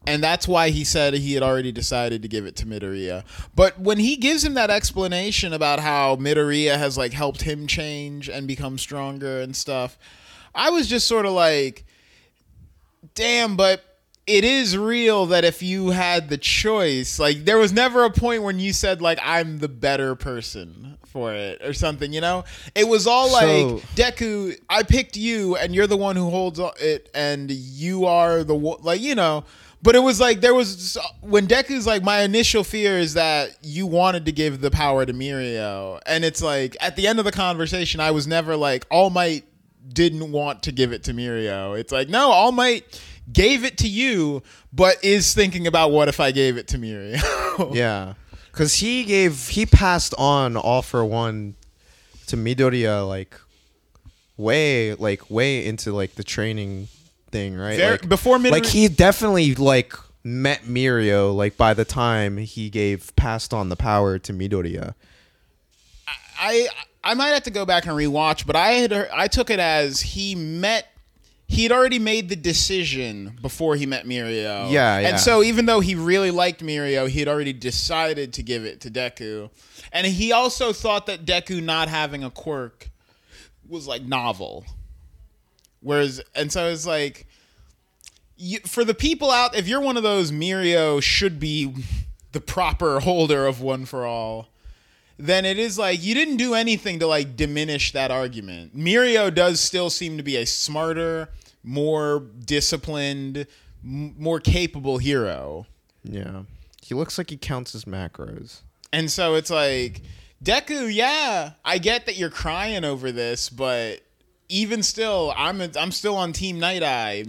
[0.07, 3.23] And that's why he said he had already decided to give it to Midoriya.
[3.55, 8.27] But when he gives him that explanation about how Midoriya has like helped him change
[8.27, 9.99] and become stronger and stuff,
[10.55, 11.85] I was just sort of like,
[13.15, 13.83] damn, but
[14.27, 18.43] it is real that if you had the choice, like there was never a point
[18.43, 22.43] when you said like I'm the better person for it or something, you know?
[22.73, 26.59] It was all So- like Deku, I picked you and you're the one who holds
[26.79, 29.43] it and you are the like, you know,
[29.83, 33.87] but it was like there was when Deku's like my initial fear is that you
[33.87, 37.31] wanted to give the power to Mirio and it's like at the end of the
[37.31, 39.45] conversation I was never like All Might
[39.87, 41.77] didn't want to give it to Mirio.
[41.77, 43.01] It's like, no, All Might
[43.31, 44.43] gave it to you,
[44.73, 47.21] but is thinking about what if I gave it to Mirio.
[47.73, 48.13] Yeah,
[48.51, 51.55] because he gave he passed on all for one
[52.27, 53.35] to Midoriya like
[54.37, 56.87] way like way into like the training
[57.31, 57.77] thing, right?
[57.77, 59.93] Very- like, before Midori- like he definitely like
[60.23, 64.93] met Mirio like by the time he gave passed on the power to Midoriya.
[66.39, 66.67] I
[67.03, 70.01] I might have to go back and rewatch, but I had I took it as
[70.01, 70.87] he met
[71.47, 74.71] he'd already made the decision before he met Mirio.
[74.71, 75.07] Yeah, yeah.
[75.09, 78.79] And so even though he really liked Mirio, he had already decided to give it
[78.81, 79.49] to Deku.
[79.91, 82.89] And he also thought that Deku not having a quirk
[83.67, 84.65] was like novel.
[85.81, 87.27] Whereas and so it's like
[88.37, 91.73] you, for the people out if you're one of those Mirio should be
[92.31, 94.51] the proper holder of one for all
[95.21, 98.75] then it is like you didn't do anything to like diminish that argument.
[98.75, 101.29] Mirio does still seem to be a smarter,
[101.63, 103.45] more disciplined,
[103.83, 105.67] m- more capable hero.
[106.03, 106.43] Yeah,
[106.81, 108.61] he looks like he counts his macros.
[108.91, 110.01] And so it's like
[110.43, 114.01] Deku, yeah, I get that you're crying over this, but
[114.51, 117.23] even still, I'm I'm still on Team Night Eye.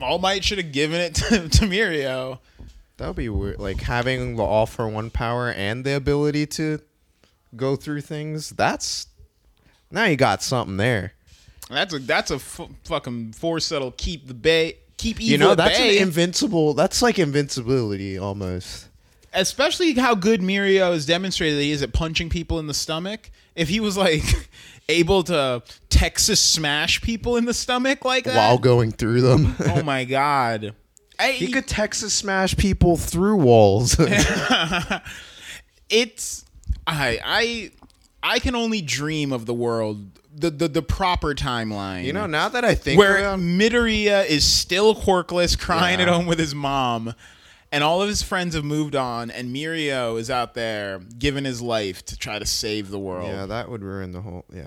[0.00, 2.38] All Might should have given it to, to Mirio.
[2.96, 3.58] That would be weird.
[3.58, 6.80] Like having the all for one power and the ability to
[7.56, 8.50] go through things.
[8.50, 9.06] That's
[9.90, 11.12] now you got something there.
[11.68, 15.54] That's a that's a f- fucking force that'll keep the bay keep evil you know,
[15.54, 15.96] that's bay.
[15.98, 16.74] an invincible.
[16.74, 18.88] That's like invincibility almost.
[19.32, 23.30] especially how good Mirio has demonstrated that he is at punching people in the stomach.
[23.54, 24.22] If he was like
[24.90, 29.56] able to Texas smash people in the stomach like that, while going through them.
[29.66, 30.74] oh my god,
[31.18, 33.96] I, he could Texas smash people through walls.
[35.90, 36.44] it's
[36.86, 37.70] I I
[38.22, 42.04] I can only dream of the world the the, the proper timeline.
[42.04, 46.06] you know, now that I think where Midoriya is still quirkless, crying Yeah.
[46.06, 47.14] at home with his mom,
[47.72, 51.60] and all of his friends have moved on, and Mirio is out there giving his
[51.62, 53.28] life to try to save the world.
[53.28, 54.44] Yeah, that would ruin the whole.
[54.52, 54.64] Yeah,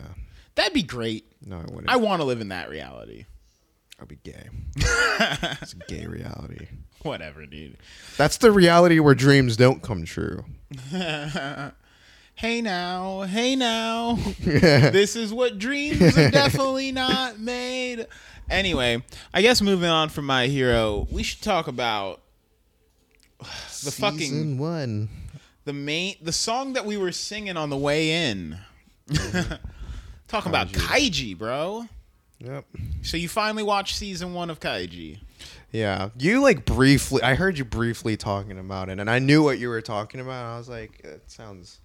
[0.56, 1.26] That'd be great.
[1.46, 1.90] no, I wouldn't.
[1.90, 3.26] I want to live in that reality.
[4.00, 4.50] I'd be gay.
[4.78, 6.68] it's a gay reality.
[7.04, 7.78] Whatever, dude.
[8.18, 10.46] That's the reality where dreams don't come true.
[12.36, 14.16] Hey now, hey now.
[14.40, 18.08] this is what dreams are definitely not made.
[18.50, 19.04] Anyway,
[19.34, 22.23] I guess moving on from my hero, we should talk about
[23.84, 25.10] the fucking one.
[25.65, 28.57] the main the song that we were singing on the way in.
[30.28, 31.88] Talking about Kaiji, bro.
[32.40, 32.65] Yep.
[33.03, 35.20] So you finally watched season one of Kaiji.
[35.72, 37.22] Yeah, you like briefly.
[37.24, 40.45] I heard you briefly talking about it, and I knew what you were talking about.
[40.45, 41.80] I was like, it sounds,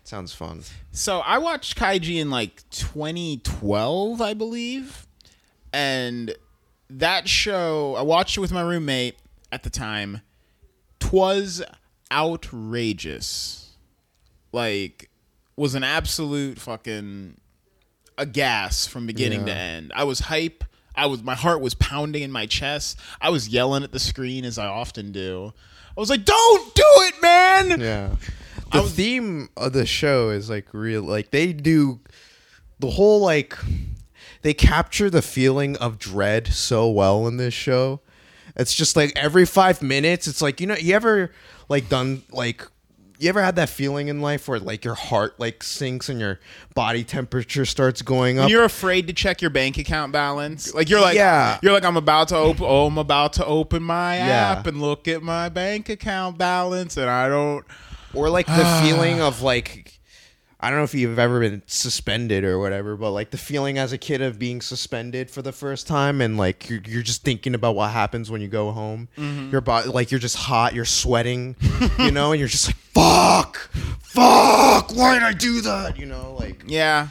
[0.00, 0.62] it sounds fun.
[0.92, 5.06] So I watched Kaiji in like 2012, I believe,
[5.72, 6.34] and
[6.88, 9.16] that show I watched it with my roommate
[9.52, 10.22] at the time.
[11.08, 11.62] Twas
[12.10, 13.70] outrageous.
[14.52, 15.10] Like,
[15.56, 17.38] was an absolute fucking
[18.18, 19.92] a gas from beginning to end.
[19.94, 20.64] I was hype.
[20.94, 22.98] I was my heart was pounding in my chest.
[23.20, 25.52] I was yelling at the screen as I often do.
[25.96, 28.16] I was like, "Don't do it, man!" Yeah.
[28.72, 31.02] The theme of the show is like real.
[31.02, 32.00] Like they do
[32.78, 33.56] the whole like
[34.42, 38.00] they capture the feeling of dread so well in this show.
[38.56, 41.30] It's just like every five minutes, it's like you know you ever
[41.68, 42.66] like done like
[43.18, 46.38] you ever had that feeling in life where like your heart like sinks and your
[46.74, 48.42] body temperature starts going up.
[48.44, 50.74] And you're afraid to check your bank account balance.
[50.74, 51.58] Like you're like, Yeah.
[51.62, 52.64] you're like, I'm about to open.
[52.66, 54.52] Oh, I'm about to open my Yeah.
[54.58, 57.64] app and look at my bank account balance, and I don't.
[58.12, 59.95] or like the feeling of like
[60.66, 63.92] I don't know if you've ever been suspended or whatever, but like the feeling as
[63.92, 67.54] a kid of being suspended for the first time and like you're, you're just thinking
[67.54, 69.06] about what happens when you go home.
[69.16, 69.50] Mm-hmm.
[69.52, 71.54] Your body, like you're just hot, you're sweating,
[72.00, 73.70] you know, and you're just like, fuck,
[74.02, 75.98] fuck, why did I do that?
[75.98, 77.08] You know, like Yeah,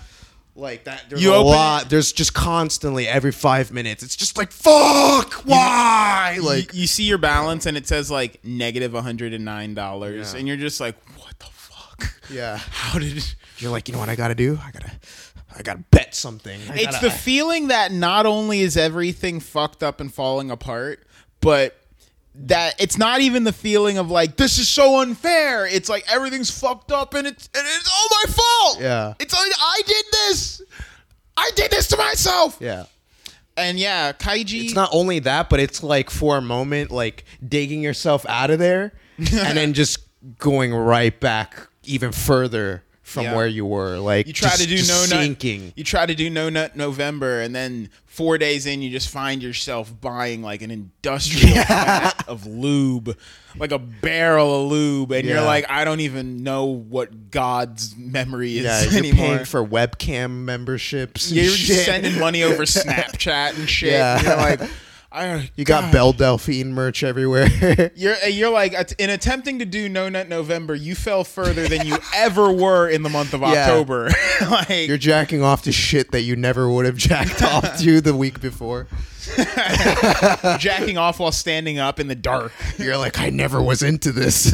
[0.56, 1.04] like that.
[1.08, 1.90] There's You a open lot.
[1.90, 4.04] There's just constantly every five minutes.
[4.04, 6.40] It's just like, fuck, why?
[6.42, 10.40] like Like, you, see your balance and it says like negative 109 dollars, Yeah.
[10.40, 11.46] and you're just like, what the
[12.00, 12.14] fuck?
[12.30, 12.58] yeah.
[12.72, 13.24] How did?
[13.60, 14.60] You're like, you know what I gotta do?
[14.66, 14.92] I gotta,
[15.58, 16.60] I gotta bet something.
[16.70, 21.06] I It's gotta- the feeling that not only is everything fucked up and falling apart,
[21.42, 21.78] but
[22.38, 25.66] that it's not even the feeling of like this is so unfair.
[25.66, 28.82] It's like everything's fucked up and it's and it's all my fault.
[28.82, 29.14] Yeah.
[29.20, 30.62] It's like I did this.
[31.38, 32.58] I did this to myself.
[32.60, 32.86] yeah.
[33.58, 34.66] And yeah, Kaiji.
[34.66, 38.60] It's not only that, but it's like for a moment, like digging yourself out of
[38.60, 40.00] there, and then just
[40.38, 43.36] going right back even further from Yeah.
[43.36, 44.00] where you were.
[44.00, 45.66] Like you try just- to do no sinking.
[45.66, 45.74] nut.
[45.76, 49.44] You try to do no nut November, and then four days in, you just find
[49.44, 53.16] yourself buying like an industrial vat of lube,
[53.58, 58.58] like a barrel of lube, and you're like, I don't even know what God's memory
[58.58, 59.26] is Yeah, you're anymore.
[59.28, 61.28] paying for webcam memberships.
[61.30, 61.68] and you're shit.
[61.68, 63.92] just sending money over Snapchat and shit.
[63.92, 64.18] Yeah.
[64.18, 64.62] And you're like,
[65.16, 65.92] I, You got God.
[65.94, 67.92] Belle Delphine merch everywhere.
[67.96, 71.98] You're you're like in attempting to do no nut November, you fell further than you
[72.16, 73.48] ever were in the month of Yeah.
[73.64, 74.10] October.
[74.50, 78.16] like You're jacking off to shit that you never would have jacked off to the
[78.16, 78.88] week before.
[80.60, 82.52] jacking off while standing up in the dark.
[82.78, 84.52] You're like, I never was into this.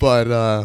[0.00, 0.64] but uh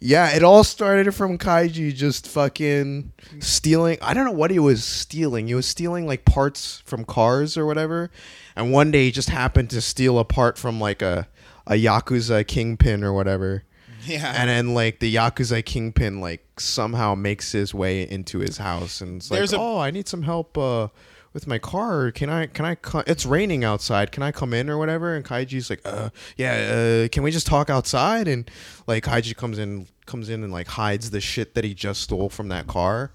[0.00, 3.98] yeah, it all started from Kaiji just fucking stealing.
[4.00, 5.48] I don't know what he was stealing.
[5.48, 8.10] He was stealing like parts from cars or whatever.
[8.56, 11.28] And one day he just happened to steal a part from like a
[11.66, 13.64] a Yakuza kingpin or whatever.
[14.04, 14.32] Yeah.
[14.36, 19.16] And then like the Yakuza kingpin like somehow makes his way into his house and
[19.16, 20.88] it's like, a- "Oh, I need some help uh
[21.32, 22.10] with my car.
[22.10, 24.12] Can I can I co- it's raining outside.
[24.12, 27.46] Can I come in or whatever?" And Kaiji's like, "Uh, yeah, uh, can we just
[27.46, 28.50] talk outside?" And
[28.86, 32.28] like Kaiji comes in comes in and like hides the shit that he just stole
[32.28, 33.12] from that car.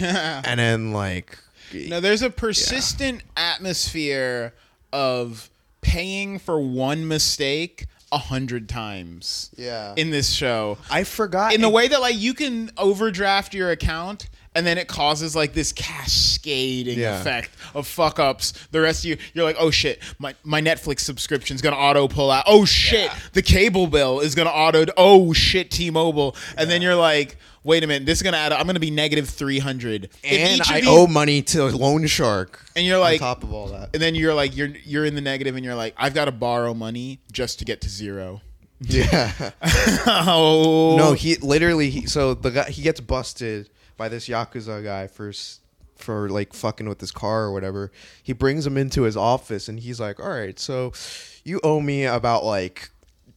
[0.00, 0.42] Yeah.
[0.46, 1.38] And then like
[1.74, 4.54] No, there's a persistent atmosphere
[4.92, 5.50] of
[5.82, 9.50] paying for one mistake a hundred times.
[9.56, 9.92] Yeah.
[9.96, 10.78] In this show.
[10.90, 14.88] I forgot in the way that like you can overdraft your account and then it
[14.88, 17.20] causes like this cascading Yeah.
[17.20, 18.52] effect of fuck ups.
[18.72, 22.30] The rest of you, you're like, oh shit, my, my Netflix subscription's gonna auto pull
[22.30, 22.44] out.
[22.46, 24.86] Oh shit, the cable bill is gonna auto.
[24.96, 28.52] Oh shit, T-Mobile, and then you're like, wait a minute, this is gonna add.
[28.52, 28.60] up.
[28.60, 30.10] I'm gonna be negative three hundred.
[30.24, 32.64] and I owe money to a Loan Shark.
[32.74, 33.90] And you're like, on top of all that.
[33.92, 36.32] and then you're like, you're you're in the negative, and you're like, I've got to
[36.32, 38.40] borrow money just to get to zero.
[38.80, 39.32] Yeah.
[40.06, 41.90] Oh No, he literally.
[41.90, 45.60] He, so the guy he gets busted by this yakuza guy for s-
[45.96, 47.90] for like fucking with his car or whatever.
[48.22, 50.92] He brings him into his office and he's like, "All right, so
[51.44, 52.90] you owe me about like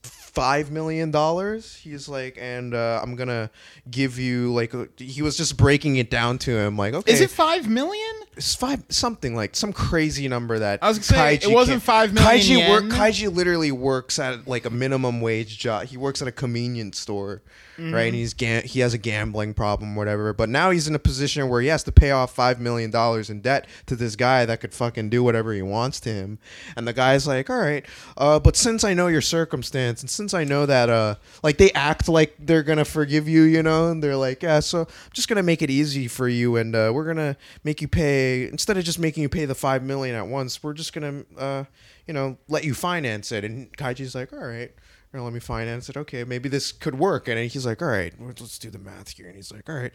[0.03, 1.76] five million dollars.
[1.76, 3.49] He's like, and uh, I'm gonna
[3.90, 7.22] give you like a, he was just breaking it down to him like, okay, Is
[7.22, 8.06] it five million?
[8.38, 11.84] it's five something like some crazy number that I was gonna say, it wasn't can't-
[11.84, 12.90] five million Kaiji yen?
[12.91, 15.88] Kaiji literally works at like a minimum wage job.
[15.88, 17.41] He works at a convenience store,
[17.80, 17.94] Mm-hmm.
[17.94, 18.08] right?
[18.08, 20.34] And he's ga- he has a gambling problem, whatever.
[20.34, 23.30] But now he's in a position where he has to pay off five million dollars
[23.30, 26.40] in debt to this guy that could fucking do whatever he wants to him.
[26.76, 27.86] And the guy's like, all right,
[28.18, 31.72] uh, but since I know your circumstance and since I know that, uh, like they
[31.72, 35.28] act like they're gonna forgive you, you know, and they're like, yeah, so I'm just
[35.28, 38.84] gonna make it easy for you, and uh, we're gonna make you pay instead of
[38.84, 40.62] just making you pay the five million at once.
[40.62, 41.64] We're just gonna, uh,
[42.08, 43.46] you know, let you finance it.
[43.46, 44.72] And Kaiji's like, all right.
[45.11, 45.98] "Here, Let me finance it.
[45.98, 47.27] Okay, maybe this could work.
[47.27, 49.91] And he's like, "All right, let's do the math here." And he's like, "All right,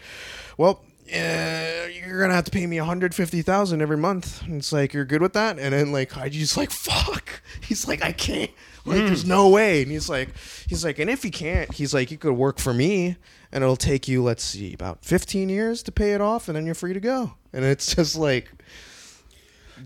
[0.59, 0.85] well,
[1.15, 5.23] uh, you're gonna have to pay me 150,000 every month." And it's like, "You're good
[5.23, 8.51] with that?" And then like Kaiji's like, "Fuck." He's like, "I can't.
[8.87, 10.31] Like, there's no way." And he's like,
[10.69, 13.17] "He's like, and if you can't, he's like, you could work for me,
[13.51, 16.67] and it'll take you, let's see, about 15 years to pay it off, and then
[16.67, 18.51] you're free to go." And it's just like,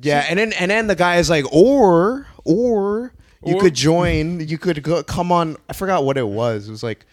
[0.02, 0.24] yeah.
[0.28, 3.12] And then and then the guy is like, or or.
[3.44, 4.40] You Or- could join.
[4.46, 5.56] You could go, come on.
[5.68, 6.68] I forgot what it was.
[6.68, 7.06] It was like,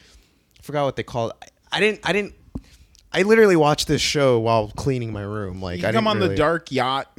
[0.59, 1.33] I forgot what they called.
[1.41, 1.47] I,
[1.77, 1.99] I didn't.
[2.03, 2.33] I didn't.
[3.13, 5.61] I literally watched this show while cleaning my room.
[5.61, 7.17] Like You I come on really- the dark yacht,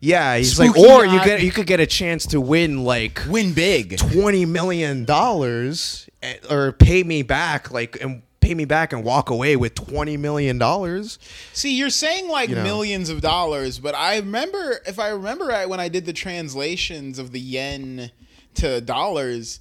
[0.00, 3.20] Yeah, he's Spooky like, or you get you could get a chance to win like
[3.28, 3.98] win big.
[3.98, 9.28] twenty million dollars, eh, or pay me back like and pay me back and walk
[9.28, 11.18] away with twenty million dollars.
[11.52, 12.62] See, you're saying like You know.
[12.62, 17.18] millions of dollars, but I remember, if I remember right, when I did the translations
[17.18, 18.10] of the yen
[18.56, 19.60] to dollars,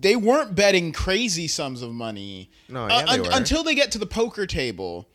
[0.00, 2.50] they weren't betting crazy sums of money.
[2.68, 5.06] No, Uh, they un- until they get to the poker table.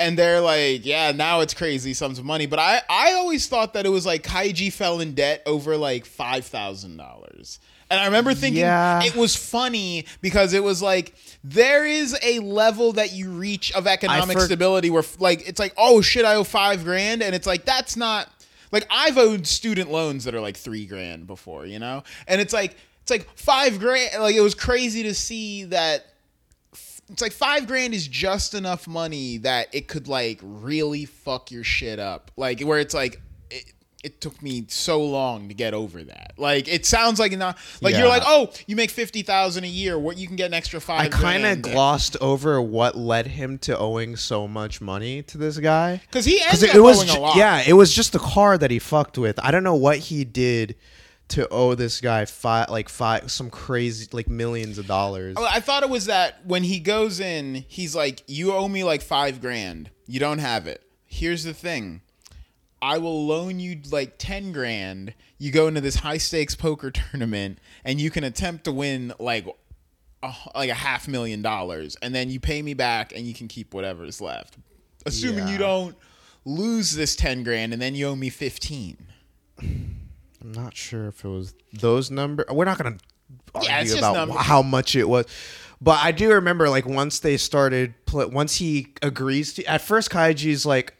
[0.00, 2.46] And they're like, yeah, now it's crazy sums of money.
[2.46, 6.06] But I, I always thought that it was like Kaiji fell in debt over like
[6.06, 7.58] five thousand dollars.
[7.90, 9.02] And I remember thinking Yeah.
[9.02, 13.88] it was funny because it was like there is a level that you reach of
[13.88, 17.46] economic for- stability where like it's like oh shit I owe five grand and it's
[17.46, 18.28] like that's not
[18.72, 22.02] like I've owed student loans that are like three grand before you know?
[22.26, 26.06] And it's like it's like five grand like it was crazy to see that
[27.10, 31.64] it's like five grand is just enough money that it could like really fuck your
[31.64, 32.30] shit up.
[32.36, 33.72] Like where it's like it,
[34.04, 37.96] it took me so long to get over that like it sounds like not like
[37.96, 41.00] you're like oh you make 50000 a year what you can get an extra five
[41.00, 45.58] I kind of glossed over what led him to owing so much money to this
[45.58, 46.00] guy.
[46.06, 48.18] because he ended it, up was owing a ju- lot yeah, it was just the
[48.18, 49.38] car that he fucked with.
[49.42, 50.76] I don't know what he did
[51.28, 55.36] to owe this guy five like five some crazy like millions of dollars.
[55.38, 59.02] I thought it was that when he goes in, he's like, "You owe me like
[59.02, 59.90] five grand.
[60.06, 60.82] You don't have it.
[61.04, 62.00] Here's the thing:
[62.80, 65.14] I will loan you like ten grand.
[65.38, 69.46] You go into this high stakes poker tournament, and you can attempt to win like
[70.22, 73.48] a, like a half million dollars, and then you pay me back, and you can
[73.48, 74.56] keep whatever's left,
[75.06, 75.96] assuming you don't
[76.44, 78.96] lose this ten grand, and then you owe me fifteen.
[79.60, 82.46] I'm not sure if it was those numbers.
[82.50, 82.96] We're not gonna
[83.54, 84.38] argue Yeah, it's about numbers.
[84.42, 85.26] how much it was,
[85.80, 87.94] but I do remember like once they started.
[88.06, 89.64] Pl- once he agrees to.
[89.64, 90.94] At first, Kaiji's like,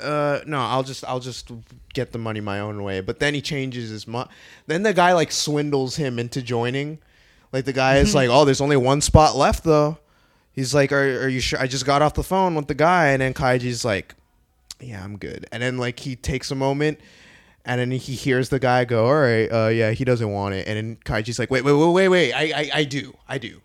[0.00, 1.50] uh, "No, I'll just I'll just
[1.94, 4.28] get the money my own way." But then he changes his mind.
[4.66, 6.98] Then the guy like swindles him into joining.
[7.52, 9.98] Like the guy is like, "Oh, there's only one spot left though."
[10.52, 13.08] He's like, "Are, are you sure?" I just got off the phone with the guy,
[13.08, 14.14] and then Kaiji's like,
[14.80, 16.98] "Yeah, I'm good." And then like he takes a moment,
[17.64, 20.66] and then he hears the guy go, "All right, uh, yeah, he doesn't want it."
[20.66, 22.32] And then Kaiji's like, "Wait, wait, wait, wait, wait!
[22.32, 23.60] I, I, I do, I do."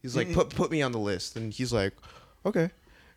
[0.00, 1.92] He's like, "Put, put me on the list," and he's like,
[2.44, 2.70] "Okay."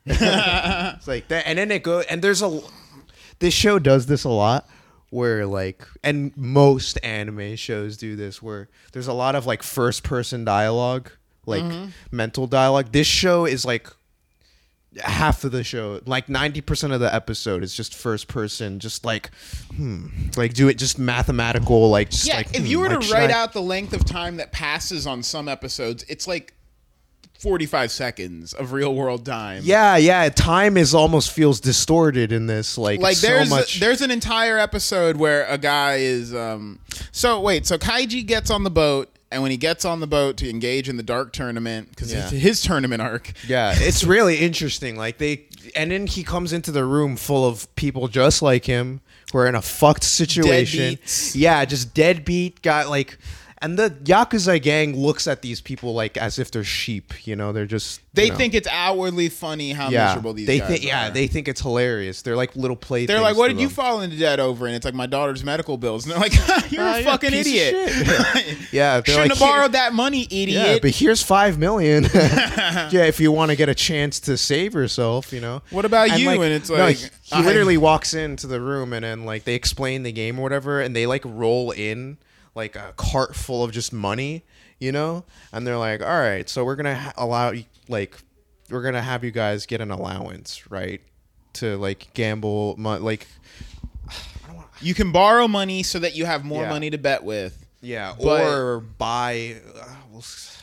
[0.05, 2.05] It's like that, and then it goes.
[2.05, 2.61] and there's a.
[3.39, 4.67] This show does this a lot,
[5.09, 10.03] where like, and most anime shows do this, where there's a lot of like first
[10.03, 11.11] person dialogue,
[11.45, 11.63] like
[12.11, 12.91] mental dialogue.
[12.91, 13.89] This show is like
[15.03, 19.29] half of the show like 90% of the episode is just first person just like
[19.75, 20.07] hmm
[20.37, 23.11] like do it just mathematical like just Yeah, like if hmm, you were like, to
[23.13, 26.53] write I- out the length of time that passes on some episodes, it's like
[27.39, 29.61] 45 seconds of real world time.
[29.65, 34.01] yeah yeah time is almost feels distorted in this like Like so there's much there's
[34.01, 36.79] an entire episode where a guy is um
[37.11, 40.37] so wait, so Kaiji gets on the boat and when he gets on the boat
[40.37, 42.21] to engage in the dark tournament because Yeah.
[42.23, 43.33] it's his tournament arc.
[43.47, 45.43] yeah it's really interesting like they
[45.75, 49.01] and then he comes into the room full of people just like him
[49.33, 51.35] who are in a fucked situation Deadbeats.
[51.35, 53.17] yeah just deadbeat got like
[53.59, 57.13] and the yakuza gang looks at these people like as if they're sheep.
[57.25, 58.37] You know, they're just They you know.
[58.37, 60.87] think it's outwardly funny how yeah, miserable these they guys think are.
[60.87, 62.21] yeah, they think it's hilarious.
[62.21, 63.05] They're like little play.
[63.05, 65.77] They're like, "What did you fall into debt over?" And it's like my daughter's medical
[65.77, 66.05] bills.
[66.05, 66.33] And they're like,
[66.71, 68.57] "You're Ah, a you're fucking piece idiot.
[68.71, 72.03] Yeah, they're shouldn't like, have borrowed that money, idiot." Yeah, but here's five million.
[72.13, 75.61] yeah, if you want to get a chance to save yourself, you know.
[75.69, 76.29] What about you?
[76.41, 79.55] And it's no, like, he, he literally walks into the room and then like they
[79.55, 82.17] explain the game or whatever, and they like roll in
[82.55, 84.43] like a cart full of just money,
[84.79, 88.17] you know, and they're like, all right, so we're gonna ha- allow you like
[88.69, 91.01] we're gonna have you guys get an allowance, right,
[91.53, 93.27] to like gamble, mo- like
[94.81, 96.69] you can borrow money so that you have more Yeah.
[96.69, 97.61] money to bet with.
[97.81, 99.57] yeah, But- or buy.
[99.75, 100.54] Uh, well, s-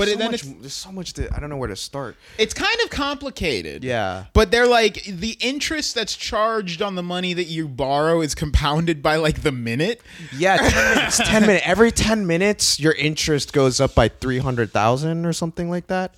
[0.00, 2.16] But so then much, there's so much that I don't know where to start.
[2.38, 3.84] It's kind of complicated.
[3.84, 4.24] Yeah.
[4.32, 9.02] But they're like the interest that's charged on the money that you borrow is compounded
[9.02, 10.00] by like the minute.
[10.36, 11.16] Yeah, ten minutes.
[11.24, 11.64] Ten minutes.
[11.66, 16.14] Every ten minutes, your interest goes up by three hundred thousand or something like that.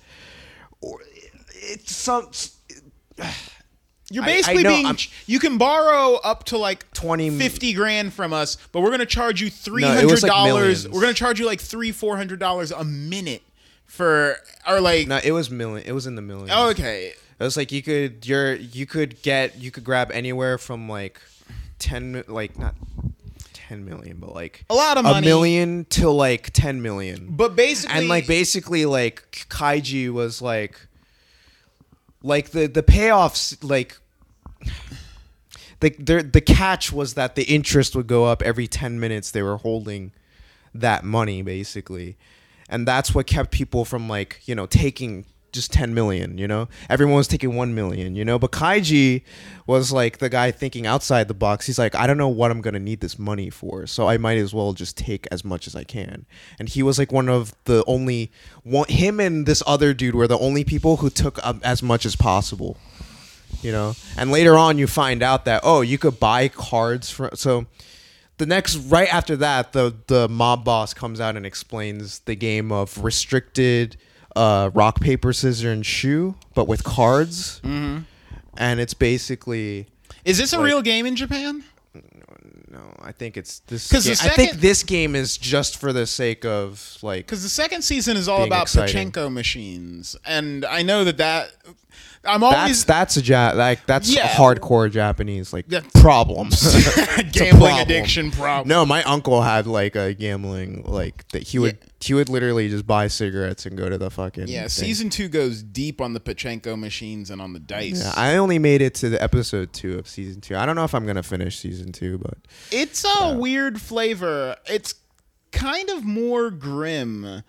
[0.81, 1.01] Or
[1.55, 2.29] it's some
[4.11, 7.73] You're I- I basically know, being I'm- you can borrow up to like 20 50
[7.73, 9.81] grand from us, but we're going to charge you $300.
[9.81, 13.41] No, like we're going to charge you like 3 $400 a minute
[13.93, 14.37] for
[14.67, 15.19] or like no.
[15.23, 15.85] It was million.
[15.87, 16.49] It was in the millions.
[16.51, 17.13] Oh, okay.
[17.39, 21.21] It was like you could you're you could get you could grab anywhere from like
[21.77, 22.73] ten like not
[23.53, 25.19] ten million, but like A lot of money.
[25.19, 27.27] a million to like ten million.
[27.29, 30.87] But basically and like basically like Kaiji was like
[32.23, 33.97] like the the payoffs like
[35.81, 39.43] the the the catch was that the interest would go up every 10 minutes they
[39.43, 40.13] were holding
[40.73, 42.15] that money basically
[42.69, 46.67] and that's what kept people from like you know taking just 10 million you know?
[46.89, 48.37] Everyone was taking 1 million you know?
[48.37, 49.23] But kaiji
[49.67, 51.67] was like the guy thinking outside the box.
[51.67, 54.37] He's like i don't know what i'm gonna need this money for so i might
[54.37, 56.25] as well just take as much as i can.
[56.59, 58.31] And he was like one of the only
[58.63, 62.05] one him and this other dude were the only people who took um, as much
[62.05, 62.77] as possible
[63.61, 63.95] you know?
[64.17, 67.67] And later on you find out that oh you could buy cards from so
[68.37, 72.71] the next right after that the the mob boss comes out and explains the game
[72.71, 73.95] of restricted
[74.35, 77.99] uh, rock paper scissors and shoe but with cards mm-hmm.
[78.57, 79.87] and it's basically
[80.25, 81.63] is this a like- real game in Japan?
[82.69, 85.93] no i think it's this 'Cause the game, i think this game is just for
[85.93, 89.11] the sake of like Because the second season is all about exciting.
[89.11, 91.51] pachinko machines, and I know that that
[92.25, 94.27] I'm always that's that's a ja- like that's Yeah.
[94.29, 95.81] hardcore Japanese like Yeah.
[95.95, 96.47] problem.
[96.51, 97.81] It's a gambling problem.
[97.81, 98.67] addiction problem.
[98.69, 101.43] No, my uncle had like a gambling like that.
[101.43, 104.69] He would he would literally just buy cigarettes and go to the fucking Yeah, thing.
[104.69, 108.01] season two goes deep on the pachinko machines and on the dice.
[108.03, 110.55] Yeah, I only made it to the episode two of season two.
[110.55, 112.37] I don't know if I'm gonna finish season two, but
[112.71, 114.55] it's a weird flavor.
[114.65, 114.95] It's
[115.51, 117.43] kind of more grim.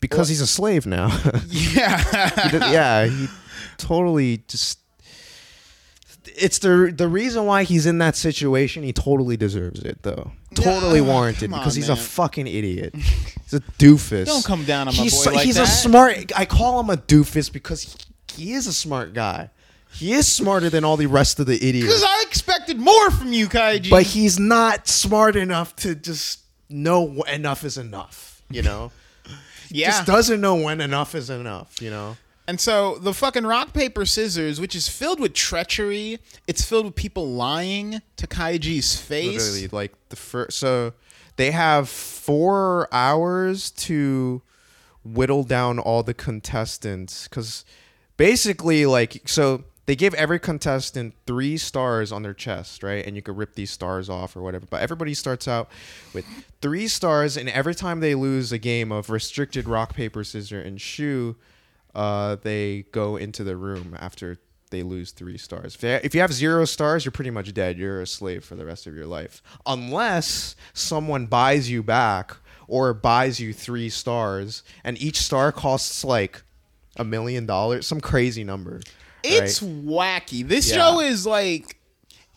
[0.00, 1.08] because he's a slave now,
[1.48, 2.70] Yeah.
[2.70, 3.26] Yeah, he
[3.78, 4.78] totally just.
[6.36, 8.82] It's the the reason why he's in that situation.
[8.82, 10.32] He totally deserves it, though.
[10.54, 12.94] Totally Yeah, warranted come because on, he's a fucking idiot.
[13.50, 14.26] He's a doofus.
[14.26, 15.66] Don't come down on my he's boy so- like he's that.
[15.66, 16.32] a smart.
[16.36, 17.98] I call him a doofus because he,
[18.34, 19.48] he is a smart guy.
[19.90, 21.86] He is smarter than all the rest of the idiots.
[21.86, 23.88] Because I expected more from you, Kaiji.
[23.88, 28.42] but he's not smart enough to just know enough is enough.
[28.50, 28.92] You know,
[29.70, 29.86] yeah.
[29.92, 31.80] just doesn't know when enough is enough.
[31.80, 32.16] You know,
[32.48, 36.94] And so the fucking rock paper scissors, which is filled with treachery, it's filled with
[36.94, 39.46] people lying to Kaiji's face.
[39.46, 40.58] literally like the first.
[40.58, 40.94] So
[41.36, 44.40] they have four hours to
[45.04, 47.66] whittle down all the contestants because
[48.16, 53.06] basically, like, so they give every contestant three stars on their chest, right?
[53.06, 54.64] And you could rip these stars off or whatever.
[54.68, 55.68] But everybody starts out
[56.14, 56.24] with
[56.62, 60.80] three stars, and every time they lose a game of restricted rock, paper, scissors, and
[60.80, 61.36] shoe,
[61.98, 64.38] uh, they go into the room after
[64.70, 65.74] they lose three stars.
[65.74, 67.78] If you- If you have zero stars, you're pretty much dead.
[67.78, 72.92] You're a slave for the rest of your life, unless someone buys you back or
[72.94, 76.42] buys you three stars, and each star costs like
[76.96, 78.80] a million dollars, some crazy number.
[79.24, 79.84] It's right?
[79.86, 80.46] wacky.
[80.46, 80.76] This Yeah.
[80.76, 81.78] show is like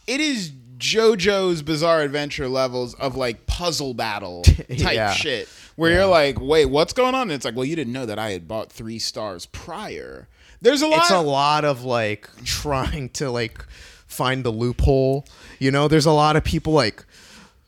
[0.08, 5.14] it is JoJo's Bizarre Adventure levels of like puzzle battle type Yeah.
[5.14, 5.48] shit.
[5.76, 7.24] Where you're like, wait, what's going on?
[7.24, 10.28] And it's like, well, you didn't know that I had bought three stars prior.
[10.62, 11.00] There's a lot.
[11.00, 13.66] it's a lot of like trying to like
[14.08, 15.26] find the loophole.
[15.60, 17.06] You know, there's a lot of people like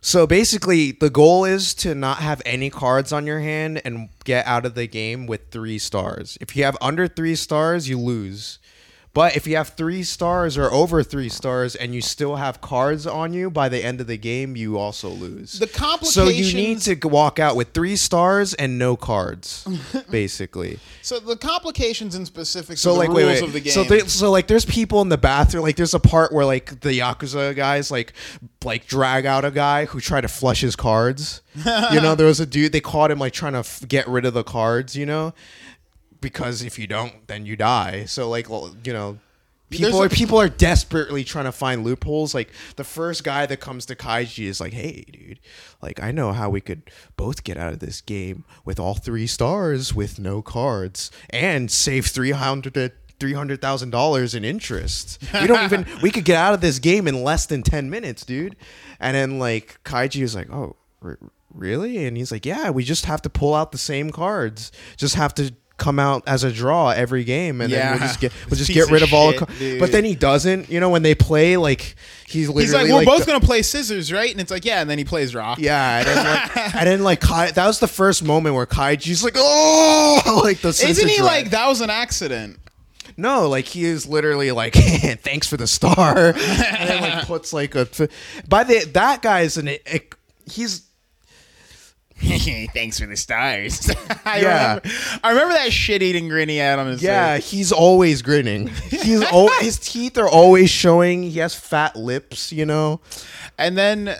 [0.01, 4.45] so basically the goal is to not have any cards on your hand and get
[4.45, 6.37] out of the game with 3 stars.
[6.41, 8.59] If you have under 3 stars, you lose.
[9.13, 13.05] But if you have three stars or over three stars and you still have cards
[13.05, 15.59] on you by the end of the game, you also lose.
[15.59, 16.13] The complications.
[16.15, 19.67] So you need to walk out with three stars and no cards,
[20.09, 20.79] basically.
[21.03, 23.43] So the complications and specifics So the like, rules wait, wait.
[23.43, 23.71] of the game.
[23.73, 25.61] So, so like, there's people in the bathroom.
[25.61, 28.13] Like, there's a part where like the yakuza guys like
[28.63, 31.41] like drag out a guy who tried to flush his cards.
[31.91, 34.25] you know, there was a dude they caught him like trying to f- get rid
[34.25, 34.95] of the cards.
[34.95, 35.33] You know,
[36.23, 38.05] because if you don't, then you die.
[38.05, 39.19] So like, well, you know.
[39.69, 42.35] People There's are, a- people are desperately trying to find loopholes.
[42.35, 45.39] Like the first guy that comes to Kaiji is like, "Hey, dude,
[45.81, 46.83] like I know how we could
[47.17, 52.05] both get out of this game with all three stars with no cards and save
[52.05, 55.17] three hundred three hundred thousand dollars in interest.
[55.33, 58.23] We don't even we could get out of this game in less than ten minutes,
[58.25, 58.55] dude."
[58.99, 61.17] And then like Kaiji is like, "Oh, r-
[61.51, 64.71] really?" And he's like, "Yeah, we just have to pull out the same cards.
[64.97, 68.31] Just have to." Come out as a draw every game, and then we'll just get
[68.49, 69.31] we'll just get rid of all.
[69.31, 69.79] the shit, dude.
[69.79, 70.69] but then he doesn't.
[70.69, 71.95] You know, when they play, like
[72.27, 74.31] he's literally He's like, we're like, both gonna play scissors, right?
[74.31, 75.57] And it's like, yeah, and then he plays rock.
[75.59, 79.23] yeah, and then like, and then like Kai, that was the first moment where Kaiji's
[79.23, 82.59] like, oh, like the scissors Isn't he like that was an accident?
[83.17, 87.75] No, like he is literally like, thanks for the star, and then like puts like
[87.75, 87.87] a.
[88.47, 90.13] By the that guy is an it,
[90.49, 90.87] he's
[92.73, 93.91] Thanks for the stars.
[94.25, 94.67] I Yeah.
[94.75, 94.89] remember,
[95.23, 97.51] I remember that shit eating grin he had on his yeah face.
[97.51, 98.67] he's always grinning.
[98.89, 101.23] He's al- his teeth are always showing.
[101.23, 103.01] He has fat lips, you know.
[103.57, 104.15] And then,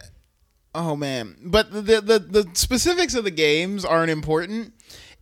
[0.75, 4.73] oh man, but the, the the specifics of the games aren't important.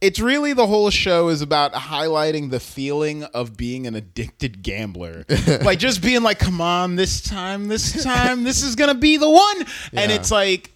[0.02, 5.26] It's really the whole show is about highlighting the feeling of being an addicted gambler,
[5.62, 9.30] like just being like, "Come on, this time, this time, this is gonna be the
[9.30, 10.72] one," and it's like,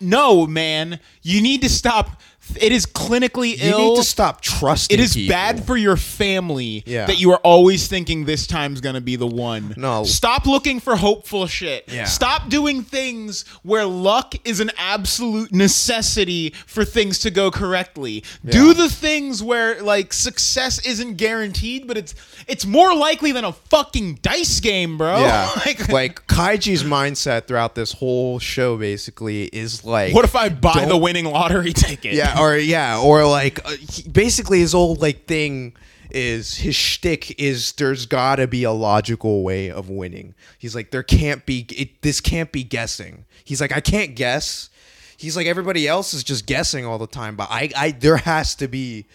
[0.00, 2.20] no, man, you need to stop.
[2.60, 3.90] It is clinically ill You ill.
[3.90, 4.98] need to stop trusting.
[4.98, 5.34] It is people.
[5.34, 7.06] bad for your family Yeah.
[7.06, 9.74] that you are always thinking this time's gonna be the one.
[9.76, 10.04] No.
[10.04, 11.84] Stop looking for hopeful shit.
[11.92, 12.04] Yeah.
[12.04, 18.24] Stop doing things where luck is an absolute necessity for things to go correctly.
[18.48, 22.14] Do the things where like success isn't guaranteed, but it's
[22.48, 25.20] it's more likely than a fucking dice game, bro.
[25.20, 30.48] Yeah, like, like Kaiji's mindset throughout this whole show basically is like, what if I
[30.48, 32.14] buy Don't- the winning lottery ticket?
[32.14, 35.74] Yeah, or yeah, or like uh, he, basically his old like thing
[36.10, 40.34] is his shtick is there's gotta be a logical way of winning.
[40.58, 43.24] He's like there can't be it, this can't be guessing.
[43.44, 44.70] He's like I can't guess.
[45.16, 48.54] He's like everybody else is just guessing all the time, but I I there has
[48.56, 49.06] to be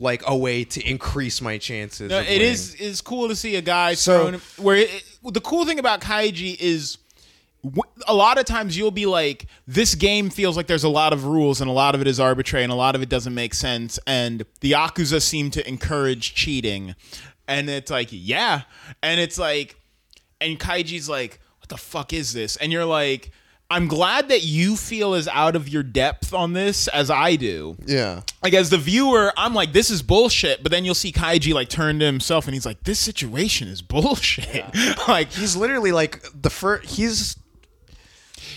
[0.00, 2.10] like a way to increase my chances.
[2.10, 2.42] No, it winning.
[2.42, 6.00] is is cool to see a guy So- thrown where it, the cool thing about
[6.00, 6.98] Kaiji is
[8.06, 11.24] a lot of times you'll be like this game feels like there's a lot of
[11.24, 13.52] rules and a lot of it is arbitrary and a lot of it doesn't make
[13.52, 16.94] sense and the yakuza seem to encourage cheating
[17.48, 18.62] and it's like yeah
[19.02, 19.76] and it's like
[20.40, 23.32] and Kaiji's like what the fuck is this and you're like
[23.70, 27.76] I'm glad that you feel as out of your depth on this as I do
[27.84, 28.22] Yeah.
[28.42, 30.62] like as the viewer, I'm like, this is bullshit.
[30.62, 33.82] But then you'll see Kaiji like turn to himself and he's like, this situation is
[33.82, 34.64] bullshit.
[35.08, 37.36] like He's literally like the first he's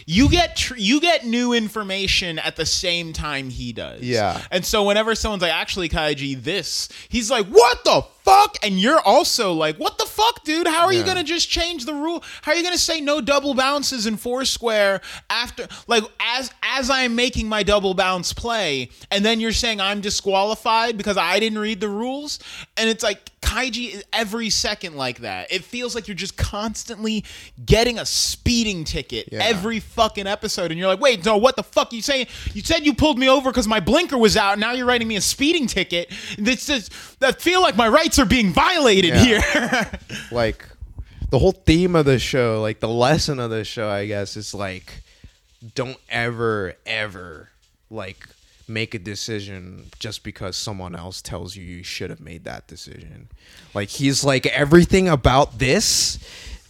[0.06, 4.02] you get tr- you get new information at the same time he does.
[4.02, 4.42] Yeah.
[4.52, 8.58] And so whenever someone's like, actually, Kaiji, this, he's like, what the fuck?
[8.64, 10.68] And you're also like, what the fuck, dude?
[10.68, 12.24] How are you gonna just change the rule?
[12.42, 17.16] How are you gonna say no double bounces in Foursquare after like as as I'm
[17.16, 21.80] making my double bounce play, and then you're saying I'm disqualified because I didn't read
[21.80, 22.40] the rules?
[22.78, 25.52] And it's like Kaiji is every second like that.
[25.52, 27.26] It feels like you're just constantly
[27.66, 29.40] getting a speeding ticket Yeah.
[29.44, 32.28] every fucking episode, and you're like, wait, no, what the fuck are you saying?
[32.54, 34.58] You said you pulled me over because my blinker was out.
[34.60, 36.12] Now you're writing me a speeding ticket.
[36.38, 36.90] This is
[37.20, 39.24] that feel like my rights are being violated Yeah.
[39.24, 40.00] here.
[40.32, 40.66] like
[41.30, 44.54] the whole theme of the show, like the lesson of the show, I guess, is
[44.54, 45.02] like
[45.76, 47.50] don't ever, ever
[47.90, 48.28] like
[48.68, 53.30] make a decision just because someone else tells you you should have made that decision.
[53.74, 56.20] Like he's like everything about this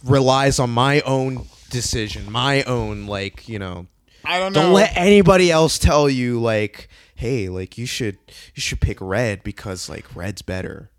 [0.04, 3.86] relies on my own decision, my own like, you know,
[4.24, 4.62] I don't know.
[4.62, 8.18] don't let anybody else tell you like, hey, like you should
[8.54, 10.90] you should pick red because like red's better.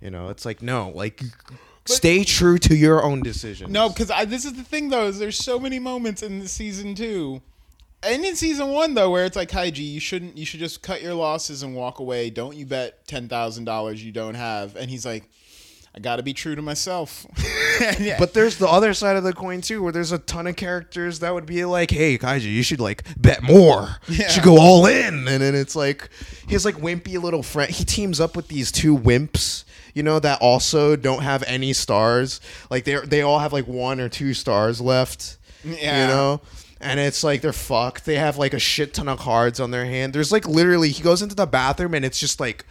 [0.00, 1.22] You know, it's like no, like
[1.86, 3.72] stay true to your own decision.
[3.72, 5.06] No, because this is the thing though.
[5.06, 7.42] Is there's so many moments in the season two,
[8.02, 10.36] and in season one though, where it's like Kaiji, you shouldn't.
[10.36, 12.30] You should just cut your losses and walk away.
[12.30, 14.76] Don't you bet ten thousand dollars you don't have.
[14.76, 15.28] And he's like,
[15.94, 17.26] I got to be true to myself.
[18.00, 18.16] Yeah.
[18.18, 21.20] But there's the other side of the coin too, where there's a ton of characters
[21.20, 23.98] that would be like, "Hey, Kaiji, you should like bet more.
[24.08, 26.10] You should go all in." And then it's like
[26.48, 27.70] his like wimpy little friend.
[27.70, 29.62] He teams up with these two wimps.
[29.98, 32.40] You know, that also don't have any stars.
[32.70, 35.36] Like they they all have like one or two stars left.
[35.64, 36.02] Yeah.
[36.02, 36.40] You know?
[36.80, 38.06] And it's like they're fucked.
[38.06, 40.12] They have like a shit ton of cards on their hand.
[40.12, 42.64] There's like literally he goes into the bathroom and it's just like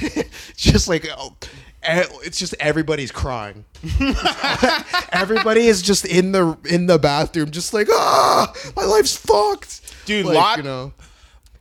[0.56, 1.36] just like oh,
[1.84, 3.64] it's just everybody's crying.
[5.12, 10.26] Everybody is just in the in the bathroom, just like ah, my life's fucked, Dude,
[10.26, 10.92] Like, lot- you know,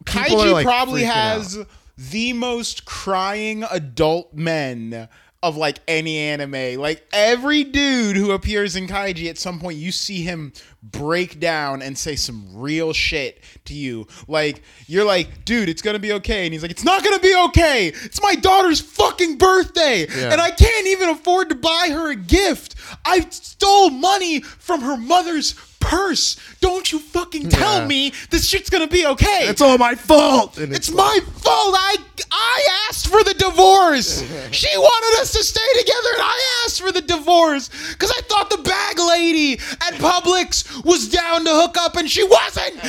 [0.06, 1.60] Kaiji like, probably has
[1.98, 5.08] the most crying adult men
[5.42, 6.80] of like any anime.
[6.80, 11.82] Like every dude who appears in Kaiji at some point you see him break down
[11.82, 14.08] and say some real shit to you.
[14.30, 17.16] Like you're like, "Dude, it's going to be okay." And he's like, "It's not going
[17.18, 17.88] to be okay.
[17.88, 20.32] It's my daughter's fucking birthday Yeah.
[20.32, 22.76] and I can't even afford to buy her a gift.
[23.06, 25.52] I stole money from her mother's
[25.84, 26.38] purse.
[26.62, 27.88] Don't you fucking tell Yeah.
[27.88, 30.58] me this shit's to be okay." it's all my fault.
[30.58, 31.76] And It's my fault.
[31.78, 31.98] I
[32.32, 34.24] I asked for the divorce.
[34.52, 38.50] she wanted us to stay together, and I asked for the divorce because I thought
[38.50, 42.74] the bag lady at Publix was down to hook up, and she wasn't.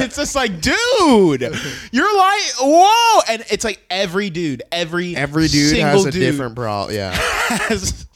[0.00, 1.42] it's just like, dude,
[1.92, 6.56] you're like, whoa, and it's like every dude, every every dude has a dude different
[6.56, 6.94] problem.
[6.96, 7.12] Yeah,
[7.68, 8.06] has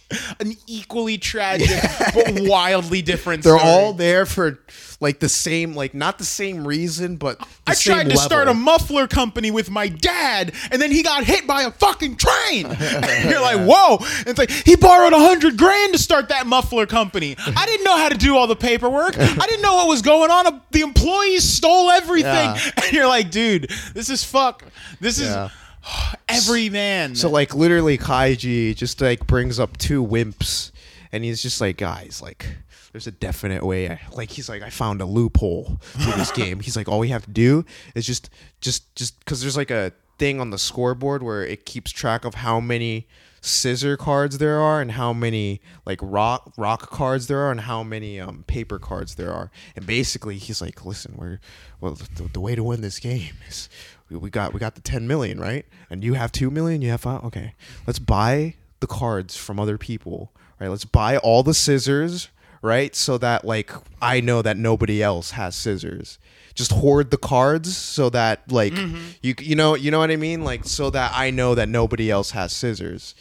[0.41, 1.69] an equally tragic
[2.15, 3.45] but wildly different.
[3.45, 3.59] Story.
[3.59, 3.85] They're story.
[3.85, 4.59] all there for
[5.01, 8.23] like the same, like not the same reason, but the I same tried to level.
[8.23, 12.17] start a muffler company with my dad, and then he got hit by a fucking
[12.17, 12.63] train.
[13.29, 13.99] You're like, whoa!
[14.21, 17.37] And it's like he borrowed a hundred grand to start that muffler company.
[17.39, 19.19] I didn't know how to do all the paperwork.
[19.19, 20.63] I didn't know what was going on.
[20.71, 22.71] The employees stole everything, Yeah.
[22.85, 24.65] and you're like, dude, this is fuck.
[25.01, 25.51] This is Yeah.
[26.29, 27.15] every man.
[27.15, 30.73] So like literally Kaiji just like brings up two wimps
[31.13, 32.47] and he's just like guys like
[32.93, 36.61] there's a definite way I, like he's like I found a loophole to this game.
[36.61, 37.65] He's like all we have to do
[37.95, 38.31] is just
[38.61, 42.37] just just cuz there's like a thing on the scoreboard where it keeps track of
[42.37, 43.07] how many
[43.43, 47.83] scissor cards there are and how many like rock rock cards there are and how
[47.83, 49.51] many um paper cards there are.
[49.77, 51.39] And basically he's like listen, we're
[51.81, 53.69] well the, the way to win this game is
[54.11, 55.67] we got we got the 10 million right?
[55.91, 57.55] And you have 2 million you have five okay.
[57.87, 60.69] Let's buy the cards from other people right?
[60.69, 62.29] Let's buy all the scissors
[62.63, 62.95] right?
[62.95, 66.19] So that like i know that nobody else has scissors.
[66.55, 69.11] Just hoard the cards so that like mm-hmm.
[69.23, 70.45] you you know you know what i mean?
[70.45, 73.15] Like so that i know that nobody else has scissors.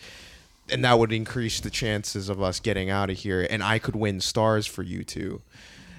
[0.67, 3.95] And that would increase the chances of us getting out of here and i could
[3.95, 5.41] win stars for you two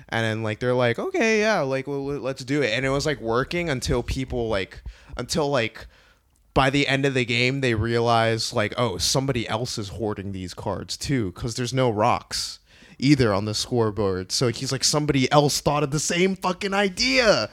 [0.08, 3.06] and then like they're like okay yeah like well, let's do it and it was
[3.06, 4.82] like working until people like
[5.16, 5.86] until like
[6.54, 10.54] by the end of the game they realize like oh somebody else is hoarding these
[10.54, 12.58] cards too because there's no rocks
[12.98, 17.50] either on the scoreboard so he's like somebody else thought of the same fucking idea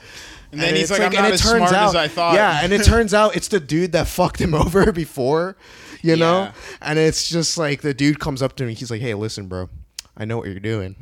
[0.52, 2.06] And then he's it's like, "I'm and not it as turns smart out, as I
[2.06, 5.56] thought." Yeah, and it turns out it's the dude that fucked him over before,
[6.00, 6.42] you know?
[6.42, 6.52] Yeah.
[6.80, 8.74] And it's just like the dude comes up to me.
[8.74, 9.68] He's like, hey, listen, bro.
[10.16, 10.94] I know what you're doing.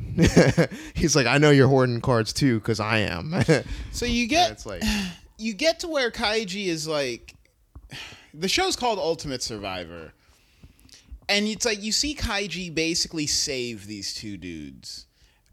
[0.95, 3.35] he's like, I know you're hoarding cards too, because I am.
[3.91, 4.83] so you get it's like,
[5.37, 7.35] you get to where Kaiji is like
[8.33, 10.13] the show's called Ultimate Survivor.
[11.29, 15.05] And it's like you see Kaiji basically save these two dudes.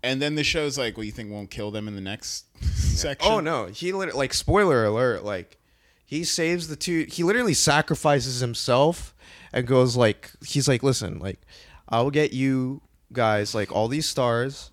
[0.02, 3.30] And then the show's like, well, you think won't kill them in the next section?
[3.30, 5.58] oh no, he lit- like spoiler alert, like
[6.04, 7.06] he saves the two.
[7.10, 9.14] He literally sacrifices himself
[9.52, 11.40] and goes like, he's like, listen, like
[11.88, 12.80] I'll get you
[13.12, 14.70] guys like all these stars,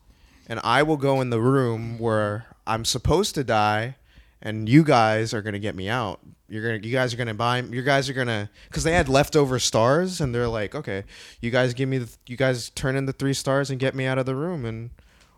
[0.47, 3.95] and I will go in the room where I'm supposed to die,
[4.41, 6.19] and you guys are gonna get me out.
[6.49, 7.59] You're gonna, you guys are gonna buy.
[7.59, 11.03] You guys are gonna, because they had leftover stars, and they're like, okay,
[11.41, 14.05] you guys give me, the, you guys turn in the three stars and get me
[14.05, 14.91] out of the room, and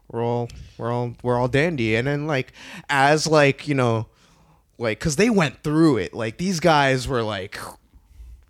[0.09, 1.95] we're all, we're all, we're all dandy.
[1.95, 2.53] And then like,
[2.89, 4.07] as like you know,
[4.77, 6.13] like, cause they went through it.
[6.13, 7.59] Like these guys were like,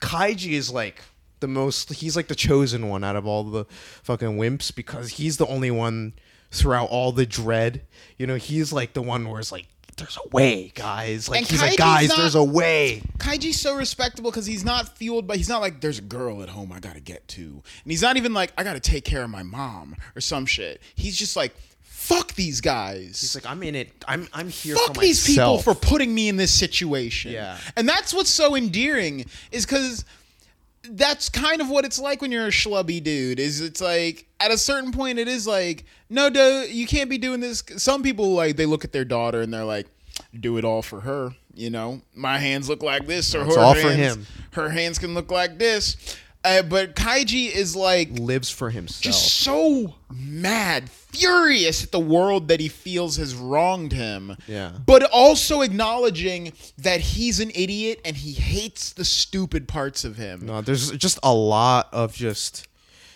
[0.01, 1.01] Kaiji is like
[1.39, 3.65] the most he's like the chosen one out of all the
[4.03, 6.13] fucking wimps because he's the only one
[6.51, 7.81] throughout all the dread.
[8.17, 9.67] You know, he's like the one where it's like
[9.97, 11.27] there's a way, guys.
[11.27, 13.01] Like And he's like guys, not- there's a way.
[13.17, 16.49] Kaiji's so respectable because he's not fueled by he's not like there's a girl at
[16.49, 17.41] home I gotta get to.
[17.41, 20.81] And he's not even like I gotta take care of my mom or some shit.
[20.95, 23.19] He's just like, fuck these guys.
[23.21, 23.91] He's like I'm in it.
[24.07, 27.31] I'm I'm here fuck these people for putting me in this situation.
[27.33, 27.57] Yeah.
[27.75, 30.05] And that's what's so endearing is because
[30.83, 33.39] that's kind of what it's like when you're a schlubby dude.
[33.39, 37.17] Is it's like at a certain point it is like no, dude, you can't be
[37.17, 37.63] doing this.
[37.77, 39.87] Some people like they look at their daughter and they're like,
[40.37, 41.35] do it all for her.
[41.53, 44.25] You know, my hands look like this, or It's her all for him.
[44.51, 46.17] Her hands can look like this.
[46.43, 49.01] Uh, but Kaiji is like lives for himself.
[49.01, 54.37] just so mad, furious at the world that he feels has wronged him.
[54.47, 54.71] Yeah.
[54.85, 60.45] But also acknowledging that he's an idiot and he hates the stupid parts of him.
[60.45, 62.67] no, there's just a lot of just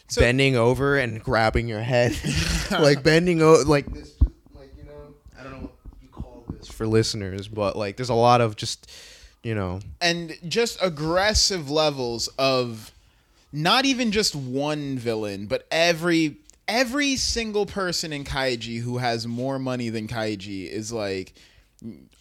[0.10, 2.18] So- bending over and grabbing your head,
[2.72, 4.14] like bending over, like this,
[4.54, 5.72] like you know, I don't know what
[6.02, 8.92] you call this for listeners, but like there's a lot of just,
[9.44, 12.90] you know, and just aggressive levels of
[13.54, 19.60] not even just one villain, but every every single person in Kaiji who has more
[19.60, 21.34] money than Kaiji is like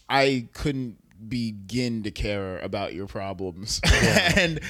[0.08, 0.98] I couldn't
[1.28, 3.80] begin to care about your problems.
[4.36, 4.60] and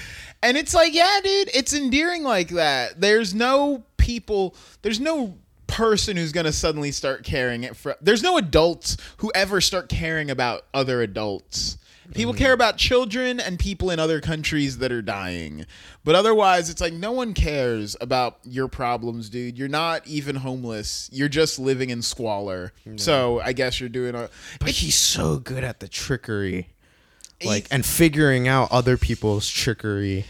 [0.42, 3.00] and it's like, yeah, dude, it's endearing like that.
[3.00, 5.36] There's no people, there's no
[5.66, 9.88] person who's going to suddenly start caring it for There's no adults who ever start
[9.88, 11.78] caring about other adults.
[12.14, 12.42] People mm-hmm.
[12.42, 15.66] care about children and people in other countries that are dying.
[16.04, 19.56] But otherwise, it's like no one cares about your problems, dude.
[19.58, 21.08] You're not even homeless.
[21.12, 22.72] You're just living in squalor.
[22.96, 24.28] So I guess you're doing a.
[24.60, 26.68] but he's so good at the trickery,
[27.44, 30.24] like and figuring out other people's trickery.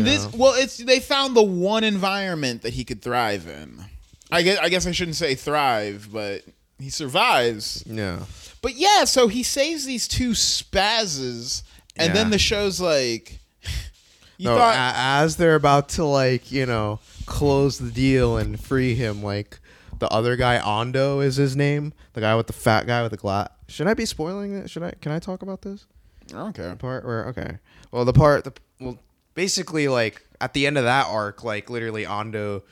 [0.00, 0.38] you this know?
[0.38, 3.84] well it's they found the one environment that he could thrive in
[4.30, 6.44] i guess i guess i shouldn't say thrive but
[6.78, 8.20] he survives Yeah,
[8.62, 11.62] but yeah so he saves these two spazzes
[11.96, 13.40] and then the show's like
[14.38, 16.98] you no, thought a- as they're about to like you know
[17.30, 19.60] close the deal and free him, like
[20.00, 23.16] the other guy, Ando is his name, the guy with the fat guy with the
[23.16, 23.48] glass.
[23.68, 24.68] Should I be spoiling it?
[24.68, 24.92] Should I?
[25.00, 25.86] Can I talk about this?
[26.30, 27.58] I don't okay part where okay
[27.90, 28.98] well the part the well
[29.34, 32.62] basically like at the end of that arc like literally Ando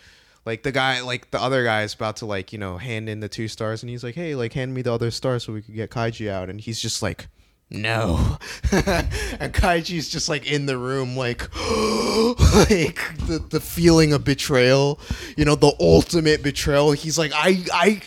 [0.48, 3.20] like the guy like the other guy is about to like you know hand in
[3.20, 5.60] the two stars and he's like hey like hand me the other star so we
[5.60, 6.48] could get Kaiji out.
[6.48, 7.28] And he's just like
[7.70, 8.38] no.
[8.72, 14.98] And Kaiji's just like in the room like like the, the feeling of betrayal
[15.36, 16.92] you know the ultimate betrayal.
[16.92, 18.00] He's like I I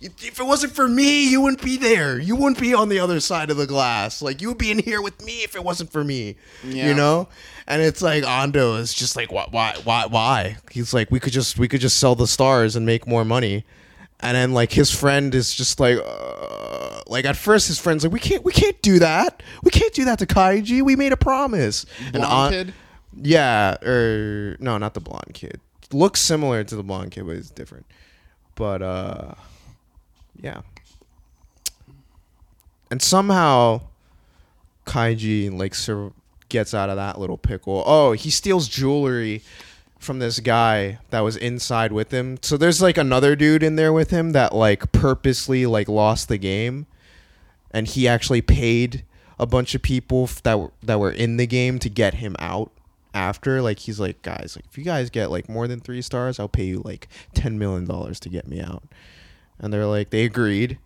[0.00, 2.18] if it wasn't for me, you wouldn't be there.
[2.18, 4.22] You wouldn't be on the other side of the glass.
[4.22, 6.36] Like you would be in here with me if it wasn't for me.
[6.64, 6.88] Yeah.
[6.88, 7.28] You know?
[7.66, 10.56] And it's like Ando is just like why why why why?
[10.70, 13.64] He's like we could just we could just sell the stars and make more money.
[14.20, 18.12] And then like his friend is just like uh, like at first his friend's like
[18.12, 19.42] we can't we can't do that.
[19.62, 20.82] We can't do that to Kaiji.
[20.82, 21.84] We made a promise.
[22.06, 22.74] and Blonde An- kid?
[23.22, 25.60] yeah, or no, not the blonde kid.
[25.92, 27.86] Looks similar to the blonde kid, but it's different.
[28.54, 29.34] But uh
[30.42, 30.62] yeah.
[32.90, 33.82] And somehow
[34.86, 36.12] Kaiji like sur-
[36.48, 37.82] gets out of that little pickle.
[37.86, 39.42] Oh, he steals jewelry
[39.98, 42.38] from this guy that was inside with him.
[42.42, 46.38] So there's like another dude in there with him that like purposely like lost the
[46.38, 46.86] game
[47.70, 49.04] and he actually paid
[49.38, 52.34] a bunch of people f- that were, that were in the game to get him
[52.38, 52.70] out
[53.12, 56.38] after like he's like guys like if you guys get like more than 3 stars
[56.38, 58.84] I'll pay you like 10 million dollars to get me out
[59.60, 60.78] and they're like they agreed.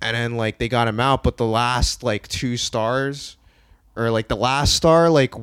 [0.00, 3.36] And then like they got him out but the last like two stars
[3.94, 5.34] or like the last star like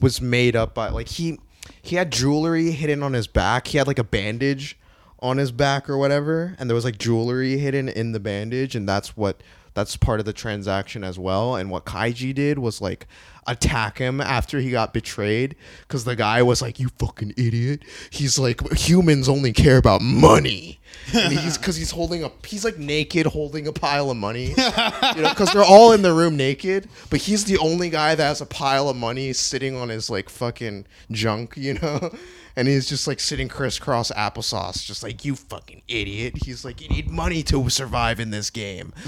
[0.00, 1.38] was made up by like he
[1.80, 3.68] he had jewelry hidden on his back.
[3.68, 4.78] He had like a bandage
[5.20, 6.54] on his back or whatever.
[6.58, 8.76] And there was like jewelry hidden in the bandage.
[8.76, 9.42] And that's what
[9.74, 11.56] that's part of the transaction as well.
[11.56, 13.06] And what kaiji did was like
[13.46, 17.82] attack him after he got betrayed because the guy was like you fucking idiot.
[18.10, 20.80] He's like humans only care about money.
[21.12, 25.22] And he's because he's holding a he's like naked holding a pile of money you
[25.22, 28.40] know because they're all in the room naked but he's the only guy that has
[28.40, 32.14] a pile of money sitting on his like fucking junk you know
[32.56, 36.34] and he's just like sitting crisscross applesauce just like you fucking idiot.
[36.44, 38.92] He's like you need money to survive in this game.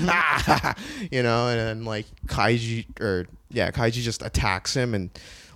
[1.10, 5.10] You know and then like kaiji or yeah kaiji just attacks him and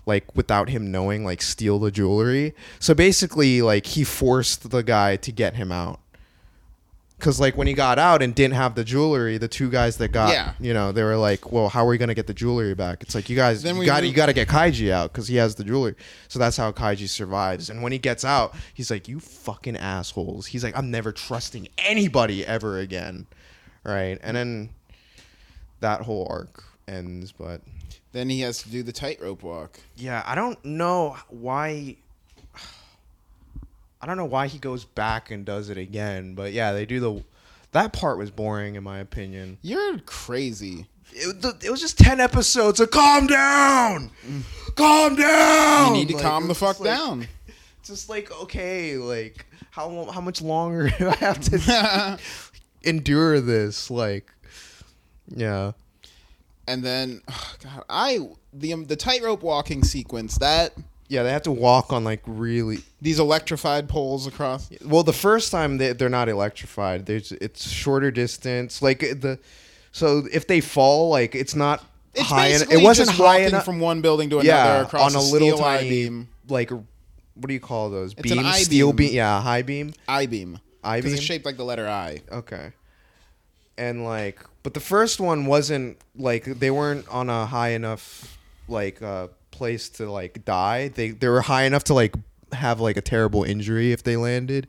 [0.07, 2.55] like without him knowing like steal the jewelry.
[2.79, 6.01] So basically like he forced the guy to get him out
[7.21, 10.09] because like when he got out and didn't have the jewelry the two guys that
[10.09, 10.55] got Yeah.
[10.59, 13.03] you know they were like well how are we gonna get the jewelry back?
[13.03, 15.37] It's like you guys Then you got you got to get kaiji out because he
[15.37, 15.95] has the jewelry.
[16.29, 17.71] So that's how kaiji survives.
[17.71, 20.47] And when he gets out he's like you fucking assholes.
[20.47, 23.27] He's like i'm never trusting anybody ever again.
[23.85, 24.19] Right?
[24.23, 24.71] And then
[25.81, 27.61] that whole arc ends but
[28.13, 29.79] then he has to do the tightrope walk.
[29.97, 31.97] Yeah, I don't know why.
[34.03, 37.01] I don't know why he goes back and does it again, but yeah, they do
[37.01, 37.23] the.
[37.73, 39.59] That part was boring in my opinion.
[39.63, 42.81] you're crazy It, it was just ten episodes.
[42.81, 44.11] of calm down,
[44.75, 45.95] calm down.
[45.95, 47.29] you need to Like, calm the fuck like- down
[47.85, 52.19] Just like okay, like how how much longer do I have to
[52.83, 53.91] endure this?
[53.91, 54.31] Like,
[55.29, 55.73] yeah,
[56.67, 57.23] And then,
[57.63, 58.19] God, I
[58.53, 60.73] the um, the tightrope walking sequence that
[61.11, 62.79] Yeah, they have to walk on like really.
[63.03, 64.71] these electrified poles across.
[64.85, 67.05] Well, the first time they they're not electrified.
[67.07, 68.81] There's it's shorter distance.
[68.81, 69.39] Like the,
[69.93, 71.85] so if they fall, like it's not
[72.15, 72.51] It's high.
[72.51, 75.23] En- it wasn't just high enough from one building to another yeah, across on a
[75.23, 76.29] a little steel I tiny beam.
[76.49, 78.47] like what do you call those It's an beams?
[78.49, 79.09] I Steel beam.
[79.09, 79.17] beam.
[79.17, 79.93] Yeah, high beam.
[80.07, 80.61] I beam.
[80.85, 82.21] I Because it's shaped like the letter I.
[82.31, 82.73] Okay.
[83.77, 88.39] And like, but the first one wasn't like they weren't on a high enough
[88.69, 89.27] like uh
[89.61, 90.89] place to like die.
[90.89, 92.15] They they were high enough to like
[92.53, 94.67] have like a terrible injury if they landed.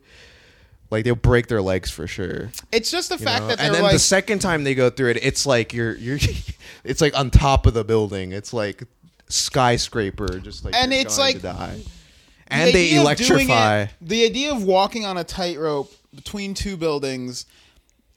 [0.89, 2.51] Like they'll break their legs for sure.
[2.73, 3.47] It's just the you fact know?
[3.47, 6.19] that and then like the second time they go through it, it's like you're you're
[6.83, 8.33] it's like on top of the building.
[8.33, 8.83] It's like
[9.29, 11.77] skyscraper, just like And it's like- to die.
[11.77, 13.81] the And they idea of doing electrify.
[13.83, 17.45] it- the idea of walking on a tightrope between two buildings,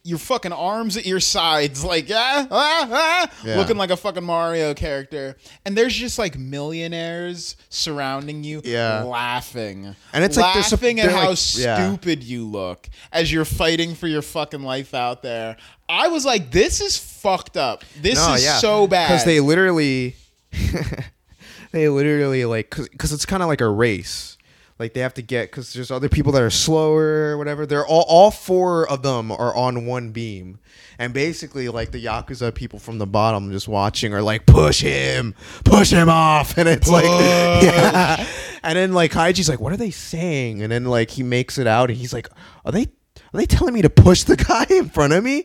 [0.06, 3.56] your fucking arms at your sides, like ah, ah, ah, Yeah.
[3.56, 9.02] looking like a fucking Mario character, and there's just like millionaires surrounding you, Yeah.
[9.02, 11.88] laughing, And it's like they're laughing at how like- yeah.
[11.88, 15.56] stupid you look as you're fighting for your fucking life out there.
[15.88, 17.82] I was like, this is fucked up.
[18.00, 19.08] This is so bad.
[19.08, 20.16] because they literally
[21.72, 24.36] they literally like because it's kind of like a race
[24.78, 27.64] like they have to get because there's other people that are slower or whatever.
[27.64, 30.58] They're all all four of them are on one beam.
[30.98, 35.34] And basically like the yakuza people from the bottom just watching are like push him
[35.64, 36.58] push him off.
[36.64, 37.04] And it's like
[37.62, 38.26] yeah.
[38.62, 40.62] And then like Kaiji's like what are they saying?
[40.62, 42.28] And then like he makes it out and he's like
[42.64, 42.88] are they
[43.34, 45.44] are they telling me to push the guy in front of me?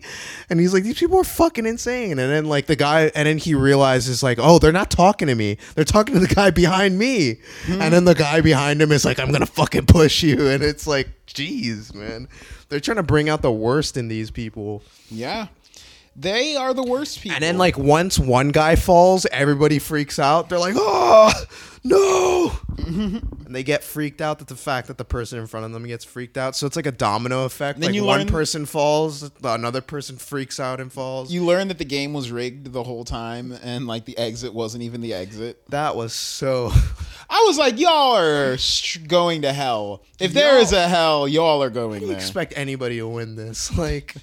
[0.50, 2.20] And he's like, these people are fucking insane.
[2.20, 5.36] And then like the guy, and then he realizes like, oh, they're not talking to
[5.36, 5.58] me.
[5.74, 7.38] They're talking to the guy behind me.
[7.66, 7.82] Hmm.
[7.82, 10.48] And then the guy behind him is like, I'm gonna fucking push you.
[10.60, 12.28] And it's like, jeez, man,
[12.70, 14.82] they're trying to bring out the worst in these people.
[15.10, 15.48] yeah,
[16.16, 17.36] they are the worst people.
[17.36, 20.50] And then like once one guy falls, everybody freaks out.
[20.50, 21.32] They're like, oh
[21.84, 22.52] no.
[22.78, 23.22] and
[23.56, 26.06] they get freaked out that the fact that the person in front of them gets
[26.06, 26.56] freaked out.
[26.56, 27.80] So it's like a domino effect.
[27.80, 31.32] Then like you one learn- person falls, another person freaks out and falls.
[31.32, 34.84] You learn that the game was rigged the whole time, and like the exit wasn't
[34.84, 35.62] even the exit.
[35.70, 36.72] that was so.
[37.32, 40.04] I was like, y'all are sh- going to hell.
[40.20, 42.16] If there is a hell, y'all are going you there.
[42.16, 43.72] expect anybody to win this?
[43.78, 44.16] Like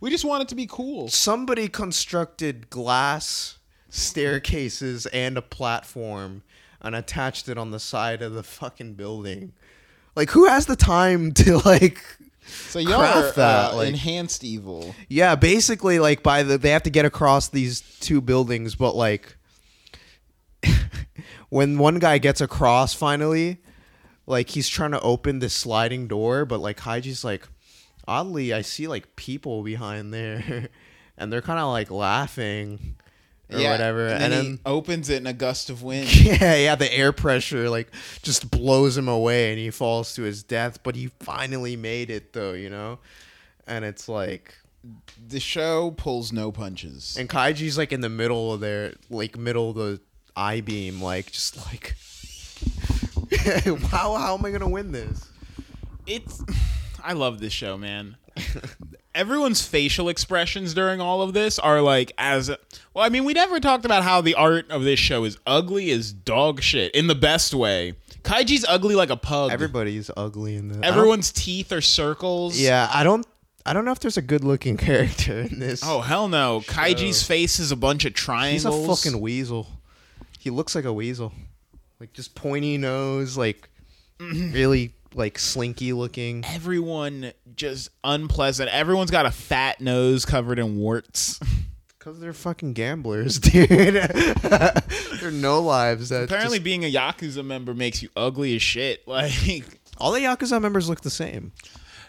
[0.00, 1.08] we just want it to be cool.
[1.08, 3.58] somebody constructed glass
[3.88, 6.42] staircases and a platform
[6.80, 9.52] and attached it on the side of the fucking building.
[10.14, 12.02] Like who has the time to like
[12.68, 14.94] So y'all Craft are that, uh, like- enhanced evil.
[15.08, 19.36] Yeah, basically, like by the they have to get across these two buildings, but like
[21.48, 23.58] when one guy gets across finally,
[24.26, 27.46] like he's trying to open this sliding door, but like Kaiji's like,
[28.08, 30.68] oddly, I see like people behind there,
[31.18, 32.95] and they're kind of like laughing
[33.52, 34.58] or whatever, And, and, then, then.
[34.66, 36.14] opens it in a gust of wind.
[36.24, 37.88] yeah, yeah, the air pressure like
[38.22, 42.32] just blows him away and he falls to his death, but he finally made it
[42.32, 42.98] though, you know?
[43.66, 44.54] And it's like
[45.28, 47.16] the show pulls no punches.
[47.18, 50.00] And Kaiji's like in the middle of their like middle of the
[50.36, 51.96] I beam, like just like
[53.90, 55.28] how how am I gonna win this?
[56.06, 56.42] it's
[57.02, 58.16] I love this show, man.
[59.16, 62.50] Everyone's facial expressions during all of this are like as
[62.92, 63.04] well.
[63.04, 66.12] I mean, we never talked about how the art of this show is ugly as
[66.12, 67.94] dog shit in the best way.
[68.22, 69.52] Kaiji's ugly like a pug.
[69.52, 70.78] Everybody's ugly in this.
[70.82, 72.58] Everyone's teeth are circles.
[72.58, 73.26] Yeah, I don't
[73.64, 75.80] I don't know if there's a good looking character in this.
[75.82, 76.60] Oh hell no!
[76.66, 78.64] Kaiji's face is a bunch of triangles.
[78.74, 79.66] he's a fucking weasel.
[80.38, 81.32] He looks like a weasel.
[81.98, 83.68] Like just pointy nose, like
[84.20, 86.44] really like slinky looking.
[86.46, 88.70] Everyone just unpleasant.
[88.70, 91.40] Everyone's got a fat nose covered in warts.
[91.98, 93.68] Because they're fucking gamblers, dude.
[93.70, 96.10] they're no lives.
[96.10, 99.06] That Apparently, just- being a yakuza member makes you ugly as shit.
[99.08, 99.32] Like,
[99.98, 101.50] all the Yakuza members look the same.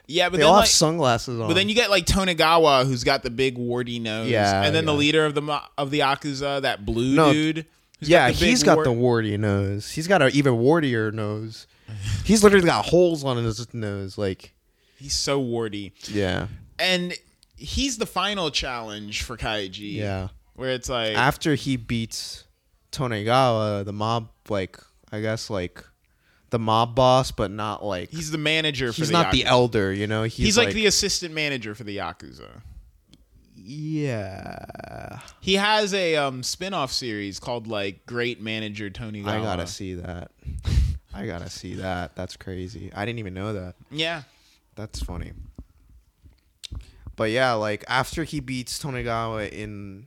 [0.06, 1.48] yeah, but They then all like, have sunglasses on.
[1.48, 4.86] But then you get like Tonegawa, who's got the big warty nose, Yeah, and then
[4.86, 7.66] the leader of the of the Yakuza, that blue No, dude.
[8.00, 9.90] who's yeah, the big he's got the warty nose.
[9.90, 11.66] He's got an even wartier nose.
[12.26, 14.18] He's literally got holes on his nose.
[14.18, 14.54] Like,
[14.98, 16.48] He's so warty, yeah,
[16.80, 17.14] and
[17.56, 19.94] he's the final challenge for Kaiji.
[19.96, 20.30] yeah.
[20.56, 22.46] where it's like After he beats
[22.92, 24.80] Tonegawa, the mob, like,
[25.12, 25.84] I guess, like,
[26.50, 28.92] the mob boss, but not like he's the manager.
[28.92, 29.94] for he's the not the elder.
[29.94, 32.62] You know, he's, He's, like, the assistant manager for the Yakuza.
[33.56, 35.20] yeah.
[35.42, 39.24] He has a um, spin-off series called like Great Manager Tony.
[39.26, 40.32] I gotta see that.
[41.18, 42.16] I gotta see that.
[42.16, 42.92] That's crazy.
[42.96, 43.76] I didn't even know that.
[43.92, 44.24] Yeah,
[44.76, 45.32] That's funny.
[47.16, 50.06] But yeah, like after he beats Tonegawa in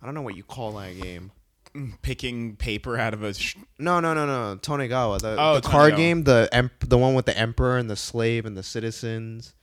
[0.00, 1.32] I don't know what you call that game.
[1.74, 3.32] Mm, picking paper out of a.
[3.34, 4.58] Sh- No, no, no, no.
[4.58, 5.96] Tonegawa, the, Oh, the card Tonegawa.
[5.96, 9.54] game, the emp- the one with the emperor and the slave and the citizens.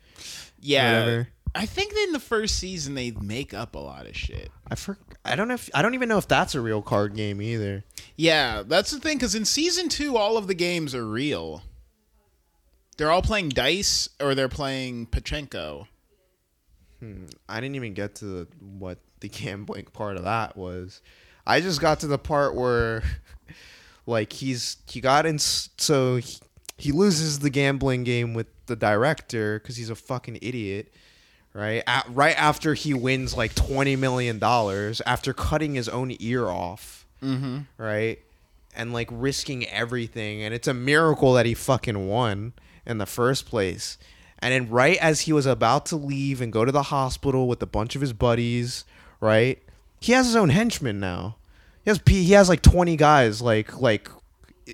[0.60, 1.00] yeah.
[1.00, 1.28] Whatever.
[1.60, 4.50] I think in the first season they make up a lot of shit.
[4.72, 7.16] I for- I don't know if I don't even know if that's a real card
[7.16, 7.84] game either.
[8.16, 9.18] Yeah, that's the thing.
[9.18, 11.64] Because in season two, all of the games are real.
[12.98, 15.88] They're all playing dice, or they're playing Pachinko.
[17.02, 21.02] Hmm, I didn't even get to the, what the gambling part of that was.
[21.46, 23.04] I just got to the part where,
[24.06, 25.40] like, he's he got in.
[25.40, 26.38] So he,
[26.78, 30.94] he loses the gambling game with the director because he's a fucking idiot,
[31.54, 31.84] right?
[31.88, 37.06] At, right after he wins like twenty million dollars after cutting his own ear off,
[37.22, 37.60] mm-hmm.
[37.78, 38.20] right?
[38.76, 42.54] And like risking everything, and it's a miracle that he fucking won
[42.86, 43.98] in the first place.
[44.40, 47.62] And then right as he was about to leave and go to the hospital with
[47.62, 48.86] a bunch of his buddies,
[49.20, 49.62] right?
[50.00, 51.36] He has his own henchmen now.
[51.84, 54.10] He has he has like 20 guys like like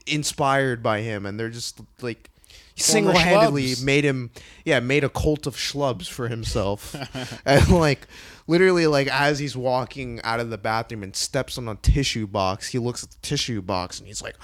[0.06, 2.30] inspired by him and they're just like
[2.76, 3.84] single-handedly schlubs.
[3.84, 4.31] made him
[4.64, 6.95] yeah, made a cult of schlubs for himself.
[7.45, 8.07] and like
[8.47, 12.69] literally like as he's walking out of the bathroom and steps on a tissue box,
[12.69, 14.35] he looks at the tissue box and he's like,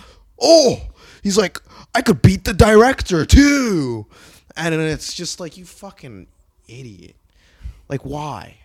[0.42, 0.82] "Oh!"
[1.22, 1.60] He's like,
[1.94, 4.08] "I could beat the director too."
[4.56, 6.28] And it's just like you fucking
[6.68, 7.16] idiot.
[7.90, 8.58] Like why?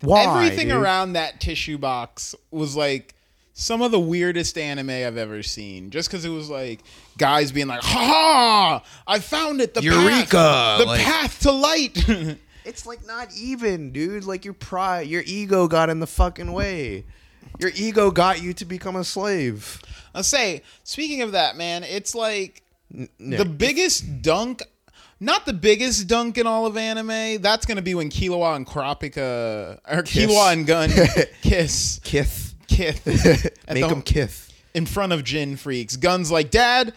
[0.00, 0.24] Why?
[0.24, 0.76] Everything dude?
[0.76, 3.14] around that tissue box was like
[3.54, 5.88] some of the weirdest anime I've ever seen.
[5.90, 6.80] Just because it was like
[7.16, 8.84] guys being like, "Ha ha!
[9.06, 9.72] I found it!
[9.74, 12.04] The Eureka!" path, the Like- path to light."
[12.66, 14.24] It's like not even, dude.
[14.24, 17.04] Like your pride, your ego got in the fucking way.
[17.58, 19.82] Your ego got you to become a slave.
[20.14, 24.62] I'll say, speaking of that, man, it's like N- the biggest dunk.
[25.20, 27.42] Not the biggest dunk in all of anime.
[27.42, 30.24] That's gonna be when Killua and Kurapika or Kiss.
[30.32, 30.88] Killua and Gon
[31.42, 32.02] kiss, Kith.
[32.02, 32.43] kiss,
[33.66, 34.52] at Make the- him kith.
[34.74, 35.98] in front of Ging Freecss.
[35.98, 36.92] Gon's like, Dad,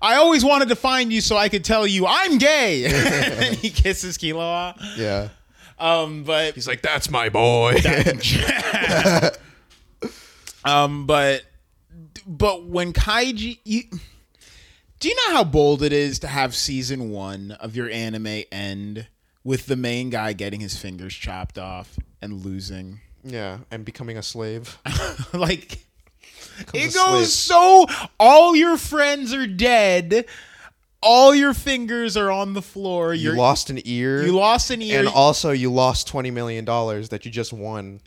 [0.00, 2.84] I always wanted to find you so I could tell you I'm gay.
[2.86, 4.74] and he kisses Killua.
[4.96, 5.28] Yeah.
[5.78, 7.74] Um, but He's like, that's my boy.
[10.64, 11.42] um, but
[12.26, 13.82] but when Kaiji, you,
[15.00, 19.08] do you know how bold it is to have season one of your anime end
[19.44, 23.00] with the main guy getting his fingers chopped off and losing?
[23.24, 24.78] Yeah, and becoming a slave.
[25.32, 25.78] like
[26.74, 27.86] it goes so
[28.20, 30.26] all your friends are dead
[31.00, 34.22] all your fingers are on the floor You You're, lost an ear.
[34.22, 38.00] you lost an ear and also you lost twenty million dollars that you just won.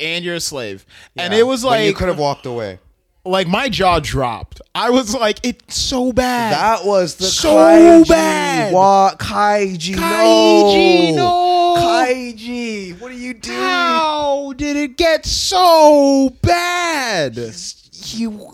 [0.00, 0.84] and you're a slave
[1.16, 2.78] and Yeah, it was like when you like could have walked away.
[3.24, 8.08] like my jaw dropped i was like it's so bad That was the So Kaiji.
[8.08, 8.72] bad.
[8.74, 9.94] What Kaiji?
[9.94, 11.61] Kaiji, no.
[11.92, 13.58] Kaiji, what are you doing?
[13.58, 18.52] how did it get so bad You,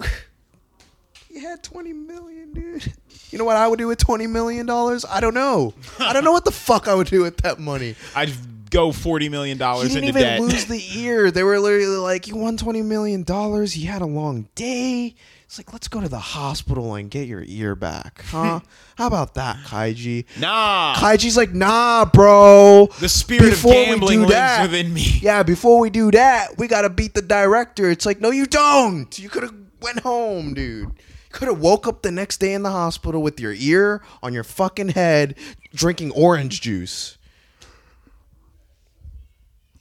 [1.30, 2.92] you had twenty million, dude.
[3.30, 5.04] You know what I would do with twenty million dollars?
[5.08, 5.72] I don't know.
[6.00, 7.94] I don't know what the fuck I would do with that money.
[8.16, 8.32] i'd
[8.70, 11.30] go 40 million dollars didn't into even debt lose the ear.
[11.30, 13.78] They were literally like, "You won twenty million dollars.
[13.78, 15.14] You had a long day."
[15.48, 18.60] It's like, let's go to the hospital and get your ear back, huh?
[18.96, 20.26] How about that, Kaiji?
[20.38, 22.88] nah Kaiji's like, nah, bro.
[23.00, 26.10] the spirit Before of we gambling do lives that- within me Yeah, before we do
[26.10, 27.88] that, we gotta beat the director.
[27.90, 29.18] It's like, no, you don't.
[29.18, 30.90] You could have went home, dude.
[31.30, 34.44] Could have woke up the next day in the hospital with your ear on your
[34.44, 35.34] fucking head,
[35.74, 37.17] drinking orange juice.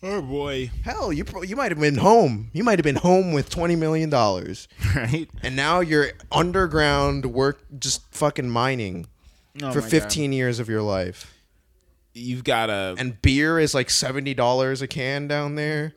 [0.03, 2.49] Oh boy Hell, you pro- you might have been home.
[2.53, 7.59] You might have been home with twenty million dollars, right and now you're underground work,
[7.79, 9.07] just fucking mining
[9.61, 9.89] Oh for my God.
[9.91, 11.33] fifteen years of your life.
[12.13, 15.93] you've got a And beer is like seventy dollars a can down there,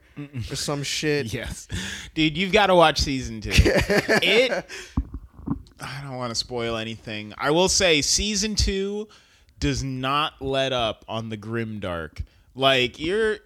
[0.51, 1.33] or some shit.
[1.35, 1.69] Yes,
[2.15, 3.51] dude, you've got to watch season two.
[3.55, 4.65] it.
[5.83, 7.33] I don't want to spoil anything.
[7.39, 9.09] I will say season two
[9.59, 12.23] does not let up on the grim dark.
[12.55, 13.39] Like you're,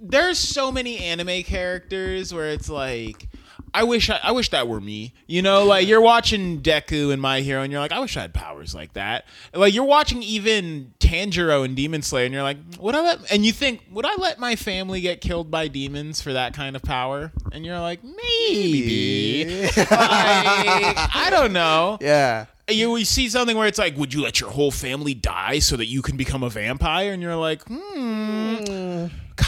[0.00, 3.28] there's so many anime characters where it's like.
[3.72, 5.14] I wish I, I wish that were me.
[5.28, 8.22] You know, like you're watching Deku and My Hero, and you're like, I wish I
[8.22, 9.26] had powers like that.
[9.54, 13.32] Like you're watching even Tanjiro and Demon Slayer, and you're like, would I let?
[13.32, 16.74] And you think, would I let my family get killed by demons for that kind
[16.74, 17.30] of power?
[17.52, 19.64] And you're like, maybe.
[19.76, 21.98] like, I don't know.
[22.00, 22.46] Yeah.
[22.68, 25.76] You, you see something where it's like, would you let your whole family die so
[25.76, 27.12] that you can become a vampire?
[27.12, 28.19] And you're like, hmm.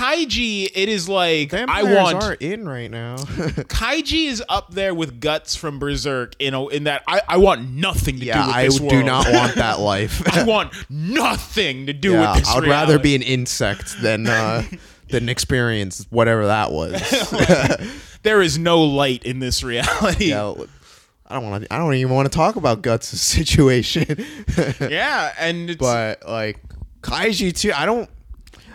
[0.02, 3.16] Kaiji, it is like Vampires I want are in right now.
[3.18, 7.70] Kaiji is up there with Guts from Berserk in a, in that I, I want
[7.70, 8.56] nothing to yeah, do with this.
[8.56, 10.36] I this do not want that life.
[10.36, 12.48] I want nothing to do yeah, with this.
[12.48, 14.64] I would rather be an insect than uh,
[15.08, 17.00] didn't experience whatever that was.
[18.24, 20.30] there is no light in this reality.
[20.30, 20.52] yeah,
[21.28, 21.72] I don't want to.
[21.72, 24.26] I don't even want to talk about Guts' situation.
[24.80, 26.58] Yeah, and it's, but like
[27.02, 27.72] Kaiji too.
[27.72, 28.10] I don't.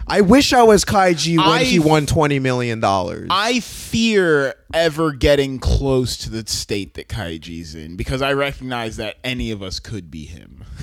[0.10, 3.28] I wish I was Kaiji when he won twenty million dollars.
[3.30, 9.18] I fear ever getting close to the state that Kaiji's in because I recognize that
[9.24, 10.64] any of us could be him.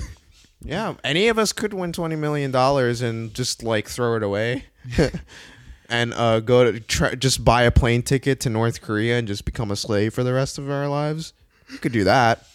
[0.67, 4.65] Yeah, any of us could win twenty million dollars and just like throw it away,
[5.89, 9.45] and uh, go to try, just buy a plane ticket to North Korea and just
[9.45, 11.33] become a slave for the rest of our lives.
[11.71, 12.47] You could do that,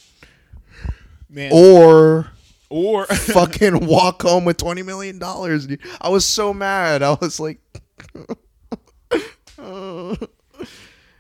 [1.29, 1.51] Man.
[1.55, 2.33] or
[2.71, 5.69] or fucking walk home with twenty million dollars.
[6.01, 7.03] I was so mad.
[7.03, 7.61] I was like,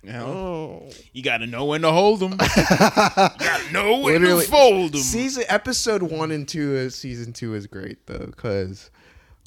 [0.02, 0.88] You, oh.
[1.12, 2.32] you got to know when to hold them.
[2.32, 4.46] you got to know when Literally.
[4.46, 5.00] to fold them.
[5.02, 8.90] Season episode one and two of season two is great though because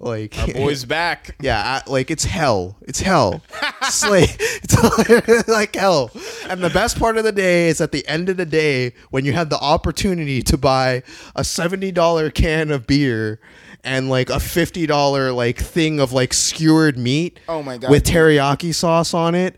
[0.03, 1.35] like Our boy's back.
[1.41, 2.77] Yeah, I, like it's hell.
[2.81, 3.41] It's hell.
[3.81, 6.11] It's like it's like hell.
[6.49, 9.25] And the best part of the day is at the end of the day when
[9.25, 11.03] you have the opportunity to buy
[11.35, 13.39] a seventy dollar can of beer
[13.83, 17.39] and like a fifty dollar like thing of like skewered meat.
[17.47, 18.15] Oh my God, With dude.
[18.15, 19.57] teriyaki sauce on it,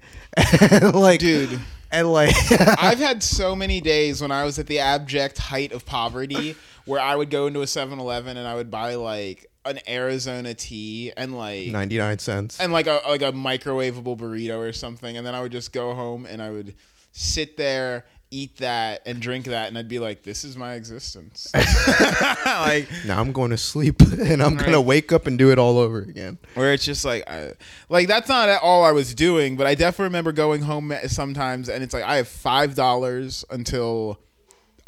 [0.62, 1.60] and like Dude.
[1.92, 2.36] and like
[2.82, 6.56] I've had so many days when I was at the abject height of poverty
[6.86, 11.12] where I would go into a 7-Eleven and I would buy like an Arizona tea
[11.18, 12.60] and like ninety nine cents.
[12.60, 15.94] and like a like a microwavable burrito or something and then I would just go
[15.94, 16.76] home and I would
[17.12, 21.50] sit there eat that and drink that and I'd be like this is my existence.
[22.46, 25.78] like Now I'm going to sleep and I'm gonna wake up and do it all
[25.78, 26.38] over again.
[26.56, 27.54] where it's just like I,
[27.88, 31.70] like that's not at all I was doing, but I definitely remember going home sometimes
[31.70, 34.20] and it's like I have five dollars until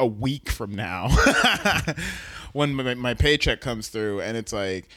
[0.00, 1.08] a week from now
[2.52, 4.88] when my, my paycheck comes through, and it's like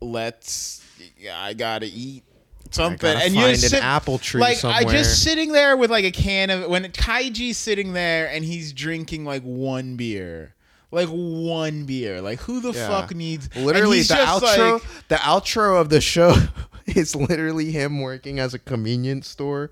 [0.00, 0.84] let's
[1.32, 2.24] I gotta eat.
[2.70, 4.94] Something and you find just an sit- apple tree like I somewhere.
[4.94, 9.24] just sitting there with like a can of when Kaiji's sitting there and he's drinking
[9.24, 10.54] like one beer,
[10.90, 12.20] like one beer.
[12.20, 12.88] Like who the Yeah.
[12.88, 13.54] fuck needs?
[13.54, 16.34] Literally, the outro, like- the outro of the show
[16.86, 19.70] is literally him working as a convenience store,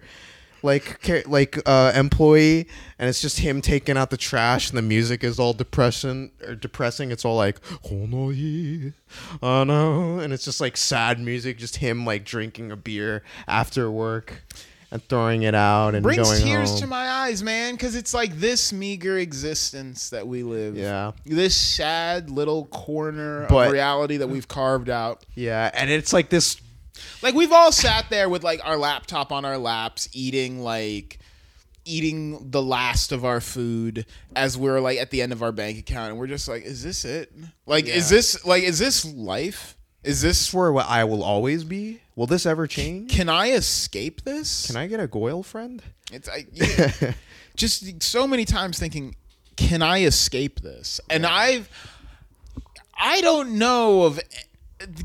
[0.62, 2.68] like like uh, employee,
[2.98, 6.54] and it's just him taking out the trash, and the music is all depression or
[6.54, 7.10] depressing.
[7.10, 8.92] It's all like "Honoi,
[9.42, 13.90] oh no," and it's just like sad music, just him like drinking a beer after
[13.90, 14.42] work
[14.90, 16.80] and throwing it out and brings going tears home.
[16.80, 20.76] to my eyes, man, because it's like this meager existence that we live.
[20.76, 21.12] Yeah.
[21.24, 25.24] This sad little corner But- of reality that we've carved out.
[25.34, 26.56] yeah, and it's like this
[27.22, 31.18] Like we've all sat there with like our laptop on our laps, eating like
[31.84, 34.06] eating the last of our food
[34.36, 36.82] as we're like at the end of our bank account, and we're just like, is
[36.82, 37.32] this it?
[37.66, 39.76] Like, is this like is this life?
[40.04, 42.00] Is this is where I will always be.
[42.16, 43.10] Will this ever change?
[43.10, 44.66] can I escape this?
[44.66, 45.82] Can I get a Goyle friend?
[46.12, 47.12] It's I, yeah.
[47.56, 49.14] just so many times thinking,
[49.56, 51.00] can I escape this?
[51.08, 51.70] And I've,
[52.98, 54.20] I don't know of,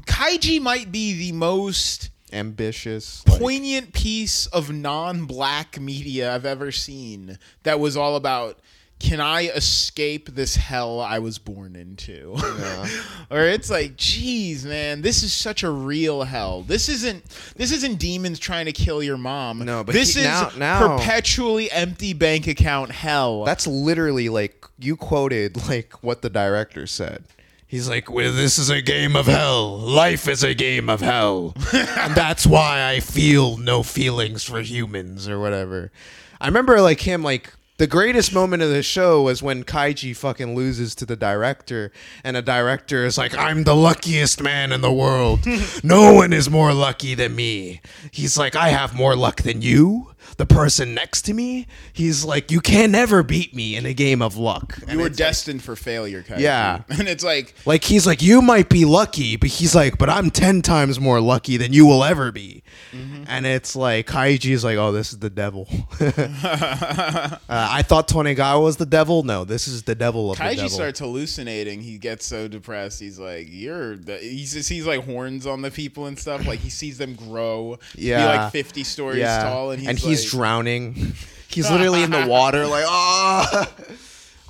[0.05, 3.23] Kaiji might be the most Ambitious.
[3.27, 7.37] like- poignant piece of non-black media I've ever seen.
[7.63, 8.59] That was all about.
[8.99, 12.35] Can I escape this hell I was born into?
[13.29, 16.63] or it's like, geez, man, this is such a real hell.
[16.63, 17.23] This isn't
[17.55, 19.59] this isn't demons trying to kill your mom.
[19.59, 23.43] No, but this he- is now- now- perpetually empty bank account hell.
[23.43, 27.23] That's literally like you quoted like what the director said.
[27.67, 29.77] He's like, well, "This is a game of hell.
[29.77, 35.27] Life is a game of hell, and that's why I feel no feelings for humans
[35.27, 35.91] or whatever."
[36.39, 40.55] I remember like him like the greatest moment of the show was when Kaiji fucking
[40.55, 41.91] loses to the director,
[42.23, 45.41] and the director is like, "I'm the luckiest man in the world.
[45.83, 47.81] no one is more lucky than me."
[48.11, 52.51] He's like, "I have more luck than you." The person next to me, he's like,
[52.51, 56.23] "You can never beat me in a game of luck." you were destined for failure,
[56.23, 56.39] Kaiji.
[56.39, 56.83] Yeah.
[56.89, 60.29] and it's like, Like he's like, you might be lucky, but he's like, but I'm
[60.29, 62.63] ten times more lucky than you will ever be.
[62.91, 63.23] Mm-hmm.
[63.27, 65.67] And it's like Kaiji is like, oh, this is the devil.
[66.01, 69.23] uh, I thought Tonegawa was the devil.
[69.23, 70.69] No, this is the devil of the Kaiji devil.
[70.69, 71.81] starts hallucinating.
[71.81, 72.99] He gets so depressed.
[72.99, 76.45] He's like, "You're." The, he just sees like horns on the people and stuff.
[76.45, 77.79] Like he sees them grow.
[77.95, 78.25] Yeah.
[78.25, 81.13] like fifty stories tall, and he's, like, drowning.
[81.49, 83.69] He's literally in the water, like ah.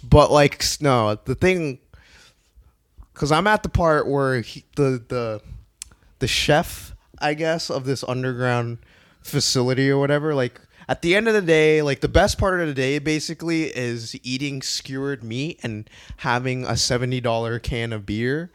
[0.04, 1.80] But like, no, the thing,
[3.14, 5.42] because I'm at the part where he, the the
[6.20, 8.80] the chef, I guess, of this underground
[9.22, 10.62] facility or whatever, like.
[10.90, 14.18] At the end of the day, like the best part of the day basically is
[14.24, 18.52] eating skewered meat and having a $70 can of beer.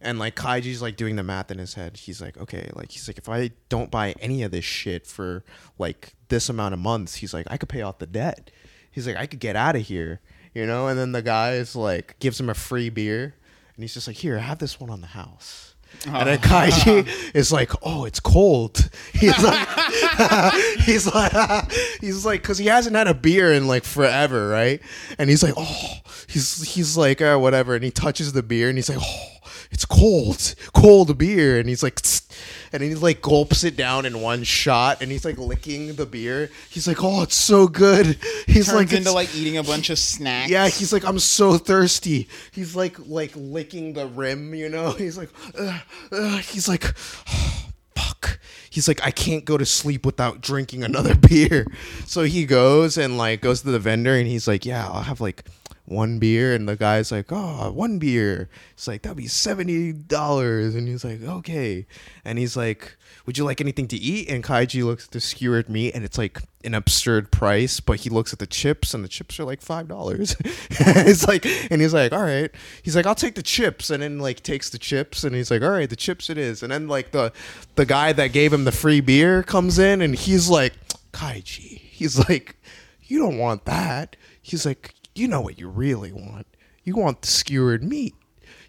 [0.00, 1.96] And like Kaiji's like doing the math in his head.
[1.96, 5.44] He's like, okay, like he's like, if I don't buy any of this shit for
[5.78, 8.50] like this amount of months, he's like, I could pay off the debt.
[8.90, 10.20] He's like, I could get out of here,
[10.54, 10.86] you know.
[10.86, 13.34] And then the guy is like, gives him a free beer,
[13.74, 15.74] and he's just like, here, I have this one on the house.
[16.06, 19.66] And then Kaiji is like, "Oh, it's cold." He's like,
[20.80, 24.80] he's like, he's like, because he hasn't had a beer in like forever, right?
[25.18, 28.78] And he's like, "Oh," he's he's like, uh, whatever, and he touches the beer, and
[28.78, 29.37] he's like, "Oh,
[29.70, 32.00] it's cold, cold beer," and he's like,
[32.72, 36.50] and he like gulps it down in one shot, and he's like licking the beer.
[36.70, 39.98] He's like, "Oh, it's so good." He's Turns like, into like eating a bunch of
[39.98, 40.50] snacks.
[40.50, 42.28] yeah, he's like, I'm so thirsty.
[42.52, 44.90] He's like, like licking the rim, you know.
[44.92, 45.80] He's like, Ugh,
[46.12, 46.40] ugh.
[46.40, 46.84] he's like,
[47.28, 48.38] "Oh, fuck.
[48.70, 51.66] He's like, I can't go to sleep without drinking another beer.
[52.06, 55.20] So he goes and like goes to the vendor, and he's like, yeah, I'll have
[55.20, 55.44] like
[55.88, 58.48] one beer, and the guy's like, oh, one beer.
[58.72, 61.86] It's like that'll be seventy dollars, and he's like, okay,
[62.24, 62.96] and he's like.
[63.28, 64.30] Would you like anything to eat?
[64.30, 67.78] And Kaiji looks at the skewered meat, and it's like an absurd price.
[67.78, 70.34] But he looks at the chips, and the chips are like five dollars.
[70.70, 72.50] it's like, and he's like, "All right."
[72.82, 75.60] He's like, "I'll take the chips," and then like takes the chips, and he's like,
[75.60, 77.30] "All right, the chips it is." And then like the
[77.74, 80.72] the guy that gave him the free beer comes in, and he's like,
[81.12, 82.56] "Kaiji," he's like,
[83.02, 86.46] "You don't want that." He's like, "You know what you really want?
[86.84, 88.14] You want the skewered meat."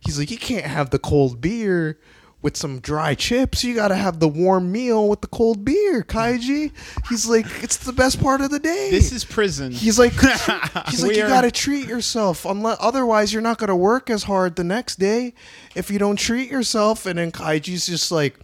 [0.01, 1.97] He's like, "You can't have the cold beer."
[2.41, 6.71] With some dry chips, you gotta have the warm meal with the cold beer, Kaiji.
[7.09, 8.91] He's like, it's the best part of the day.
[8.91, 9.73] This is prison.
[9.73, 10.13] He's like,
[10.88, 12.45] he's like, you gotta treat yourself.
[12.45, 15.34] Unless, otherwise, you're not gonna work as hard the next day
[15.76, 17.05] if you don't treat yourself.
[17.05, 18.39] And then Kaiji's just like,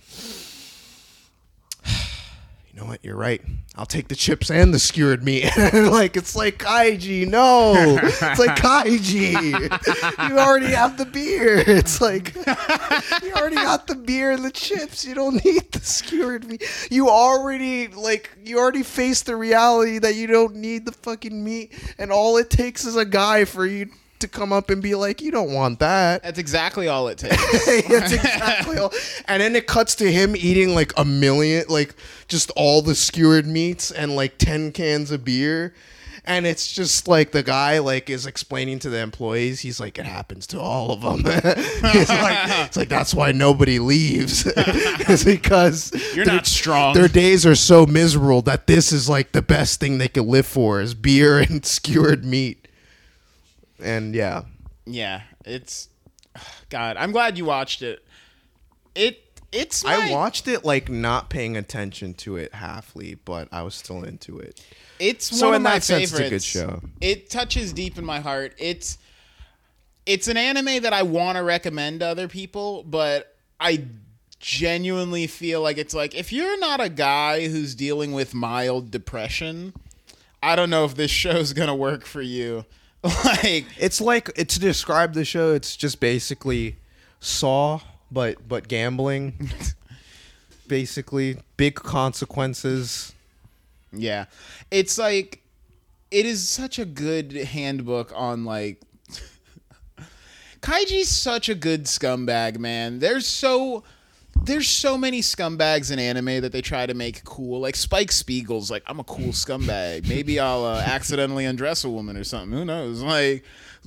[2.76, 3.00] you know what?
[3.04, 3.42] You're right.
[3.76, 5.46] I'll take the chips and the skewered meat.
[5.74, 7.98] like it's like Kaiji, no.
[8.04, 10.30] It's like Kaiji.
[10.30, 11.64] You already have the beer.
[11.66, 15.06] It's like you already got the beer and the chips.
[15.06, 16.64] You don't need the skewered meat.
[16.92, 21.72] You already like you already face the reality that you don't need the fucking meat,
[21.98, 23.90] and all it takes is a guy for you
[24.26, 26.24] to come up and be like, you don't want that.
[26.24, 27.88] That's exactly all it takes.
[27.88, 28.92] That's exactly all.
[29.28, 31.96] And then it cuts to him eating like a million, like
[32.28, 35.74] just all the skewered meats and like 10 cans of beer.
[36.28, 39.60] And it's just like the guy like is explaining to the employees.
[39.60, 41.22] He's like, it happens to all of them.
[41.24, 44.44] it's, like, it's like that's why nobody leaves.
[44.58, 46.96] it's because You're their- not strong.
[46.96, 50.48] Their days are so miserable that this is like the best thing they could live
[50.48, 52.65] for is beer and skewered meat.
[53.82, 54.44] And yeah,
[54.86, 55.90] yeah, it's
[56.70, 56.98] God.
[56.98, 58.06] I'm glad you watched it.
[58.94, 59.22] It
[59.52, 64.04] it's I watched it like not paying attention to it halfly, but I was still
[64.04, 64.64] into it.
[65.00, 66.46] It's So one in of my that sense, favorites.
[66.46, 66.90] it's a good show.
[67.02, 68.54] It touches deep in my heart.
[68.58, 68.98] It's
[70.06, 73.86] it's an anime that I want to recommend to other people, but I
[74.40, 79.74] genuinely feel like it's like if you're not a guy who's dealing with mild depression,
[80.44, 82.66] I don't know if this show's gonna work for you.
[83.06, 85.54] Like It's like to describe the show.
[85.54, 86.78] It's just basically
[87.20, 87.80] Saw,
[88.12, 89.52] but but gambling.
[90.68, 93.14] basically, big consequences.
[93.92, 94.26] Yeah.
[94.72, 95.42] It's like
[96.12, 98.82] it is such a good handbook on like
[100.62, 103.00] Kaiji's such a good scumbag, man.
[103.00, 103.84] There's so
[104.44, 107.60] there's so many scumbags in anime that they try to make cool.
[107.60, 110.08] Like Spike Spiegel's like, I'm a cool scumbag.
[110.08, 112.58] Maybe I'll uh, accidentally undress a woman or something.
[112.58, 113.02] Who knows?
[113.02, 113.44] Like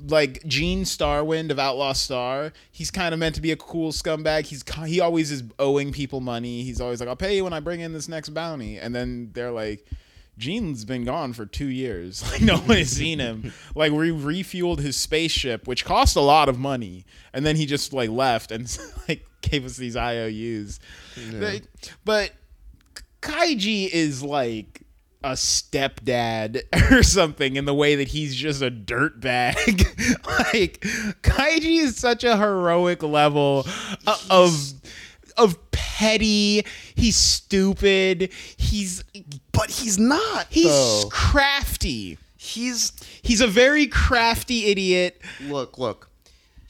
[0.07, 4.47] like Gene Starwind of Outlaw Star, he's kind of meant to be a cool scumbag.
[4.47, 6.63] He's he always is owing people money.
[6.63, 9.31] He's always like, "I'll pay you when I bring in this next bounty," and then
[9.33, 9.85] they're like,
[10.39, 12.23] Gene's been gone for two years.
[12.33, 13.53] Like no one has seen him.
[13.75, 17.93] Like we refueled his spaceship, which cost a lot of money, and then he just
[17.93, 20.81] like left and like gave us these IOUs.
[21.33, 21.65] Like,
[22.05, 22.33] but
[23.23, 24.83] Kaiji is like
[25.25, 26.63] a stepdad
[26.93, 29.57] or something in the way that he's just a dirtbag.
[30.53, 30.81] like
[31.23, 33.67] Kaiji is such a heroic level
[34.31, 34.73] of
[35.37, 36.65] of petty.
[36.95, 38.33] He's stupid.
[38.57, 39.03] He's
[39.53, 40.47] But he's not.
[40.51, 41.09] he's though.
[41.11, 42.19] crafty.
[42.37, 42.93] he's
[43.23, 45.21] He's a very crafty idiot.
[45.43, 46.08] look look.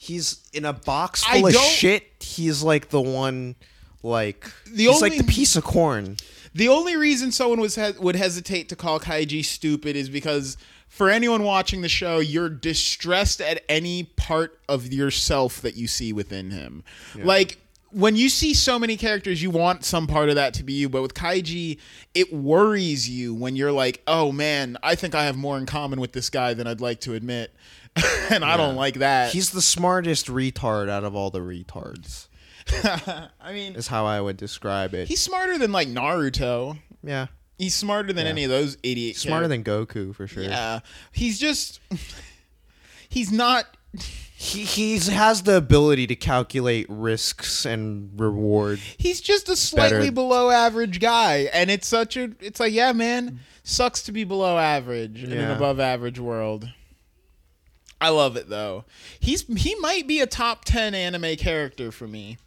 [0.01, 2.03] He's in a box I full of don't- shit.
[2.21, 3.55] He's like the one,
[4.01, 6.15] like The he's like only- the piece of corn.
[6.55, 10.57] The only reason someone was he- would hesitate to call Kaiji stupid is because
[10.87, 16.13] for anyone watching the show, you're distressed at any part of yourself that you see
[16.13, 16.83] within him.
[17.15, 17.57] Like
[17.91, 20.87] when you see so many characters, you want some part of that to be you.
[20.89, 21.77] But with Kaiji,
[22.15, 25.99] it worries you when you're like, "Oh man, I think I have more in common
[25.99, 27.53] with this guy than I'd like to admit."
[28.29, 29.31] and I don't like that.
[29.31, 32.27] He's the smartest retard out of all the retards.
[33.41, 35.07] I mean, Is how I would describe it.
[35.07, 36.77] he's smarter than like Naruto.
[37.03, 38.31] yeah, He's smarter than Yeah.
[38.31, 39.15] any of those idiot.
[39.17, 40.43] smarter than Goku for sure.
[40.43, 40.79] Yeah,
[41.11, 41.79] he's just.
[43.09, 43.65] He's not.
[44.35, 48.79] He he's has the ability to calculate risks and reward.
[48.97, 50.11] He's just a slightly Better.
[50.11, 52.31] below average guy, and it's such a.
[52.39, 56.69] It's like, yeah, man, sucks to be below average in an above average world.
[58.01, 58.85] I love it though.
[59.19, 62.37] He's he might be a top ten anime character for me.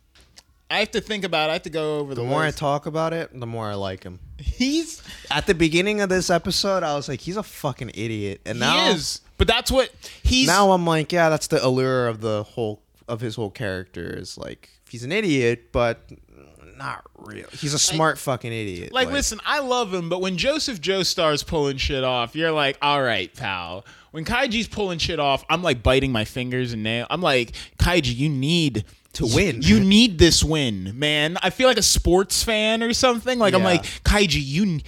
[0.70, 1.48] I have to think about.
[1.48, 1.50] it.
[1.50, 3.74] I have to go over the, The more I talk about it, the more I
[3.74, 4.20] like him.
[4.38, 8.58] He's At the beginning of this episode, I was like, he's a fucking idiot, and
[8.58, 9.90] now he is, but that's what
[10.22, 10.46] he's.
[10.46, 14.38] now I'm like, yeah, that's the allure of the whole of his whole character is
[14.38, 16.10] like he's an idiot, but
[16.78, 17.46] not real.
[17.52, 18.92] He's a smart fucking idiot.
[18.92, 23.02] Like, listen, I love him, but when Joseph Joestar's pulling shit off, you're like, all
[23.02, 23.84] right, pal.
[24.12, 27.06] When Kaiji's pulling shit off, I'm like biting my fingers and nail.
[27.10, 28.84] I'm like, Kaiji, you need
[29.14, 29.60] To win.
[29.62, 31.36] You need this win, man.
[31.42, 33.38] I feel like a sports fan or something.
[33.38, 34.80] Like I'm like, Kaiji, you.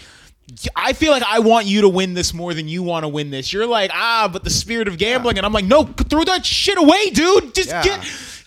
[0.77, 3.31] I feel like I want you to win this more than you want to win
[3.31, 3.51] this.
[3.53, 6.77] You're like, ah, but the spirit of gambling, and I'm like, no, throw that shit
[6.79, 7.55] away, dude.
[7.55, 7.83] Just Yeah.
[7.83, 8.01] get,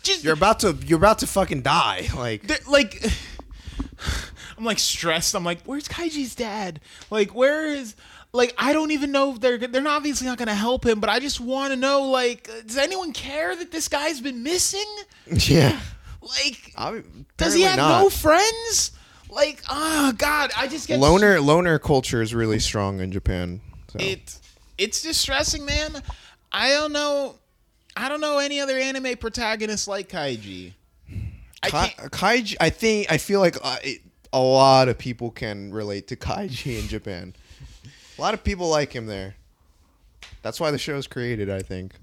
[0.04, 2.08] just you're about to you're about to fucking die.
[2.16, 3.04] Like like
[4.58, 5.36] I'm like stressed.
[5.36, 6.80] I'm like, where's Kaiji's dad?
[7.12, 7.96] Like, where is
[8.38, 11.10] like I don't even know if they're they're not obviously not gonna help him, but
[11.10, 14.86] I just want to know like, does anyone care that this guy's been missing?
[15.28, 15.78] yeah.
[16.22, 18.92] Like, I'm, does he have apparently no friends?
[19.30, 23.60] Like, oh god, I just get loner loner culture is really strong in Japan.
[23.90, 24.00] So.
[24.00, 24.40] It
[24.78, 26.02] it's distressing, man.
[26.52, 27.36] I don't know.
[27.96, 30.74] I don't know any other anime protagonist like Kaiji.
[31.64, 31.94] I Kai.
[32.10, 34.02] Kaiji, I think I feel like uh, it,
[34.32, 37.36] a lot of people can relate to Kaiji in Japan.
[38.18, 39.36] A lot of people like him there.
[40.42, 41.94] That's why the show's created, I think.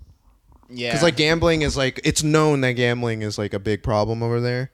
[0.71, 4.23] Yeah, Because like gambling is like it's known that gambling is like a big problem
[4.23, 4.71] over there.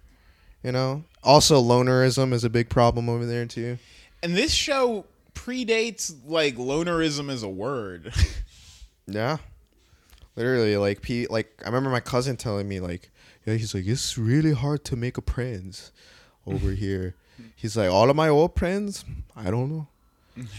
[0.62, 1.04] You know.
[1.24, 3.78] Also, lonerism is a big problem over there too.
[4.22, 5.04] and this show
[5.34, 8.12] predates like lonerism as a word.
[9.06, 9.38] Yeah.
[10.36, 13.10] Literally, like P, like I remember my cousin telling me, like,
[13.44, 15.90] yeah, he's like, it's really hard to make a friends
[16.46, 17.16] over here.
[17.56, 19.04] He's like, all of my old friends,
[19.34, 19.88] I don't know.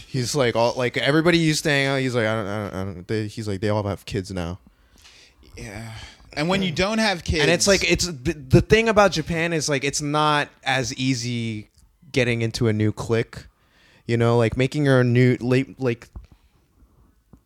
[0.06, 2.00] He's like, all like everybody used to hang out.
[2.00, 4.30] He's like, I don't, I don't, I don't they, he's like, they all have kids
[4.30, 4.58] now.
[5.56, 5.92] yeah,
[6.34, 9.52] and when you don't have kids, And it's like, it's the, the thing about Japan
[9.52, 11.68] is like, it's not as easy
[12.12, 13.46] getting into a new clique.
[14.06, 16.08] You know, like making your new late, like,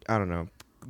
[0.09, 0.49] I don't know,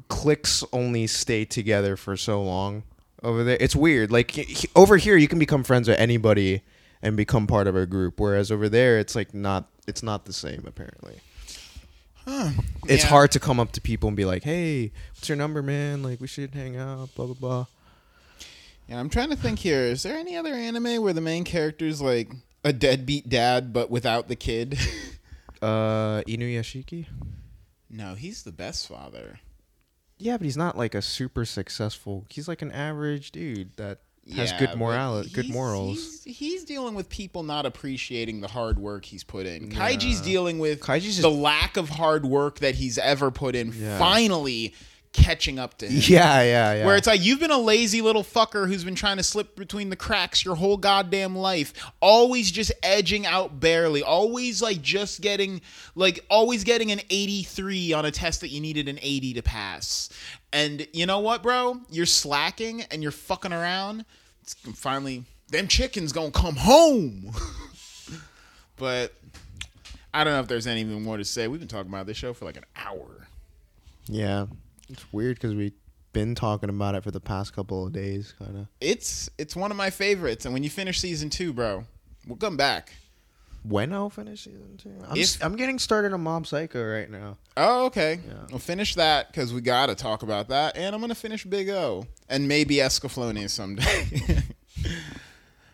[0.09, 2.83] cliques only stay together for so long
[3.23, 3.57] over there.
[3.61, 4.11] It's weird.
[4.11, 6.63] Like over here, you can become friends with anybody
[7.03, 9.69] and become part of a group, whereas over there, it's like not.
[9.87, 10.65] It's not the same.
[10.67, 11.21] Apparently,
[12.89, 13.09] it's Yeah.
[13.09, 16.03] hard to come up to people and be like, "Hey, what's your number, man?
[16.03, 17.67] Like, we should hang out." Blah blah blah.
[18.89, 19.83] yeah, I'm trying to think here.
[19.83, 22.31] Is there any other anime where the main character is like
[22.65, 24.79] a deadbeat dad but without the kid?
[25.63, 27.07] Uh, Inuyashiki.
[27.89, 29.41] no, he's the best father.
[30.19, 32.27] Yeah, but he's not like a super successful.
[32.29, 34.01] He's like an average dude that
[34.35, 36.23] has good moral, good morals.
[36.25, 39.71] He's, he's dealing with people not appreciating the hard work he's put in.
[39.71, 43.73] Kaiji's dealing with Kaiji's the lack of hard work that he's ever put in.
[43.77, 43.99] Yeah.
[43.99, 44.75] Finally
[45.17, 45.97] catching up to him.
[46.07, 46.87] Yeah, yeah, yeah.
[46.87, 49.91] Where it's like you've been a lazy little fucker who's been trying to slip between
[49.91, 55.61] the cracks your whole goddamn life, always just edging out barely, always like just getting
[55.95, 60.09] like always getting an 83 on a test that you needed an 80 to pass.
[60.53, 61.81] And you know what, bro?
[61.91, 64.05] You're slacking and you're fucking around.
[64.43, 67.33] It's finally them chickens going to come home.
[68.77, 69.13] but
[70.15, 71.49] I don't know if there's anything more to say.
[71.49, 73.29] We've been talking about this show for like an hour.
[74.07, 74.47] yeah,
[74.89, 75.73] it's weird because we've
[76.13, 78.67] been talking about it for the past couple of days, kind of.
[78.81, 81.85] It's it's one of my favorites, and when you finish season two, bro,
[82.27, 82.93] we'll come back.
[83.65, 87.37] When I'll finish season two, I'm, If- I'm getting started on Mob Psycho right now.
[87.57, 88.21] Oh, okay.
[88.25, 88.35] Yeah.
[88.51, 91.69] We'll finish that because we got to talk about that, and I'm gonna finish Big
[91.71, 94.45] O and maybe Escaflowne someday.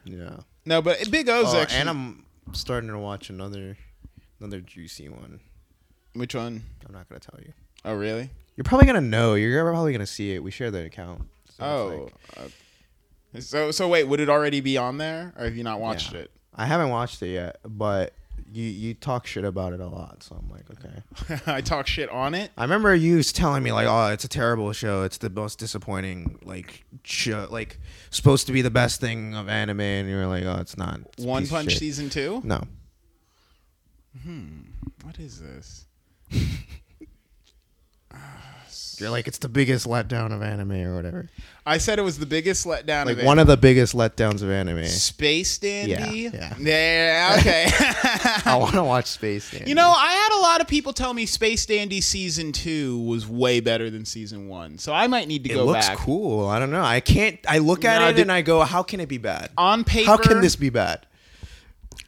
[0.05, 0.37] Yeah.
[0.67, 1.81] no, but Big O's Oh, actually.
[1.81, 3.77] and I'm starting to watch another
[4.41, 5.41] another juicy one.
[6.15, 6.65] Which one?
[6.87, 7.53] I'm not gonna tell you.
[7.85, 8.31] Oh, really?
[8.57, 9.35] You're probably gonna know.
[9.35, 10.43] You're probably gonna see it.
[10.43, 11.23] We share the account.
[11.57, 12.11] So oh.
[12.41, 15.81] like- uh, so so wait, would it already be on there, or have you not
[15.81, 16.21] watched Yeah.
[16.21, 16.31] it?
[16.55, 18.13] I haven't watched it yet, but
[18.53, 21.41] you you talk shit about it a lot, so I'm like, okay.
[21.53, 22.51] I talk shit on it.
[22.59, 25.03] I remember you telling me like, oh, it's a terrible show.
[25.03, 27.79] It's the most disappointing like show, like
[28.11, 31.01] supposed to be the best thing of anime, and you were like, oh, it's not.
[31.17, 32.43] It's One Punch season two.
[32.45, 32.63] No.
[34.23, 34.61] Hmm.
[35.05, 35.87] What is this?
[38.99, 41.29] You're like it's the biggest letdown of anime or whatever.
[41.67, 43.07] I said it was the biggest letdown.
[43.07, 44.85] Like of one of the biggest letdowns of anime.
[44.87, 46.31] Space Dandy.
[46.33, 46.57] Yeah, yeah.
[46.61, 47.37] Yeah.
[47.41, 47.67] Okay.
[48.49, 49.69] I want to watch Space Dandy.
[49.71, 53.27] You know, I had a lot of people tell me Space Dandy season two was
[53.27, 55.55] way better than season one, so I might need to go.
[55.55, 55.57] Back.
[55.57, 55.99] It go looks back.
[55.99, 56.47] cool.
[56.49, 56.83] I don't know.
[56.85, 57.39] I can't.
[57.49, 59.51] I look at it did- and I go, how can it be bad?
[59.59, 61.07] On paper, How can this be bad?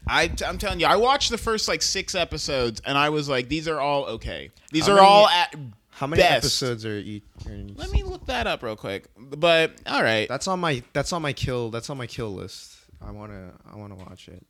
[0.06, 3.48] I, I'm telling you, I watched the first like six episodes, and I was like,
[3.48, 4.51] these are all okay.
[4.70, 5.56] These How are many- all at
[5.94, 6.44] How many best.
[6.44, 7.22] episodes are each?
[7.46, 9.06] are in each Let me look that up real quick.
[9.16, 10.82] But all right, That's on my.
[10.92, 11.70] That's on my kill.
[11.70, 12.76] That's on my kill list.
[13.00, 13.52] I wanna.
[13.72, 14.44] I wanna watch it.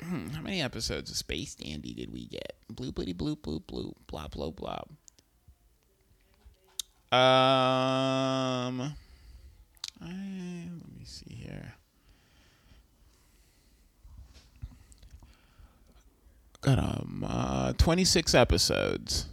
[0.00, 2.54] how many episodes of Space Dandy did we get?
[2.72, 4.82] Bloop, bloop, bloop, bloop, bloop, blah, blah, blah.
[7.12, 8.80] Um,
[10.02, 11.74] I, let me see here.
[16.62, 19.26] Got um, uh, 26 episodes.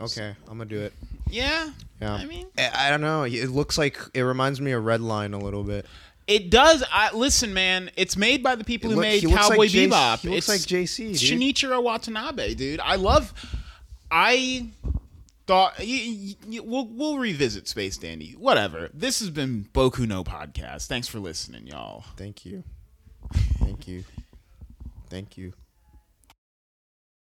[0.00, 0.92] Okay, I'm gonna do it.
[1.30, 1.70] Yeah.
[2.00, 2.14] Yeah.
[2.14, 3.24] I mean, I, I don't know.
[3.24, 5.84] It looks like it reminds me of Redline a little bit.
[6.26, 6.84] it does.
[6.92, 7.90] I listen, man.
[7.96, 10.20] It's made by the people It who look- made he looks Cowboy like J- Bebop.
[10.20, 11.40] he looks it's, like JC, It's dude.
[11.40, 12.80] Shinichiro Watanabe, dude.
[12.80, 13.32] I love.
[14.10, 14.68] I
[15.46, 18.32] thought y y we'll we'll revisit Space Dandy.
[18.32, 18.90] Whatever.
[18.94, 20.86] This has been Boku no podcast.
[20.86, 22.04] Thanks for listening, y'all.
[22.16, 22.62] Thank you.
[23.58, 24.04] Thank you.
[25.10, 25.52] Thank you.